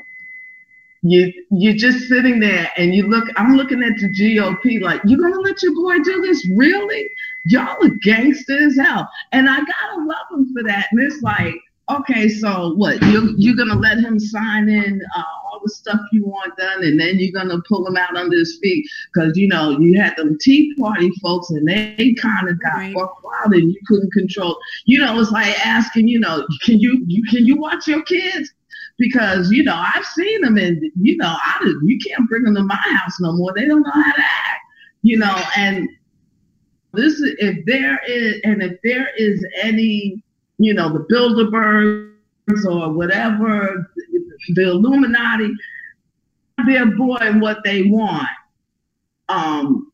you 1.02 1.32
you're 1.52 1.76
just 1.76 2.08
sitting 2.08 2.40
there 2.40 2.72
and 2.78 2.94
you 2.94 3.08
look. 3.08 3.28
I'm 3.38 3.56
looking 3.56 3.84
at 3.84 3.98
the 3.98 4.10
GOP 4.10 4.82
like, 4.82 5.02
you 5.06 5.18
gonna 5.18 5.40
let 5.40 5.62
your 5.64 5.76
boy 5.76 6.00
do 6.04 6.22
this? 6.22 6.48
Really? 6.56 7.10
Y'all 7.46 7.84
are 7.84 7.90
gangster 8.02 8.58
as 8.68 8.78
hell, 8.78 9.10
and 9.32 9.50
I 9.50 9.58
gotta 9.58 10.02
love 10.02 10.28
them 10.32 10.54
for 10.54 10.64
that. 10.64 10.88
And 10.92 11.02
it's 11.02 11.22
like 11.22 11.56
okay, 11.90 12.30
so 12.30 12.74
what? 12.76 13.02
You're, 13.04 13.30
you're 13.38 13.56
to 13.56 13.76
let 13.76 14.00
him 14.00 14.20
sign 14.20 14.70
in 14.70 15.02
uh, 15.16 15.24
the 15.66 15.72
stuff 15.72 16.00
you 16.12 16.26
want 16.26 16.56
done, 16.58 16.84
and 16.84 17.00
then 17.00 17.18
you're 17.18 17.44
to 17.44 17.62
pull 17.68 17.86
him 17.88 17.98
out 17.98 18.16
under 18.16 18.38
his 18.38 18.58
feet 18.62 18.86
because, 19.14 19.38
you 19.38 19.48
know, 19.48 19.78
you 19.80 20.00
had 20.00 20.16
them 20.16 20.38
Tea 20.40 20.74
Party 20.76 21.12
folks, 21.22 21.50
and 21.50 21.68
they 21.68 22.16
kind 22.20 22.50
of 22.50 22.62
got 22.62 22.76
right. 22.76 22.96
wild, 22.96 23.54
and 23.54 23.72
you 23.72 23.80
couldn't 23.88 24.12
control. 24.14 24.58
You 24.86 25.00
know, 25.00 25.20
it's 25.20 25.32
like 25.32 25.54
asking, 25.66 26.08
you 26.08 26.20
know, 26.20 26.46
can 26.64 26.80
you, 26.80 27.04
you 27.08 27.24
can 27.30 27.46
you 27.46 27.58
watch 27.58 27.88
your 27.88 28.04
kids? 28.04 28.52
Because 28.98 29.52
you 29.52 29.62
know 29.62 29.76
I've 29.76 30.06
seen 30.06 30.42
them, 30.42 30.58
and 30.58 30.82
you 31.02 31.18
know 31.18 31.28
I 31.28 31.74
you 31.84 32.00
can't 32.08 32.30
bring 32.30 32.44
them 32.44 32.56
to 32.56 32.64
my 32.64 32.76
house 32.76 33.20
no 33.20 33.34
more. 33.34 33.52
They 33.54 33.66
don't 33.66 33.82
know 33.82 33.92
how 33.92 34.14
to 34.14 34.22
act, 34.22 34.62
you 35.02 35.18
know. 35.18 35.38
And 35.58 35.90
this 36.94 37.16
is 37.16 37.36
if 37.40 37.66
there 37.66 38.00
is, 38.08 38.40
and 38.46 38.64
if 38.64 38.78
there 38.84 39.10
is 39.18 39.46
any 39.62 40.24
you 40.58 40.74
know, 40.74 40.92
the 40.92 41.06
Bilderbergs 41.14 42.66
or 42.66 42.92
whatever, 42.94 43.92
the 44.50 44.64
Illuminati, 44.64 45.52
they're 46.66 46.86
boy 46.86 47.32
what 47.40 47.64
they 47.64 47.84
want. 47.84 48.28
Um, 49.30 49.92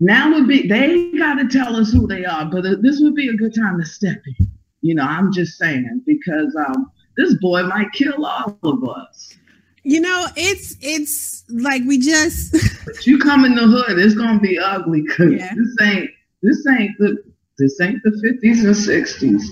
now 0.00 0.32
would 0.32 0.48
be 0.48 0.66
they 0.66 1.12
got 1.12 1.34
to 1.34 1.48
tell 1.48 1.76
us 1.76 1.90
who 1.90 2.06
they 2.06 2.24
are, 2.24 2.44
but 2.44 2.62
this 2.82 3.00
would 3.00 3.14
be 3.14 3.28
a 3.28 3.34
good 3.34 3.54
time 3.54 3.78
to 3.80 3.86
step 3.86 4.20
in. 4.38 4.50
You 4.82 4.94
know, 4.94 5.04
I'm 5.04 5.32
just 5.32 5.58
saying 5.58 6.02
because 6.06 6.54
um, 6.56 6.90
this 7.16 7.34
boy 7.40 7.62
might 7.64 7.92
kill 7.92 8.24
all 8.24 8.58
of 8.62 8.88
us. 8.88 9.34
You 9.82 10.00
know, 10.00 10.26
it's 10.36 10.76
it's 10.80 11.44
like 11.48 11.82
we 11.86 11.98
just. 11.98 12.52
but 12.84 13.06
you 13.06 13.18
come 13.18 13.44
in 13.44 13.54
the 13.54 13.62
hood, 13.62 13.98
it's 13.98 14.14
gonna 14.14 14.40
be 14.40 14.58
ugly 14.58 15.02
because 15.02 15.32
yeah. 15.32 15.54
this 15.54 15.76
ain't 15.80 16.10
this 16.42 16.66
ain't 16.66 16.98
the 16.98 17.16
this 17.58 17.80
ain't 17.80 18.02
the 18.02 18.10
50s 18.10 18.64
and 18.64 18.74
60s. 18.74 19.42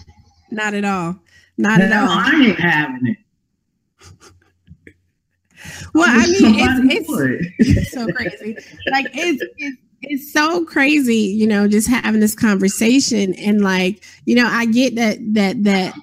Not 0.51 0.75
at 0.75 0.85
all. 0.85 1.17
Not 1.57 1.79
no, 1.79 1.85
at 1.87 1.93
all. 1.93 2.09
I 2.11 2.47
ain't 2.49 2.61
having 2.61 3.07
it. 3.07 3.19
Well, 5.95 6.09
I, 6.09 6.27
mean, 6.27 6.55
it's, 6.59 7.09
it's, 7.09 7.77
it's, 7.77 7.93
so 7.93 8.07
crazy. 8.09 8.57
Like 8.91 9.07
it's, 9.15 9.43
it's 9.57 9.79
it's 10.07 10.33
so 10.33 10.65
crazy, 10.65 11.17
you 11.17 11.47
know, 11.47 11.69
just 11.69 11.89
having 11.89 12.21
this 12.21 12.35
conversation 12.35 13.35
and 13.35 13.63
like, 13.63 14.05
you 14.27 14.35
know, 14.35 14.47
I 14.47 14.67
get 14.67 14.95
that 14.97 15.19
that 15.35 15.63
that 15.65 15.95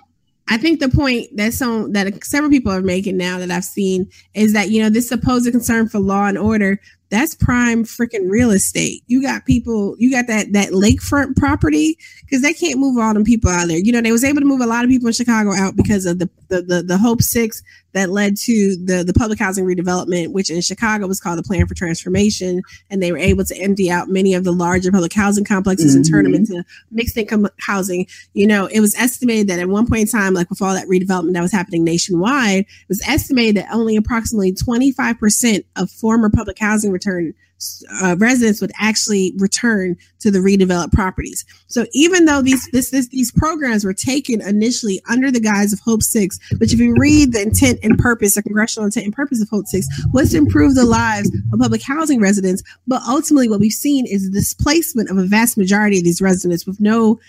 I 0.49 0.57
think 0.57 0.79
the 0.79 0.89
point 0.89 1.35
that 1.37 1.53
some 1.53 1.93
that 1.93 2.23
several 2.23 2.51
people 2.51 2.71
are 2.71 2.81
making 2.81 3.17
now 3.17 3.39
that 3.39 3.51
I've 3.51 3.63
seen 3.63 4.09
is 4.33 4.53
that 4.53 4.69
you 4.69 4.81
know 4.81 4.89
this 4.89 5.07
supposed 5.07 5.49
concern 5.51 5.87
for 5.87 5.99
law 5.99 6.25
and 6.25 6.37
order 6.37 6.79
that's 7.11 7.35
prime 7.35 7.83
freaking 7.83 8.29
real 8.29 8.51
estate. 8.51 9.03
You 9.05 9.21
got 9.21 9.45
people, 9.45 9.95
you 9.99 10.09
got 10.09 10.27
that 10.27 10.53
that 10.53 10.69
lakefront 10.69 11.35
property 11.35 11.97
because 12.21 12.41
they 12.41 12.53
can't 12.53 12.79
move 12.79 12.97
all 12.97 13.13
them 13.13 13.25
people 13.25 13.51
out 13.51 13.67
there. 13.67 13.77
You 13.77 13.91
know, 13.91 14.01
they 14.01 14.13
was 14.13 14.23
able 14.23 14.39
to 14.39 14.45
move 14.47 14.61
a 14.61 14.65
lot 14.65 14.85
of 14.85 14.89
people 14.89 15.07
in 15.07 15.13
Chicago 15.13 15.53
out 15.53 15.75
because 15.75 16.05
of 16.05 16.19
the 16.19 16.29
the 16.47 16.61
the, 16.61 16.83
the 16.83 16.97
Hope 16.97 17.21
Six 17.21 17.61
that 17.93 18.09
led 18.09 18.37
to 18.37 18.77
the 18.77 19.03
the 19.03 19.13
public 19.13 19.39
housing 19.39 19.65
redevelopment, 19.65 20.31
which 20.31 20.49
in 20.49 20.61
Chicago 20.61 21.07
was 21.07 21.19
called 21.19 21.37
the 21.37 21.43
Plan 21.43 21.67
for 21.67 21.75
Transformation, 21.75 22.61
and 22.89 23.03
they 23.03 23.11
were 23.11 23.17
able 23.17 23.43
to 23.43 23.57
empty 23.57 23.91
out 23.91 24.07
many 24.07 24.33
of 24.33 24.43
the 24.43 24.53
larger 24.53 24.91
public 24.91 25.13
housing 25.13 25.43
complexes 25.43 25.91
mm-hmm. 25.91 25.97
and 25.97 26.09
turn 26.09 26.23
them 26.23 26.33
mm-hmm. 26.33 26.53
into 26.53 26.65
mixed 26.91 27.17
income 27.17 27.47
housing. 27.59 28.07
You 28.33 28.47
know, 28.47 28.67
it 28.67 28.79
was 28.79 28.95
estimated 28.95 29.47
that 29.49 29.59
at 29.59 29.67
one 29.67 29.87
point 29.87 30.01
in 30.01 30.07
time, 30.07 30.33
like 30.33 30.49
with 30.49 30.61
all 30.61 30.73
that 30.73 30.87
redevelopment 30.87 31.33
that 31.33 31.41
was 31.41 31.51
happening 31.51 31.83
nationwide, 31.83 32.59
it 32.59 32.87
was 32.87 33.01
estimated 33.05 33.57
that 33.57 33.73
only 33.73 33.97
approximately 33.97 34.53
twenty 34.53 34.93
five 34.93 35.19
percent 35.19 35.65
of 35.75 35.91
former 35.91 36.29
public 36.29 36.57
housing 36.59 36.91
return 37.05 37.33
uh, 38.01 38.15
residents 38.17 38.59
would 38.61 38.71
actually 38.79 39.33
return 39.37 39.95
to 40.19 40.31
the 40.31 40.39
redeveloped 40.39 40.91
properties. 40.91 41.45
So 41.67 41.85
even 41.93 42.25
though 42.25 42.41
these 42.41 42.67
this, 42.71 42.89
this, 42.89 43.07
these 43.09 43.31
programs 43.31 43.85
were 43.85 43.93
taken 43.93 44.41
initially 44.41 45.01
under 45.09 45.31
the 45.31 45.39
guise 45.39 45.71
of 45.71 45.79
Hope 45.79 46.01
Six, 46.01 46.39
but 46.57 46.73
if 46.73 46.79
you 46.79 46.95
read 46.97 47.33
the 47.33 47.41
intent 47.41 47.79
and 47.83 47.97
purpose, 47.97 48.35
the 48.35 48.43
congressional 48.43 48.85
intent 48.85 49.05
and 49.05 49.13
purpose 49.13 49.41
of 49.41 49.49
Hope 49.49 49.67
Six 49.67 49.87
was 50.11 50.31
to 50.31 50.37
improve 50.37 50.75
the 50.75 50.85
lives 50.85 51.29
of 51.53 51.59
public 51.59 51.83
housing 51.83 52.19
residents. 52.19 52.63
But 52.87 53.03
ultimately, 53.07 53.47
what 53.47 53.59
we've 53.59 53.71
seen 53.71 54.05
is 54.07 54.23
the 54.23 54.39
displacement 54.39 55.09
of 55.09 55.17
a 55.17 55.23
vast 55.23 55.57
majority 55.57 55.99
of 55.99 56.03
these 56.03 56.21
residents 56.21 56.65
with 56.65 56.79
no 56.79 57.19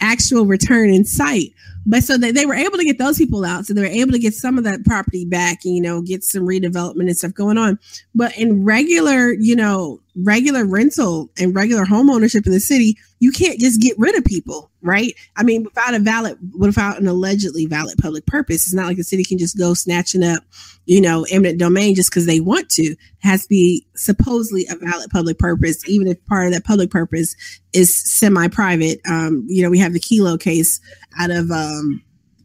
actual 0.00 0.46
return 0.46 0.90
in 0.90 1.04
sight. 1.04 1.52
But 1.84 2.04
so 2.04 2.16
they, 2.16 2.30
they 2.30 2.46
were 2.46 2.54
able 2.54 2.78
to 2.78 2.84
get 2.84 2.98
those 2.98 3.18
people 3.18 3.44
out. 3.44 3.66
So 3.66 3.74
they 3.74 3.80
were 3.80 3.86
able 3.86 4.12
to 4.12 4.18
get 4.18 4.34
some 4.34 4.56
of 4.56 4.64
that 4.64 4.84
property 4.84 5.24
back, 5.24 5.64
and, 5.64 5.74
you 5.74 5.82
know, 5.82 6.00
get 6.00 6.22
some 6.22 6.44
redevelopment 6.46 7.08
and 7.08 7.16
stuff 7.16 7.34
going 7.34 7.58
on. 7.58 7.78
But 8.14 8.36
in 8.38 8.64
regular, 8.64 9.32
you 9.32 9.56
know, 9.56 10.00
regular 10.16 10.64
rental 10.66 11.30
and 11.38 11.54
regular 11.54 11.84
home 11.84 12.10
ownership 12.10 12.46
in 12.46 12.52
the 12.52 12.60
city, 12.60 12.96
you 13.18 13.32
can't 13.32 13.58
just 13.58 13.80
get 13.80 13.98
rid 13.98 14.16
of 14.16 14.24
people, 14.24 14.70
right? 14.82 15.14
I 15.36 15.42
mean, 15.42 15.64
without 15.64 15.94
a 15.94 15.98
valid, 15.98 16.36
without 16.58 17.00
an 17.00 17.06
allegedly 17.06 17.66
valid 17.66 17.98
public 17.98 18.26
purpose, 18.26 18.66
it's 18.66 18.74
not 18.74 18.86
like 18.86 18.96
the 18.96 19.04
city 19.04 19.24
can 19.24 19.38
just 19.38 19.56
go 19.56 19.74
snatching 19.74 20.22
up, 20.22 20.42
you 20.84 21.00
know, 21.00 21.24
eminent 21.30 21.58
domain 21.58 21.94
just 21.94 22.10
because 22.10 22.26
they 22.26 22.40
want 22.40 22.68
to. 22.70 22.82
It 22.82 22.98
has 23.20 23.44
to 23.44 23.48
be 23.48 23.86
supposedly 23.96 24.66
a 24.70 24.76
valid 24.76 25.10
public 25.10 25.38
purpose, 25.38 25.88
even 25.88 26.08
if 26.08 26.24
part 26.26 26.46
of 26.46 26.52
that 26.52 26.64
public 26.64 26.90
purpose 26.90 27.34
is 27.72 27.94
semi-private. 27.94 29.00
Um, 29.08 29.46
you 29.48 29.62
know, 29.62 29.70
we 29.70 29.78
have 29.78 29.92
the 29.92 30.00
Kelo 30.00 30.38
case 30.38 30.80
out 31.18 31.30
of, 31.30 31.50
um, 31.50 32.02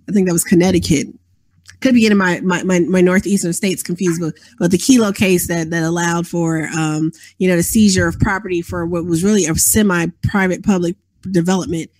I 0.07 0.13
think 0.13 0.27
that 0.27 0.33
was 0.33 0.43
Connecticut, 0.43 1.07
could 1.81 1.93
be 1.93 2.01
getting 2.01 2.17
my, 2.17 2.39
my, 2.41 2.63
my, 2.63 2.79
my, 2.79 3.01
northeastern 3.01 3.53
states 3.53 3.83
confused, 3.83 4.21
but, 4.21 4.33
but 4.59 4.71
the 4.71 4.77
Kelo 4.77 5.15
case 5.15 5.47
that, 5.47 5.69
that 5.69 5.83
allowed 5.83 6.27
for, 6.27 6.67
um, 6.75 7.11
you 7.37 7.47
know, 7.47 7.55
the 7.55 7.63
seizure 7.63 8.07
of 8.07 8.19
property 8.19 8.61
for 8.61 8.85
what 8.85 9.05
was 9.05 9.23
really 9.23 9.45
a 9.45 9.55
semi-private 9.55 10.63
public 10.63 10.95
development. 11.29 11.91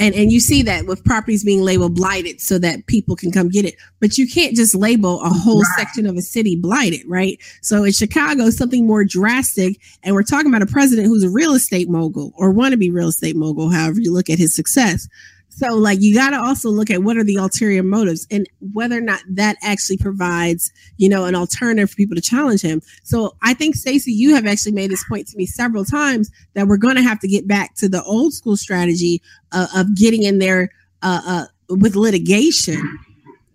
And, 0.00 0.14
and 0.14 0.30
you 0.30 0.38
see 0.38 0.62
that 0.62 0.86
with 0.86 1.04
properties 1.04 1.42
being 1.42 1.62
labeled 1.62 1.96
blighted 1.96 2.40
so 2.40 2.58
that 2.60 2.86
people 2.86 3.16
can 3.16 3.32
come 3.32 3.48
get 3.48 3.64
it. 3.64 3.74
But 4.00 4.16
you 4.16 4.28
can't 4.28 4.54
just 4.54 4.74
label 4.74 5.20
a 5.22 5.28
whole 5.28 5.62
right. 5.62 5.74
section 5.76 6.06
of 6.06 6.16
a 6.16 6.22
city 6.22 6.54
blighted, 6.54 7.00
right? 7.06 7.36
So 7.62 7.82
in 7.82 7.90
Chicago, 7.90 8.50
something 8.50 8.86
more 8.86 9.04
drastic. 9.04 9.80
And 10.04 10.14
we're 10.14 10.22
talking 10.22 10.48
about 10.48 10.62
a 10.62 10.66
president 10.66 11.08
who's 11.08 11.24
a 11.24 11.30
real 11.30 11.52
estate 11.52 11.88
mogul 11.88 12.32
or 12.36 12.52
want 12.52 12.72
to 12.72 12.78
be 12.78 12.90
real 12.90 13.08
estate 13.08 13.34
mogul, 13.34 13.70
however 13.70 14.00
you 14.00 14.12
look 14.12 14.30
at 14.30 14.38
his 14.38 14.54
success. 14.54 15.08
So, 15.58 15.74
like, 15.74 16.00
you 16.00 16.14
got 16.14 16.30
to 16.30 16.36
also 16.38 16.68
look 16.68 16.88
at 16.88 17.02
what 17.02 17.16
are 17.16 17.24
the 17.24 17.34
ulterior 17.34 17.82
motives 17.82 18.28
and 18.30 18.48
whether 18.72 18.96
or 18.96 19.00
not 19.00 19.20
that 19.28 19.56
actually 19.60 19.96
provides, 19.96 20.70
you 20.98 21.08
know, 21.08 21.24
an 21.24 21.34
alternative 21.34 21.90
for 21.90 21.96
people 21.96 22.14
to 22.14 22.22
challenge 22.22 22.62
him. 22.62 22.80
So, 23.02 23.34
I 23.42 23.54
think, 23.54 23.74
Stacey, 23.74 24.12
you 24.12 24.36
have 24.36 24.46
actually 24.46 24.72
made 24.72 24.88
this 24.88 25.04
point 25.08 25.26
to 25.28 25.36
me 25.36 25.46
several 25.46 25.84
times 25.84 26.30
that 26.54 26.68
we're 26.68 26.76
going 26.76 26.94
to 26.94 27.02
have 27.02 27.18
to 27.20 27.28
get 27.28 27.48
back 27.48 27.74
to 27.76 27.88
the 27.88 28.02
old 28.04 28.34
school 28.34 28.56
strategy 28.56 29.20
uh, 29.50 29.66
of 29.74 29.96
getting 29.96 30.22
in 30.22 30.38
there 30.38 30.70
uh, 31.02 31.22
uh, 31.26 31.44
with 31.68 31.96
litigation 31.96 32.80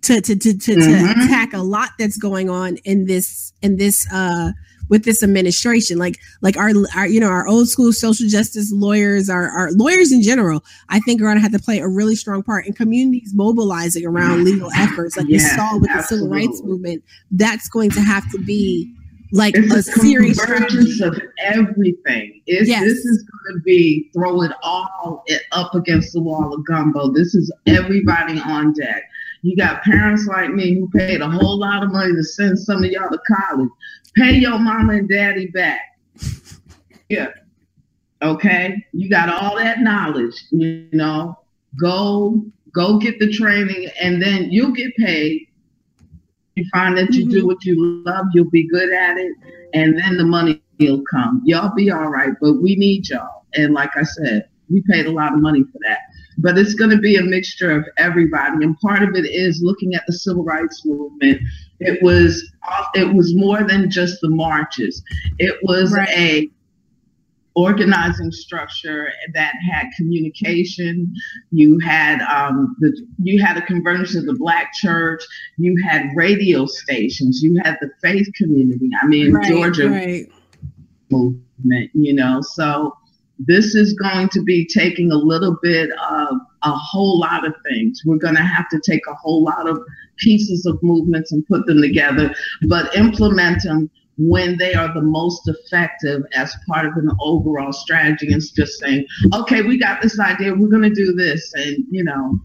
to 0.01 0.19
to 0.19 0.35
to 0.35 0.57
to, 0.57 0.75
mm-hmm. 0.75 1.19
to 1.19 1.25
attack 1.25 1.53
a 1.53 1.59
lot 1.59 1.91
that's 1.97 2.17
going 2.17 2.49
on 2.49 2.75
in 2.83 3.05
this 3.05 3.53
in 3.61 3.77
this 3.77 4.05
uh 4.11 4.51
with 4.89 5.05
this 5.05 5.23
administration 5.23 5.97
like 5.97 6.19
like 6.41 6.57
our, 6.57 6.71
our 6.95 7.07
you 7.07 7.19
know 7.19 7.29
our 7.29 7.47
old 7.47 7.67
school 7.67 7.91
social 7.93 8.27
justice 8.27 8.71
lawyers 8.71 9.29
our, 9.29 9.49
our 9.49 9.71
lawyers 9.71 10.11
in 10.11 10.21
general 10.21 10.63
i 10.89 10.99
think 10.99 11.21
are 11.21 11.25
going 11.25 11.35
to 11.35 11.41
have 11.41 11.51
to 11.51 11.59
play 11.59 11.79
a 11.79 11.87
really 11.87 12.15
strong 12.15 12.43
part 12.43 12.65
in 12.67 12.73
communities 12.73 13.33
mobilizing 13.33 14.05
around 14.05 14.43
legal 14.43 14.69
efforts 14.77 15.17
like 15.17 15.27
yeah, 15.27 15.37
we 15.37 15.39
saw 15.39 15.77
with 15.77 15.89
absolutely. 15.89 15.97
the 15.97 16.03
civil 16.03 16.29
rights 16.29 16.63
movement 16.63 17.03
that's 17.31 17.69
going 17.69 17.89
to 17.89 18.01
have 18.01 18.29
to 18.31 18.37
be 18.43 18.93
like 19.33 19.55
it's 19.57 19.73
a, 19.73 19.79
a 19.79 19.81
serious 19.81 20.39
convergence 20.39 21.01
of 21.01 21.19
everything. 21.39 22.41
It's, 22.45 22.69
yes. 22.69 22.83
This 22.83 22.99
is 22.99 23.23
going 23.23 23.57
to 23.57 23.63
be 23.63 24.11
throw 24.13 24.43
it 24.43 24.51
all 24.61 25.25
up 25.51 25.73
against 25.73 26.13
the 26.13 26.21
wall 26.21 26.53
of 26.53 26.63
gumbo. 26.67 27.11
This 27.11 27.33
is 27.33 27.51
everybody 27.65 28.39
on 28.39 28.73
deck. 28.73 29.03
You 29.41 29.57
got 29.57 29.83
parents 29.83 30.27
like 30.27 30.51
me 30.51 30.75
who 30.75 30.87
paid 30.89 31.21
a 31.21 31.29
whole 31.29 31.59
lot 31.59 31.83
of 31.83 31.91
money 31.91 32.13
to 32.13 32.23
send 32.23 32.59
some 32.59 32.83
of 32.83 32.91
y'all 32.91 33.09
to 33.09 33.19
college. 33.27 33.69
Pay 34.15 34.33
your 34.33 34.59
mama 34.59 34.93
and 34.93 35.09
daddy 35.09 35.47
back. 35.47 35.81
Yeah. 37.09 37.27
Okay. 38.23 38.83
You 38.91 39.07
got 39.07 39.29
all 39.29 39.55
that 39.57 39.81
knowledge, 39.81 40.33
you 40.49 40.87
know. 40.93 41.37
Go 41.79 42.43
go 42.73 42.97
get 42.97 43.19
the 43.19 43.31
training 43.31 43.89
and 44.01 44.21
then 44.21 44.51
you'll 44.51 44.71
get 44.71 44.95
paid. 44.95 45.47
You 46.55 46.65
find 46.71 46.97
that 46.97 47.13
you 47.13 47.25
mm-hmm. 47.25 47.33
do 47.33 47.45
what 47.45 47.63
you 47.65 48.03
love, 48.05 48.25
you'll 48.33 48.49
be 48.49 48.67
good 48.67 48.91
at 48.93 49.17
it, 49.17 49.33
and 49.73 49.97
then 49.97 50.17
the 50.17 50.25
money 50.25 50.61
will 50.79 51.03
come. 51.11 51.41
Y'all 51.45 51.73
be 51.75 51.91
all 51.91 52.09
right, 52.09 52.33
but 52.41 52.61
we 52.61 52.75
need 52.75 53.09
y'all. 53.09 53.45
And 53.55 53.73
like 53.73 53.91
I 53.95 54.03
said, 54.03 54.47
we 54.69 54.83
paid 54.89 55.05
a 55.05 55.11
lot 55.11 55.33
of 55.33 55.39
money 55.39 55.63
for 55.63 55.79
that. 55.83 55.99
But 56.37 56.57
it's 56.57 56.73
going 56.73 56.89
to 56.91 56.97
be 56.97 57.15
a 57.15 57.23
mixture 57.23 57.71
of 57.71 57.85
everybody, 57.97 58.63
and 58.63 58.77
part 58.79 59.03
of 59.03 59.15
it 59.15 59.25
is 59.25 59.61
looking 59.63 59.93
at 59.95 60.03
the 60.07 60.13
civil 60.13 60.43
rights 60.43 60.83
movement 60.85 61.41
it 61.85 62.01
was 62.01 62.51
it 62.95 63.13
was 63.13 63.35
more 63.35 63.63
than 63.63 63.89
just 63.89 64.21
the 64.21 64.29
marches. 64.29 65.03
It 65.39 65.57
was 65.63 65.93
right. 65.93 66.09
a 66.09 66.49
organizing 67.55 68.31
structure 68.31 69.11
that 69.33 69.53
had 69.71 69.87
communication. 69.95 71.13
You 71.51 71.79
had 71.79 72.21
um, 72.21 72.75
the 72.79 72.95
you 73.21 73.43
had 73.43 73.57
a 73.57 73.61
convergence 73.61 74.15
of 74.15 74.25
the 74.25 74.33
Black 74.33 74.73
church. 74.73 75.23
You 75.57 75.75
had 75.83 76.07
radio 76.15 76.65
stations. 76.65 77.41
You 77.43 77.59
had 77.63 77.77
the 77.81 77.89
faith 78.01 78.27
community. 78.35 78.89
I 79.01 79.07
mean, 79.07 79.33
right, 79.33 79.47
Georgia 79.47 79.89
right. 79.89 80.31
movement. 81.09 81.91
You 81.93 82.13
know, 82.13 82.41
so 82.41 82.95
this 83.39 83.75
is 83.75 83.93
going 83.93 84.29
to 84.29 84.41
be 84.41 84.65
taking 84.65 85.11
a 85.11 85.17
little 85.17 85.57
bit 85.61 85.89
of 85.91 86.37
a 86.63 86.71
whole 86.71 87.19
lot 87.19 87.45
of 87.45 87.53
things. 87.69 88.01
We're 88.05 88.17
going 88.17 88.35
to 88.35 88.41
have 88.41 88.69
to 88.69 88.79
take 88.85 89.01
a 89.07 89.13
whole 89.13 89.43
lot 89.43 89.67
of 89.67 89.79
pieces 90.17 90.65
of 90.65 90.81
movements 90.83 91.31
and 91.31 91.45
put 91.47 91.65
them 91.65 91.81
together, 91.81 92.33
but 92.67 92.95
implement 92.95 93.63
them 93.63 93.89
when 94.17 94.57
they 94.57 94.73
are 94.73 94.93
the 94.93 95.01
most 95.01 95.47
effective 95.47 96.21
as 96.33 96.55
part 96.67 96.85
of 96.85 96.93
an 96.97 97.09
overall 97.19 97.73
strategy 97.73 98.31
and 98.31 98.41
just 98.55 98.79
saying, 98.79 99.05
okay, 99.33 99.61
we 99.63 99.77
got 99.77 100.01
this 100.01 100.19
idea, 100.19 100.53
we're 100.53 100.69
going 100.69 100.83
to 100.83 100.93
do 100.93 101.13
this. 101.13 101.51
And, 101.55 101.77
you 101.89 102.03
know, 102.03 102.39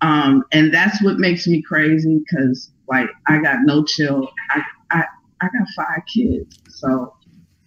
um, 0.00 0.44
and 0.52 0.72
that's 0.72 1.02
what 1.02 1.18
makes 1.18 1.46
me 1.46 1.62
crazy 1.62 2.20
because, 2.20 2.70
like, 2.88 3.10
I 3.28 3.38
got 3.38 3.58
no 3.64 3.84
chill. 3.84 4.28
I, 4.50 4.62
I, 4.90 5.04
I 5.40 5.46
got 5.46 5.68
five 5.76 6.02
kids. 6.12 6.58
So 6.68 7.14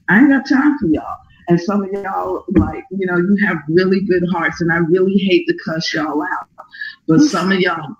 I 0.09 0.19
ain't 0.19 0.29
got 0.29 0.47
time 0.47 0.77
for 0.79 0.88
y'all. 0.88 1.17
And 1.49 1.59
some 1.61 1.83
of 1.83 1.91
y'all, 1.91 2.43
like, 2.55 2.83
you 2.91 3.05
know, 3.05 3.17
you 3.17 3.38
have 3.45 3.57
really 3.69 4.01
good 4.01 4.23
hearts, 4.31 4.59
and 4.59 4.71
I 4.71 4.77
really 4.77 5.17
hate 5.17 5.47
to 5.47 5.57
cuss 5.63 5.93
y'all 5.93 6.21
out. 6.21 6.49
But 7.07 7.21
some 7.21 7.51
of 7.53 7.59
y'all 7.59 7.95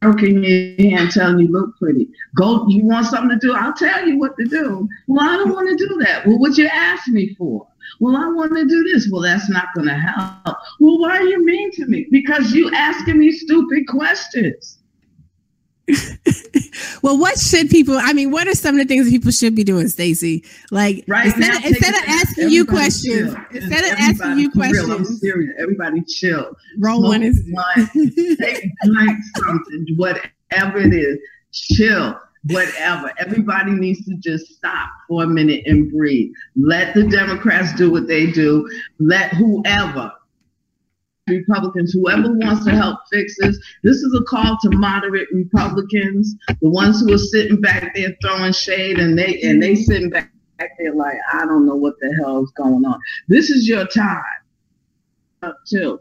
stroking 0.00 0.42
your 0.42 0.90
hand, 0.90 1.10
telling 1.10 1.38
you 1.38 1.48
look 1.48 1.78
pretty. 1.78 2.08
Go, 2.34 2.66
you 2.68 2.84
want 2.84 3.06
something 3.06 3.38
to 3.38 3.46
do? 3.46 3.54
I'll 3.54 3.74
tell 3.74 4.08
you 4.08 4.18
what 4.18 4.34
to 4.38 4.46
do. 4.46 4.88
Well, 5.06 5.28
I 5.28 5.36
don't 5.36 5.52
want 5.52 5.68
to 5.68 5.88
do 5.88 5.98
that. 6.04 6.26
Well, 6.26 6.38
what 6.38 6.56
you 6.56 6.68
ask 6.68 7.06
me 7.08 7.34
for? 7.34 7.66
Well, 7.98 8.16
I 8.16 8.26
want 8.28 8.54
to 8.56 8.64
do 8.64 8.82
this. 8.84 9.08
Well, 9.12 9.20
that's 9.20 9.50
not 9.50 9.66
going 9.74 9.88
to 9.88 9.94
help. 9.94 10.56
Well, 10.80 10.98
why 11.00 11.18
are 11.18 11.24
you 11.24 11.44
mean 11.44 11.70
to 11.72 11.86
me? 11.86 12.06
Because 12.10 12.52
you 12.52 12.70
asking 12.74 13.18
me 13.18 13.30
stupid 13.30 13.86
questions. 13.88 14.78
well, 17.02 17.18
what 17.18 17.38
should 17.38 17.68
people? 17.70 17.96
I 17.98 18.12
mean, 18.12 18.30
what 18.30 18.46
are 18.48 18.54
some 18.54 18.78
of 18.78 18.86
the 18.86 18.88
things 18.88 19.08
people 19.08 19.30
should 19.30 19.54
be 19.54 19.64
doing, 19.64 19.88
Stacey? 19.88 20.44
Like 20.70 21.04
right 21.06 21.26
instead, 21.26 21.40
now, 21.40 21.58
of, 21.58 21.64
instead 21.64 21.94
of 21.94 22.08
asking 22.08 22.50
you 22.50 22.64
questions, 22.64 23.34
chill. 23.34 23.44
instead 23.52 23.92
of 23.92 23.98
asking 23.98 24.38
you 24.38 24.50
questions, 24.50 24.88
real, 24.88 24.96
I'm 24.96 25.04
serious. 25.04 25.54
Everybody 25.58 26.02
chill. 26.02 26.56
Roll 26.78 27.02
one 27.02 27.22
is 27.22 27.42
take 28.40 28.70
drink 28.84 29.18
something, 29.36 29.86
whatever 29.96 30.78
it 30.78 30.94
is. 30.94 31.18
Chill 31.52 32.16
whatever. 32.46 33.12
Everybody 33.18 33.72
needs 33.72 34.04
to 34.06 34.14
just 34.16 34.46
stop 34.54 34.88
for 35.08 35.24
a 35.24 35.26
minute 35.26 35.62
and 35.66 35.90
breathe. 35.90 36.32
Let 36.56 36.94
the 36.94 37.06
Democrats 37.06 37.74
do 37.74 37.90
what 37.90 38.06
they 38.06 38.30
do. 38.30 38.68
Let 38.98 39.32
whoever 39.34 40.12
Republicans, 41.30 41.92
whoever 41.92 42.32
wants 42.32 42.64
to 42.64 42.72
help 42.72 42.98
fix 43.12 43.36
this. 43.38 43.58
This 43.82 43.96
is 43.96 44.14
a 44.14 44.24
call 44.24 44.56
to 44.62 44.70
moderate 44.70 45.28
Republicans, 45.32 46.34
the 46.60 46.70
ones 46.70 47.00
who 47.00 47.12
are 47.14 47.18
sitting 47.18 47.60
back 47.60 47.94
there 47.94 48.16
throwing 48.22 48.52
shade 48.52 48.98
and 48.98 49.18
they 49.18 49.40
and 49.42 49.62
they 49.62 49.72
mm-hmm. 49.72 49.82
sitting 49.82 50.10
back 50.10 50.30
there 50.78 50.94
like, 50.94 51.18
I 51.32 51.46
don't 51.46 51.66
know 51.66 51.76
what 51.76 51.94
the 52.00 52.14
hell 52.20 52.42
is 52.42 52.50
going 52.56 52.84
on. 52.84 52.98
This 53.28 53.50
is 53.50 53.68
your 53.68 53.86
time 53.86 54.22
up 55.42 55.56
too. 55.66 56.00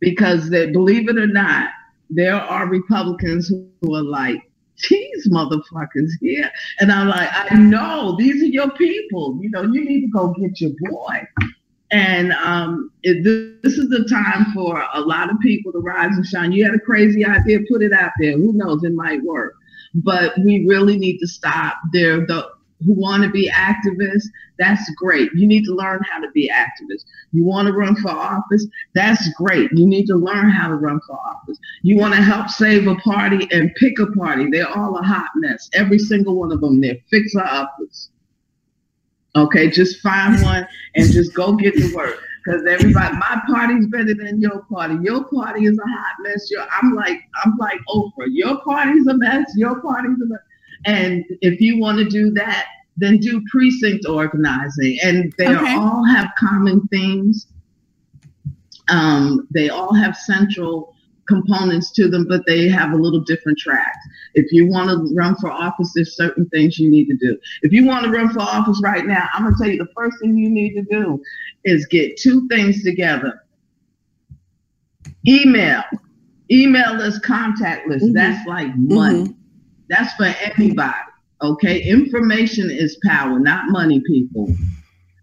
Because 0.00 0.50
they 0.50 0.70
believe 0.70 1.08
it 1.08 1.16
or 1.16 1.28
not, 1.28 1.70
there 2.10 2.34
are 2.34 2.66
Republicans 2.66 3.48
who 3.48 3.94
are 3.94 4.02
like, 4.02 4.42
these 4.88 5.30
motherfuckers 5.30 6.10
here. 6.20 6.50
And 6.80 6.90
I'm 6.90 7.08
like, 7.08 7.28
I 7.32 7.54
know 7.54 8.16
these 8.18 8.42
are 8.42 8.46
your 8.46 8.70
people. 8.70 9.38
You 9.40 9.50
know, 9.50 9.62
you 9.62 9.84
need 9.84 10.00
to 10.02 10.08
go 10.08 10.34
get 10.40 10.60
your 10.60 10.72
boy. 10.80 11.20
And 11.92 12.32
um, 12.32 12.90
it, 13.02 13.22
this 13.62 13.74
is 13.74 13.88
the 13.90 14.04
time 14.08 14.46
for 14.54 14.82
a 14.94 15.00
lot 15.00 15.30
of 15.30 15.38
people 15.40 15.72
to 15.72 15.78
rise 15.78 16.16
and 16.16 16.26
shine. 16.26 16.50
You 16.52 16.64
had 16.64 16.74
a 16.74 16.80
crazy 16.80 17.24
idea, 17.24 17.60
put 17.70 17.82
it 17.82 17.92
out 17.92 18.12
there. 18.18 18.32
Who 18.32 18.54
knows? 18.54 18.82
It 18.82 18.94
might 18.94 19.22
work. 19.22 19.54
But 19.94 20.32
we 20.38 20.64
really 20.66 20.96
need 20.96 21.18
to 21.18 21.26
stop. 21.26 21.76
There, 21.92 22.26
the 22.26 22.48
who 22.84 22.94
want 22.94 23.22
to 23.22 23.30
be 23.30 23.50
activists, 23.50 24.24
that's 24.58 24.90
great. 24.96 25.30
You 25.34 25.46
need 25.46 25.64
to 25.64 25.74
learn 25.74 26.02
how 26.10 26.20
to 26.20 26.30
be 26.32 26.50
activists. 26.50 27.04
You 27.32 27.44
want 27.44 27.68
to 27.68 27.74
run 27.74 27.96
for 27.96 28.10
office, 28.10 28.66
that's 28.94 29.32
great. 29.34 29.70
You 29.72 29.86
need 29.86 30.06
to 30.06 30.16
learn 30.16 30.50
how 30.50 30.68
to 30.68 30.74
run 30.74 31.00
for 31.06 31.16
office. 31.16 31.58
You 31.82 31.96
want 31.96 32.14
to 32.14 32.22
help 32.22 32.48
save 32.48 32.86
a 32.86 32.96
party 32.96 33.48
and 33.50 33.74
pick 33.76 33.98
a 33.98 34.06
party. 34.06 34.48
They're 34.50 34.68
all 34.68 34.98
a 34.98 35.02
hot 35.02 35.28
mess. 35.36 35.68
Every 35.72 35.98
single 35.98 36.36
one 36.36 36.52
of 36.52 36.60
them, 36.60 36.80
they're 36.80 36.98
fixer 37.10 37.44
uppers. 37.44 38.10
Okay, 39.36 39.70
just 39.70 40.00
find 40.00 40.42
one 40.42 40.66
and 40.94 41.12
just 41.12 41.34
go 41.34 41.54
get 41.54 41.74
to 41.74 41.94
work. 41.94 42.22
Because 42.44 42.66
everybody, 42.66 43.16
my 43.16 43.40
party's 43.46 43.86
better 43.86 44.14
than 44.14 44.40
your 44.40 44.62
party. 44.64 44.96
Your 45.00 45.24
party 45.24 45.66
is 45.66 45.78
a 45.78 45.88
hot 45.88 46.14
mess. 46.20 46.50
Your, 46.50 46.66
I'm 46.72 46.92
like, 46.94 47.20
I'm 47.44 47.56
like 47.56 47.78
Oprah. 47.88 48.26
Your 48.30 48.60
party's 48.62 49.06
a 49.06 49.16
mess. 49.16 49.44
Your 49.56 49.80
party's 49.80 50.20
a 50.20 50.26
mess. 50.26 50.40
And 50.84 51.24
if 51.40 51.60
you 51.60 51.78
want 51.78 51.98
to 51.98 52.04
do 52.04 52.32
that, 52.32 52.66
then 52.96 53.18
do 53.18 53.42
precinct 53.48 54.06
organizing. 54.06 54.98
And 55.04 55.32
they 55.38 55.54
okay. 55.54 55.76
all 55.76 56.04
have 56.04 56.30
common 56.36 56.86
themes. 56.88 57.46
Um, 58.88 59.46
they 59.52 59.68
all 59.68 59.94
have 59.94 60.16
central 60.16 60.91
components 61.28 61.90
to 61.92 62.08
them, 62.08 62.26
but 62.28 62.44
they 62.46 62.68
have 62.68 62.92
a 62.92 62.96
little 62.96 63.20
different 63.20 63.58
tracks. 63.58 63.98
If 64.34 64.52
you 64.52 64.68
want 64.68 64.90
to 64.90 65.14
run 65.14 65.36
for 65.36 65.50
office, 65.50 65.92
there's 65.94 66.16
certain 66.16 66.46
things 66.48 66.78
you 66.78 66.90
need 66.90 67.06
to 67.06 67.16
do. 67.16 67.38
If 67.62 67.72
you 67.72 67.86
want 67.86 68.04
to 68.04 68.10
run 68.10 68.30
for 68.30 68.40
office 68.40 68.80
right 68.82 69.06
now, 69.06 69.28
I'm 69.32 69.42
going 69.42 69.54
to 69.54 69.58
tell 69.62 69.70
you 69.70 69.78
the 69.78 69.92
first 69.94 70.18
thing 70.20 70.36
you 70.36 70.50
need 70.50 70.74
to 70.74 70.82
do 70.82 71.22
is 71.64 71.86
get 71.86 72.16
two 72.16 72.48
things 72.48 72.82
together. 72.82 73.44
Email. 75.26 75.82
Email 76.50 76.94
list, 76.94 77.22
contact 77.22 77.88
list. 77.88 78.04
Mm-hmm. 78.04 78.14
That's 78.14 78.46
like 78.46 78.76
money. 78.76 79.24
Mm-hmm. 79.24 79.32
That's 79.88 80.12
for 80.14 80.34
everybody. 80.42 80.94
Okay. 81.40 81.82
Information 81.82 82.70
is 82.70 82.98
power, 83.04 83.38
not 83.38 83.66
money, 83.68 84.00
people. 84.00 84.54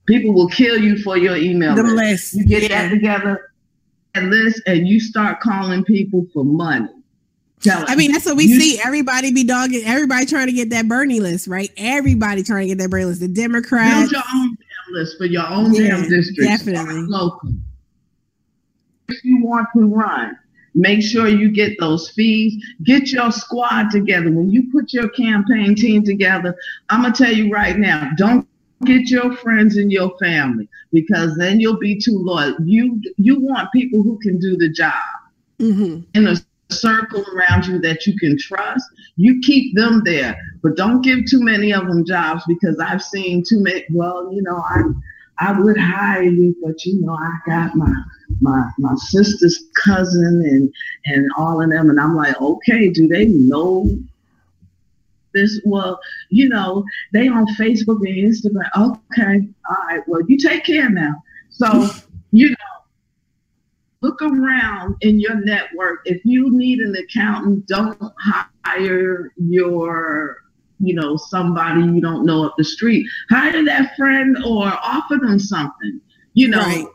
People 0.07 0.33
will 0.33 0.49
kill 0.49 0.79
you 0.79 0.97
for 0.97 1.17
your 1.17 1.35
email 1.35 1.75
the 1.75 1.83
list. 1.83 1.95
list. 1.95 2.33
You 2.35 2.45
get 2.45 2.63
yeah. 2.63 2.69
that 2.69 2.89
together 2.89 3.48
list 4.15 4.61
and 4.65 4.87
you 4.87 4.99
start 4.99 5.39
calling 5.39 5.83
people 5.83 6.25
for 6.33 6.43
money. 6.43 6.89
I 7.67 7.95
mean, 7.95 8.11
that's 8.11 8.25
what 8.25 8.37
we 8.37 8.45
you, 8.45 8.59
see. 8.59 8.79
Everybody 8.83 9.33
be 9.33 9.43
dogging. 9.43 9.83
Everybody 9.83 10.25
trying 10.25 10.47
to 10.47 10.53
get 10.53 10.69
that 10.69 10.87
Bernie 10.87 11.19
list, 11.19 11.47
right? 11.47 11.69
Everybody 11.75 12.41
trying 12.41 12.67
to 12.67 12.67
get 12.67 12.77
that 12.81 12.89
Bernie 12.89 13.05
list. 13.05 13.19
The 13.19 13.27
Democrats. 13.27 14.11
Build 14.11 14.11
your 14.11 14.21
own 14.33 14.57
damn 14.57 14.93
list 14.93 15.17
for 15.17 15.25
your 15.25 15.47
own 15.47 15.73
yeah, 15.73 15.89
damn 15.89 16.09
district. 16.09 16.49
Definitely. 16.49 17.01
Local. 17.07 17.49
If 19.09 19.25
you 19.25 19.43
want 19.43 19.67
to 19.75 19.93
run, 19.93 20.37
make 20.73 21.01
sure 21.01 21.27
you 21.27 21.51
get 21.51 21.77
those 21.79 22.09
fees. 22.11 22.63
Get 22.83 23.11
your 23.11 23.31
squad 23.31 23.89
together. 23.91 24.31
When 24.31 24.49
you 24.49 24.71
put 24.71 24.93
your 24.93 25.09
campaign 25.09 25.75
team 25.75 26.05
together, 26.05 26.55
I'm 26.89 27.01
gonna 27.01 27.13
tell 27.13 27.33
you 27.33 27.51
right 27.51 27.77
now, 27.77 28.11
don't 28.15 28.47
get 28.85 29.09
your 29.09 29.35
friends 29.37 29.77
and 29.77 29.91
your 29.91 30.17
family 30.19 30.67
because 30.91 31.35
then 31.37 31.59
you'll 31.59 31.79
be 31.79 31.99
too 31.99 32.17
loyal. 32.17 32.55
You 32.63 33.01
you 33.17 33.39
want 33.39 33.71
people 33.71 34.03
who 34.03 34.19
can 34.19 34.39
do 34.39 34.57
the 34.57 34.69
job 34.69 34.93
mm-hmm. 35.59 36.01
in 36.13 36.27
a 36.27 36.35
circle 36.69 37.25
around 37.33 37.65
you 37.65 37.79
that 37.79 38.05
you 38.05 38.17
can 38.17 38.37
trust. 38.37 38.85
You 39.17 39.39
keep 39.41 39.75
them 39.75 40.01
there, 40.05 40.37
but 40.63 40.75
don't 40.75 41.01
give 41.01 41.25
too 41.25 41.41
many 41.41 41.73
of 41.73 41.87
them 41.87 42.05
jobs 42.05 42.43
because 42.47 42.79
I've 42.79 43.03
seen 43.03 43.43
too 43.43 43.61
many. 43.61 43.83
Well, 43.91 44.31
you 44.31 44.41
know, 44.41 44.57
I 44.57 44.83
I 45.39 45.59
would 45.59 45.77
hire 45.77 46.23
you, 46.23 46.55
but 46.63 46.85
you 46.85 47.01
know, 47.01 47.13
I 47.13 47.31
got 47.45 47.75
my 47.75 47.93
my 48.39 48.69
my 48.77 48.95
sister's 48.95 49.65
cousin 49.83 50.43
and 50.45 50.73
and 51.05 51.29
all 51.37 51.61
of 51.61 51.69
them, 51.69 51.89
and 51.89 51.99
I'm 51.99 52.15
like, 52.15 52.39
okay, 52.41 52.89
do 52.89 53.07
they 53.07 53.25
know 53.25 53.89
this 55.39 55.59
well 55.65 55.99
you 56.29 56.49
know 56.49 56.83
they 57.13 57.27
on 57.27 57.45
facebook 57.55 57.97
and 58.07 58.33
instagram. 58.33 58.69
Okay 58.77 59.47
all 59.69 59.77
right 59.87 60.01
well 60.07 60.21
you 60.27 60.37
take 60.37 60.65
care 60.65 60.89
now. 60.89 61.15
So 61.49 61.87
you 62.31 62.49
know 62.49 62.55
look 64.01 64.21
around 64.21 64.95
in 65.01 65.19
your 65.19 65.35
network 65.43 65.99
if 66.05 66.21
you 66.23 66.55
need 66.55 66.79
an 66.79 66.95
accountant 66.95 67.67
don't 67.67 67.99
hire 68.65 69.33
your 69.37 70.37
you 70.79 70.93
know 70.93 71.17
somebody 71.17 71.81
you 71.81 72.01
don't 72.01 72.25
know 72.25 72.45
up 72.45 72.53
the 72.57 72.63
street. 72.63 73.05
Hire 73.29 73.63
that 73.65 73.95
friend 73.95 74.37
or 74.45 74.67
offer 74.67 75.17
them 75.17 75.39
something 75.39 76.01
you 76.33 76.47
know. 76.47 76.59
Right. 76.59 76.85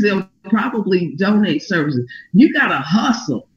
they'll 0.00 0.28
probably 0.44 1.14
donate 1.16 1.62
services. 1.62 2.08
You 2.32 2.52
gotta 2.52 2.78
hustle 2.78 3.48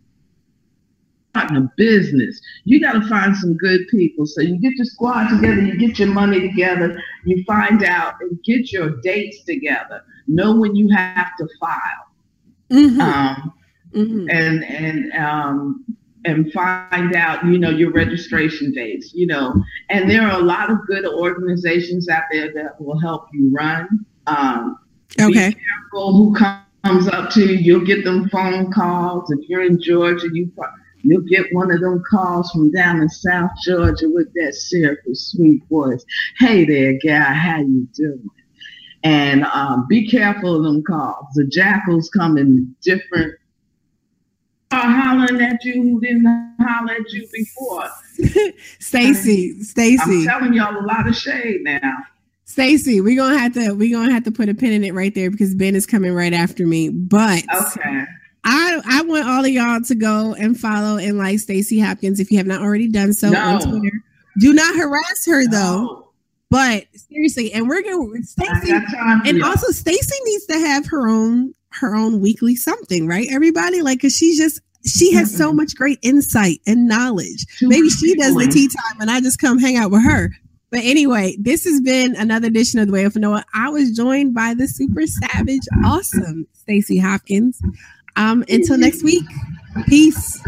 starting 1.36 1.57
a 1.57 1.71
business. 1.75 2.39
You 2.63 2.79
got 2.79 2.93
to 2.93 3.07
find 3.09 3.36
some 3.36 3.57
good 3.57 3.81
people. 3.89 4.25
So 4.25 4.41
you 4.41 4.57
get 4.57 4.73
your 4.75 4.86
squad 4.86 5.27
together, 5.27 5.61
you 5.61 5.77
get 5.77 5.99
your 5.99 6.07
money 6.07 6.39
together, 6.39 7.01
you 7.25 7.43
find 7.45 7.83
out 7.83 8.13
and 8.21 8.41
get 8.43 8.71
your 8.71 9.01
dates 9.01 9.43
together. 9.43 10.01
Know 10.27 10.55
when 10.55 10.75
you 10.75 10.88
have 10.95 11.31
to 11.39 11.47
file. 11.59 11.79
Mm-hmm. 12.71 13.01
Um, 13.01 13.53
mm-hmm. 13.93 14.29
And 14.29 14.63
and 14.63 15.13
um, 15.13 15.86
and 16.23 16.51
find 16.53 17.15
out, 17.15 17.45
you 17.45 17.57
know, 17.57 17.69
your 17.69 17.91
registration 17.91 18.71
dates, 18.71 19.13
you 19.13 19.27
know. 19.27 19.53
And 19.89 20.09
there 20.09 20.21
are 20.21 20.39
a 20.39 20.43
lot 20.43 20.71
of 20.71 20.77
good 20.88 21.05
organizations 21.05 22.07
out 22.07 22.23
there 22.31 22.53
that 22.53 22.79
will 22.79 22.97
help 22.97 23.27
you 23.33 23.51
run. 23.53 24.05
Um, 24.25 24.79
okay. 25.19 25.49
Be 25.49 25.55
careful 25.55 26.13
who 26.13 26.33
comes 26.33 27.07
up 27.09 27.29
to 27.31 27.41
you. 27.41 27.57
You'll 27.57 27.86
get 27.86 28.05
them 28.05 28.29
phone 28.29 28.71
calls. 28.71 29.29
If 29.31 29.49
you're 29.49 29.63
in 29.63 29.79
Georgia, 29.81 30.27
you 30.33 30.49
You'll 31.05 31.21
get 31.21 31.53
one 31.53 31.71
of 31.71 31.81
them 31.81 32.03
calls 32.09 32.51
from 32.51 32.71
down 32.71 33.01
in 33.01 33.09
South 33.09 33.51
Georgia 33.63 34.09
with 34.09 34.33
that 34.33 34.55
syrupy, 34.55 35.13
sweet 35.13 35.61
voice. 35.69 36.03
Hey 36.39 36.65
there, 36.65 36.97
gal, 37.01 37.33
how 37.33 37.59
you 37.59 37.87
doing? 37.93 38.29
And 39.03 39.43
um, 39.45 39.85
be 39.87 40.09
careful 40.09 40.55
of 40.55 40.63
them 40.63 40.83
calls. 40.83 41.27
The 41.35 41.45
jackals 41.45 42.09
come 42.09 42.37
in 42.37 42.75
different 42.81 43.35
are 44.71 44.91
hollering 44.91 45.41
at 45.41 45.63
you 45.63 45.81
who 45.81 46.01
didn't 46.01 46.25
holler 46.59 46.93
at 46.93 47.11
you 47.11 47.27
before. 47.31 47.89
Stacey, 48.79 49.61
Stacey. 49.61 50.01
I'm 50.01 50.25
telling 50.25 50.53
y'all 50.53 50.77
a 50.77 50.85
lot 50.85 51.07
of 51.07 51.15
shade 51.15 51.61
now. 51.61 51.93
Stacey, 52.45 53.01
we're 53.01 53.15
gonna 53.15 53.37
have 53.37 53.53
to 53.53 53.73
we're 53.73 53.95
gonna 53.95 54.11
have 54.11 54.23
to 54.23 54.31
put 54.31 54.49
a 54.49 54.53
pin 54.53 54.71
in 54.71 54.83
it 54.83 54.93
right 54.93 55.13
there 55.13 55.31
because 55.31 55.55
Ben 55.55 55.75
is 55.75 55.85
coming 55.85 56.13
right 56.13 56.33
after 56.33 56.65
me. 56.65 56.89
But 56.89 57.43
okay. 57.53 58.05
I 58.45 58.81
I 58.87 59.01
want 59.01 59.27
all 59.27 59.43
of 59.43 59.49
y'all 59.51 59.81
to 59.81 59.95
go 59.95 60.33
and 60.35 60.57
follow 60.59 60.97
and 60.97 61.17
like 61.17 61.39
Stacey 61.39 61.79
Hopkins 61.79 62.19
if 62.19 62.31
you 62.31 62.37
have 62.37 62.47
not 62.47 62.61
already 62.61 62.87
done 62.87 63.11
so 63.13 63.29
No. 63.29 63.39
on 63.39 63.61
Twitter. 63.61 63.91
Do 64.39 64.53
not 64.53 64.75
harass 64.75 65.25
her 65.25 65.47
though. 65.49 66.09
But 66.51 66.85
seriously, 67.09 67.51
and 67.53 67.67
we're 67.67 67.81
gonna 67.81 67.97
time 68.93 69.21
and 69.25 69.37
y'all. 69.39 69.47
also 69.49 69.71
Stacey 69.71 70.15
needs 70.25 70.45
to 70.45 70.59
have 70.59 70.85
her 70.87 71.07
own 71.09 71.53
her 71.69 71.95
own 71.95 72.21
weekly 72.21 72.55
something, 72.55 73.07
right? 73.07 73.27
Everybody, 73.31 73.81
like, 73.81 73.99
cause 74.01 74.15
she's 74.15 74.37
just 74.37 74.61
she 74.85 75.11
has 75.13 75.35
so 75.35 75.51
much 75.51 75.75
great 75.75 75.97
insight 76.03 76.59
and 76.67 76.87
knowledge. 76.87 77.47
Too 77.57 77.67
Maybe 77.67 77.89
she 77.89 78.13
does 78.15 78.35
the 78.35 78.47
tea 78.47 78.67
time 78.67 79.01
and 79.01 79.09
I 79.09 79.19
just 79.19 79.39
come 79.39 79.57
hang 79.57 79.75
out 79.77 79.89
with 79.89 80.03
her. 80.03 80.29
But 80.69 80.81
anyway, 80.83 81.35
this 81.39 81.63
has 81.63 81.81
been 81.81 82.15
another 82.15 82.47
edition 82.47 82.79
of 82.79 82.87
the 82.87 82.93
Way 82.93 83.05
of 83.05 83.13
Anoa. 83.13 83.43
I 83.53 83.69
was 83.69 83.91
joined 83.95 84.33
by 84.35 84.53
the 84.53 84.67
super 84.67 85.07
savage, 85.07 85.61
awesome 85.83 86.45
Stacey 86.53 86.99
Hopkins. 86.99 87.59
Um, 88.16 88.43
until 88.49 88.78
next 88.78 89.03
week, 89.03 89.26
peace. 89.88 90.41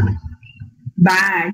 Bye. 0.96 1.52